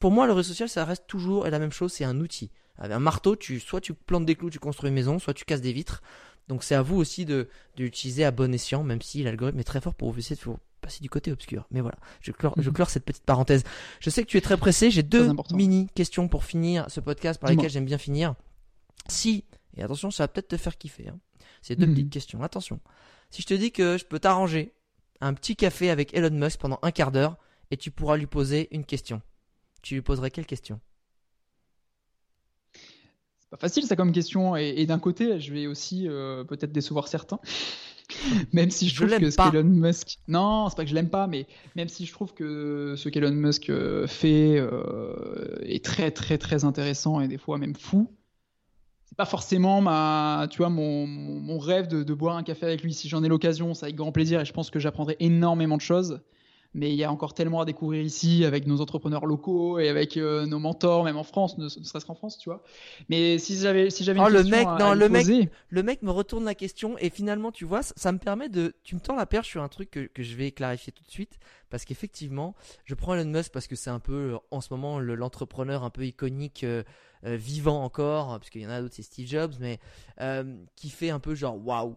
[0.00, 1.92] pour moi, le réseau social, ça reste toujours la même chose.
[1.92, 2.50] C'est un outil.
[2.78, 5.44] Avec un marteau, tu, soit tu plantes des clous, tu construis une maison, soit tu
[5.44, 6.02] casses des vitres.
[6.46, 9.64] Donc c'est à vous aussi de, de l'utiliser à bon escient, même si l'algorithme est
[9.64, 11.66] très fort pour vous essayer de passer du côté obscur.
[11.70, 12.74] Mais voilà, je clore, je mhm.
[12.74, 13.64] clore cette petite parenthèse.
[14.00, 14.90] Je sais que tu es très pressé.
[14.90, 18.34] J'ai deux mini questions pour finir ce podcast par lesquelles j'aime bien finir.
[19.08, 19.44] Si,
[19.76, 21.08] et attention, ça va peut-être te faire kiffer.
[21.08, 21.18] Hein.
[21.60, 21.94] C'est deux mhm.
[21.94, 22.42] petites questions.
[22.42, 22.80] Attention.
[23.30, 24.72] Si je te dis que je peux t'arranger
[25.20, 27.36] un petit café avec Elon Musk pendant un quart d'heure
[27.70, 29.22] et tu pourras lui poser une question,
[29.82, 30.80] tu lui poserais quelle question?
[33.50, 34.56] Pas facile ça comme question.
[34.56, 37.40] Et, d'un côté, je vais aussi euh, peut-être décevoir certains.
[38.52, 40.18] même si je, trouve que ce qu'Elon Musk.
[40.28, 41.46] Non, c'est pas que je l'aime pas, mais
[41.76, 46.64] même si je trouve que ce qu'Elon Musk euh, fait euh, est très très très
[46.64, 48.10] intéressant et des fois même fou.
[49.06, 52.82] C'est pas forcément ma, tu vois, mon, mon rêve de, de, boire un café avec
[52.82, 52.92] lui.
[52.92, 55.82] Si j'en ai l'occasion, ça avec grand plaisir et je pense que j'apprendrai énormément de
[55.82, 56.20] choses.
[56.78, 60.16] Mais il y a encore tellement à découvrir ici avec nos entrepreneurs locaux et avec
[60.16, 62.62] euh, nos mentors, même en France, ne, serait-ce qu'en France, tu vois.
[63.08, 65.12] Mais si j'avais si j'avais une oh, le question mec, à, non, à le lui
[65.12, 68.18] mec, poser- le mec me retourne la question et finalement, tu vois, ça, ça me
[68.18, 70.92] permet de, tu me tends la perche sur un truc que, que je vais clarifier
[70.92, 71.38] tout de suite
[71.68, 74.98] parce qu'effectivement, je prends Elon Musk parce que c'est un peu euh, en ce moment
[75.00, 76.82] le- l'entrepreneur un peu iconique, euh,
[77.24, 79.80] euh, vivant encore, parce qu'il y en a d'autres, c'est Steve Jobs, mais
[80.76, 81.96] qui fait un peu genre waouh.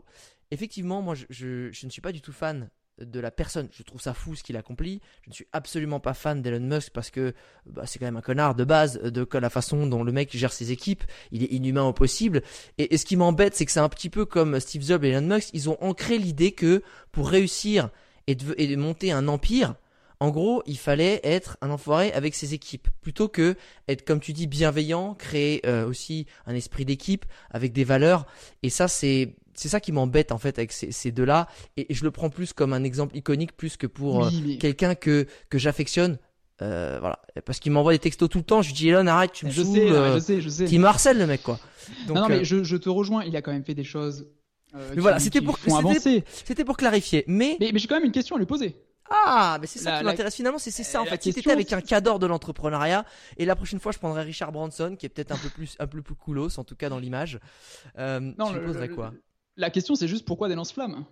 [0.49, 3.67] Effectivement, moi, je, je, je ne suis pas du tout fan de la personne.
[3.71, 5.01] Je trouve ça fou ce qu'il accomplit.
[5.23, 7.33] Je ne suis absolument pas fan d'Elon Musk parce que
[7.65, 10.53] bah, c'est quand même un connard de base de la façon dont le mec gère
[10.53, 11.03] ses équipes.
[11.31, 12.41] Il est inhumain au possible.
[12.77, 15.35] Et, ce qui m'embête, c'est que c'est un petit peu comme Steve Jobs et Elon
[15.35, 15.49] Musk.
[15.53, 17.89] Ils ont ancré l'idée que pour réussir
[18.27, 19.75] et de, et de monter un empire,
[20.21, 23.55] en gros, il fallait être un enfoiré avec ses équipes, plutôt que
[23.87, 28.27] être, comme tu dis, bienveillant, créer euh, aussi un esprit d'équipe avec des valeurs.
[28.61, 31.47] Et ça, c'est c'est ça qui m'embête en fait avec ces, ces deux-là.
[31.77, 34.43] Et, et je le prends plus comme un exemple iconique plus que pour euh, Oui,
[34.45, 36.17] mais- quelqu'un que que j'affectionne.
[36.61, 38.61] Euh, voilà, parce qu'il m'envoie des textos tout le temps.
[38.61, 40.65] Je lui dis Elon, arrête, tu me je sais, euh, je sais, je sais.
[40.65, 41.59] il me harcèle le mec quoi.
[42.07, 43.23] Donc, non, non, euh, mais je, je te rejoins.
[43.23, 44.27] Il a quand même fait des choses.
[44.75, 46.23] euh, Mais qui- voilà, c'était qui pour- c'était- avancer.
[46.45, 47.23] c'était pour clarifier.
[47.27, 48.75] Mais Mais, mais j'ai quand même une question à lui poser.
[49.09, 51.23] Ah, mais c'est ça La- qui la- m'intéresse finalement, c'est ça en la fait.
[51.23, 53.05] Si t'étais avec un cadre de l'entrepreneuriat,
[53.37, 55.87] et la prochaine fois je prendrais Richard Branson, qui est peut-être un peu plus un
[55.87, 57.39] peu plus coolos, en tout cas dans l'image.
[57.97, 59.11] Euh, Non, lui le- poserais le- quoi?
[59.61, 61.05] La question, c'est juste pourquoi des lance-flammes?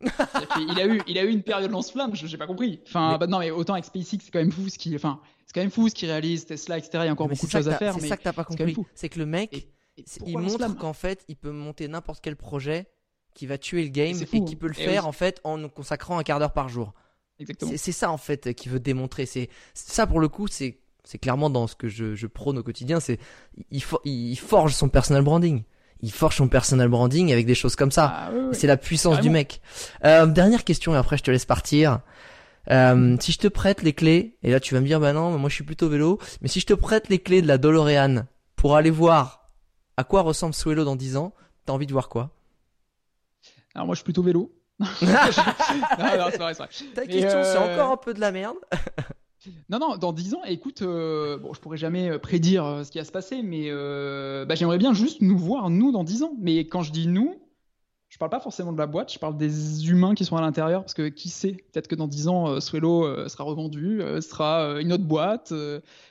[0.00, 2.80] Qu'il a eu, il a eu une période lance-flammes, je j'ai pas compris.
[2.86, 5.20] Enfin, Mais- bah non, mais autant avec SpaceX, c'est quand même fou ce qui, enfin,
[5.46, 6.90] c'est quand même fou ce qu'il réalise, Tesla, etc.
[6.94, 8.44] Il y a encore Mais beaucoup de choses à faire, C'est ça que t'as pas
[8.44, 8.76] compris.
[8.94, 9.68] C'est que le mec, Et-
[9.98, 12.86] et il montre qu'en fait, il peut monter n'importe quel projet
[13.34, 15.08] qui va tuer le game et, qui peut le faire oui.
[15.08, 16.92] en fait en nous consacrant un quart d'heure par jour.
[17.38, 17.72] Exactement.
[17.76, 19.26] C'est ça en fait qu'il veut démontrer.
[19.26, 22.62] C'est ça pour le coup, c'est c'est clairement dans ce que je, je prône au
[22.62, 22.98] quotidien.
[22.98, 23.18] C'est
[23.70, 25.62] il, for- il forge son personal branding.
[26.00, 28.12] Il forge son personal branding avec des choses comme ça.
[28.14, 28.30] Ah.
[28.52, 29.60] C'est la puissance du mec.
[30.04, 32.00] Euh, dernière question et après je te laisse partir.
[32.70, 35.38] Euh, si je te prête les clés, et là tu vas me dire bah non,
[35.38, 38.24] moi je suis plutôt vélo, mais si je te prête les clés de la DeLorean
[38.56, 39.46] pour aller voir
[39.96, 41.32] à quoi ressemble Suelo dans 10 ans,
[41.64, 42.30] t'as envie de voir quoi?
[43.74, 44.52] Alors moi, je suis plutôt vélo.
[44.80, 46.68] non, non, c'est vrai, c'est vrai.
[46.94, 48.56] Ta Mais, question c'est euh, encore un peu de la merde.
[49.68, 52.90] Non, non, dans 10 ans, écoute, euh, bon, je pourrais jamais euh, prédire euh, ce
[52.90, 56.22] qui va se passer, mais euh, bah, j'aimerais bien juste nous voir, nous, dans 10
[56.22, 56.34] ans.
[56.38, 57.34] Mais quand je dis nous,
[58.08, 60.82] je parle pas forcément de la boîte, je parle des humains qui sont à l'intérieur,
[60.82, 65.02] parce que qui sait, peut-être que dans 10 ans, Swello sera revendu, sera une autre
[65.02, 65.52] boîte,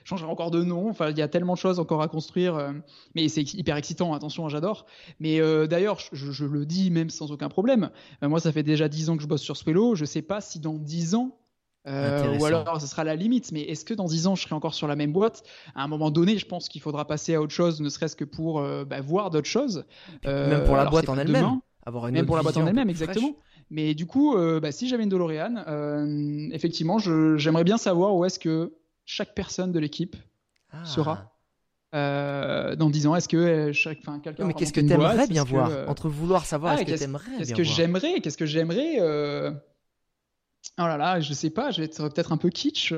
[0.04, 2.74] changera encore de nom, enfin, il y a tellement de choses encore à construire,
[3.16, 4.86] mais c'est hyper excitant, attention, hein, j'adore.
[5.22, 7.90] Mais d'ailleurs, je, le dis même sans aucun problème,
[8.22, 10.60] moi, ça fait déjà 10 ans que je bosse sur Swello, je sais pas si
[10.60, 11.38] dans 10 ans,
[11.88, 14.56] euh, ou alors ce sera la limite, mais est-ce que dans 10 ans je serai
[14.56, 15.44] encore sur la même boîte?
[15.76, 18.24] À un moment donné, je pense qu'il faudra passer à autre chose, ne serait-ce que
[18.26, 19.86] pour euh, bah, voir d'autres choses.
[20.26, 21.60] Euh, même pour la boîte en elle-même.
[21.86, 23.02] Avoir une même pour la boîte en elle-même, fraîche.
[23.02, 23.36] exactement.
[23.70, 25.64] Mais du coup, bah, si j'avais une DeLorean,
[26.52, 28.74] effectivement, j'aimerais bien savoir où est-ce que
[29.06, 30.16] chaque personne de l'équipe
[30.72, 30.84] Ah.
[30.86, 31.32] sera.
[31.94, 35.46] euh, dans 10 ans, est-ce que euh, chaque, enfin, quelqu'un Mais qu'est-ce que t'aimerais bien
[35.46, 35.70] que, voir?
[35.70, 38.20] euh, Entre vouloir savoir, ah, est-ce que qu'est-ce- t'aimerais Qu'est-ce que j'aimerais?
[38.22, 39.00] Qu'est-ce que j'aimerais
[40.78, 42.94] Oh là là, je sais pas, je vais être peut-être un peu kitsch,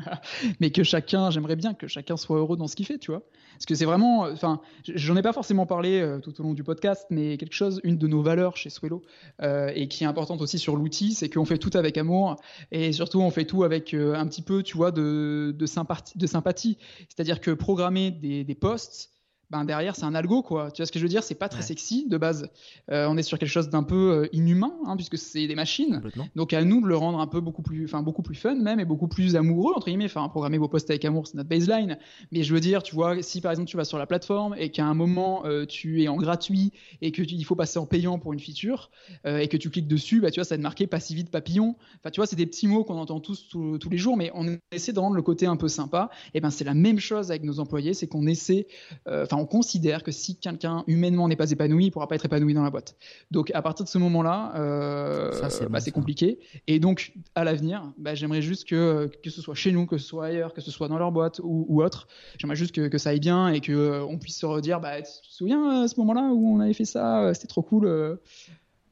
[0.60, 3.22] mais que chacun, j'aimerais bien que chacun soit heureux dans ce qu'il fait, tu vois.
[3.52, 6.64] Parce que c'est vraiment, enfin, j'en ai pas forcément parlé euh, tout au long du
[6.64, 9.02] podcast, mais quelque chose, une de nos valeurs chez Swello,
[9.40, 12.40] euh, et qui est importante aussi sur l'outil, c'est qu'on fait tout avec amour,
[12.72, 16.76] et surtout on fait tout avec euh, un petit peu, tu vois, de, sympathie.
[17.08, 19.12] C'est-à-dire que programmer des, des posts,
[19.52, 20.70] ben derrière c'est un algo quoi.
[20.72, 21.22] Tu vois ce que je veux dire?
[21.22, 21.66] C'est pas très Ouais.
[21.66, 22.48] sexy de base.
[22.90, 26.02] Euh, on est sur quelque chose d'un peu euh, inhumain, hein, puisque c'est des machines.
[26.34, 28.80] Donc à nous de le rendre un peu beaucoup plus, enfin beaucoup plus fun même
[28.80, 30.06] et beaucoup plus amoureux entre guillemets.
[30.06, 31.98] Enfin programmer vos posts avec amour, c'est notre baseline.
[32.32, 34.70] Mais je veux dire, tu vois, si par exemple tu vas sur la plateforme et
[34.70, 36.72] qu'à un moment euh, tu es en gratuit
[37.02, 38.90] et que tu- il faut passer en payant pour une feature
[39.26, 41.14] euh, et que tu cliques dessus, bah tu vois, ça va te marquer pas si
[41.14, 41.76] vite papillon.
[42.00, 44.30] Enfin tu vois, c'est des petits mots qu'on entend tous tous tous les jours, mais
[44.34, 46.08] on essaie de rendre le côté un peu sympa.
[46.32, 48.66] Et ben c'est la même chose avec nos employés, c'est qu'on essaie,
[49.06, 52.54] enfin on considère que si quelqu'un humainement n'est pas épanoui, il pourra pas être épanoui
[52.54, 52.96] dans la boîte.
[53.32, 56.38] Donc à partir de ce moment-là, euh, c'est bah, compliqué.
[56.68, 60.06] Et donc à l'avenir, bah, j'aimerais juste que que ce soit chez nous, que ce
[60.06, 62.06] soit ailleurs, que ce soit dans leur boîte ou, ou autre,
[62.38, 65.02] j'aimerais juste que, que ça aille bien et que euh, on puisse se redire, bah
[65.02, 67.86] tu te souviens à ce moment-là où on avait fait ça, euh, c'était trop cool.
[67.86, 68.16] euh.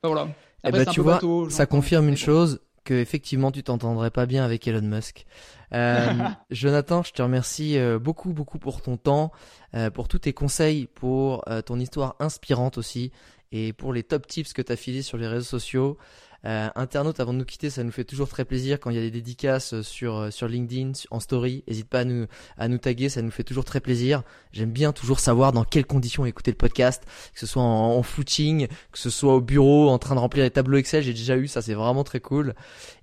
[0.02, 0.28] Enfin, voilà.
[0.64, 4.44] Eh ben, tu vois, bateau, ça confirme une chose que effectivement tu t'entendrais pas bien
[4.44, 5.26] avec Elon Musk.
[5.72, 6.06] Euh,
[6.50, 9.32] Jonathan, je te remercie euh, beaucoup beaucoup pour ton temps,
[9.74, 13.12] euh, pour tous tes conseils, pour euh, ton histoire inspirante aussi
[13.52, 15.98] et pour les top tips que tu as filés sur les réseaux sociaux.
[16.44, 19.02] Euh, avant de nous quitter, ça nous fait toujours très plaisir quand il y a
[19.02, 21.64] des dédicaces sur, sur LinkedIn, en story.
[21.68, 22.26] N'hésite pas à nous,
[22.56, 24.22] à nous taguer, ça nous fait toujours très plaisir.
[24.52, 27.04] J'aime bien toujours savoir dans quelles conditions écouter le podcast,
[27.34, 30.50] que ce soit en, footing, que ce soit au bureau, en train de remplir les
[30.50, 31.02] tableaux Excel.
[31.02, 32.54] J'ai déjà eu ça, c'est vraiment très cool.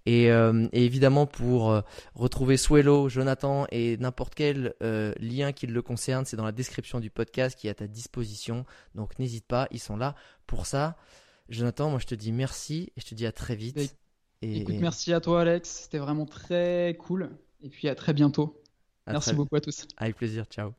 [0.05, 1.81] Et, euh, évidemment, pour euh,
[2.15, 6.99] retrouver Swello, Jonathan et n'importe quel euh, lien qui le concerne, c'est dans la description
[6.99, 8.65] du podcast qui est à ta disposition.
[8.95, 10.15] Donc n'hésite pas, ils sont là
[10.45, 10.95] pour ça.
[11.49, 13.95] Jonathan, moi je te dis merci et je te dis à très vite.
[14.41, 14.61] Et...
[14.61, 17.29] Écoute, merci à toi Alex, c'était vraiment très cool.
[17.61, 18.61] Et puis à très bientôt.
[19.07, 19.87] merci beaucoup à tous.
[19.97, 20.73] Avec plaisir, ciao.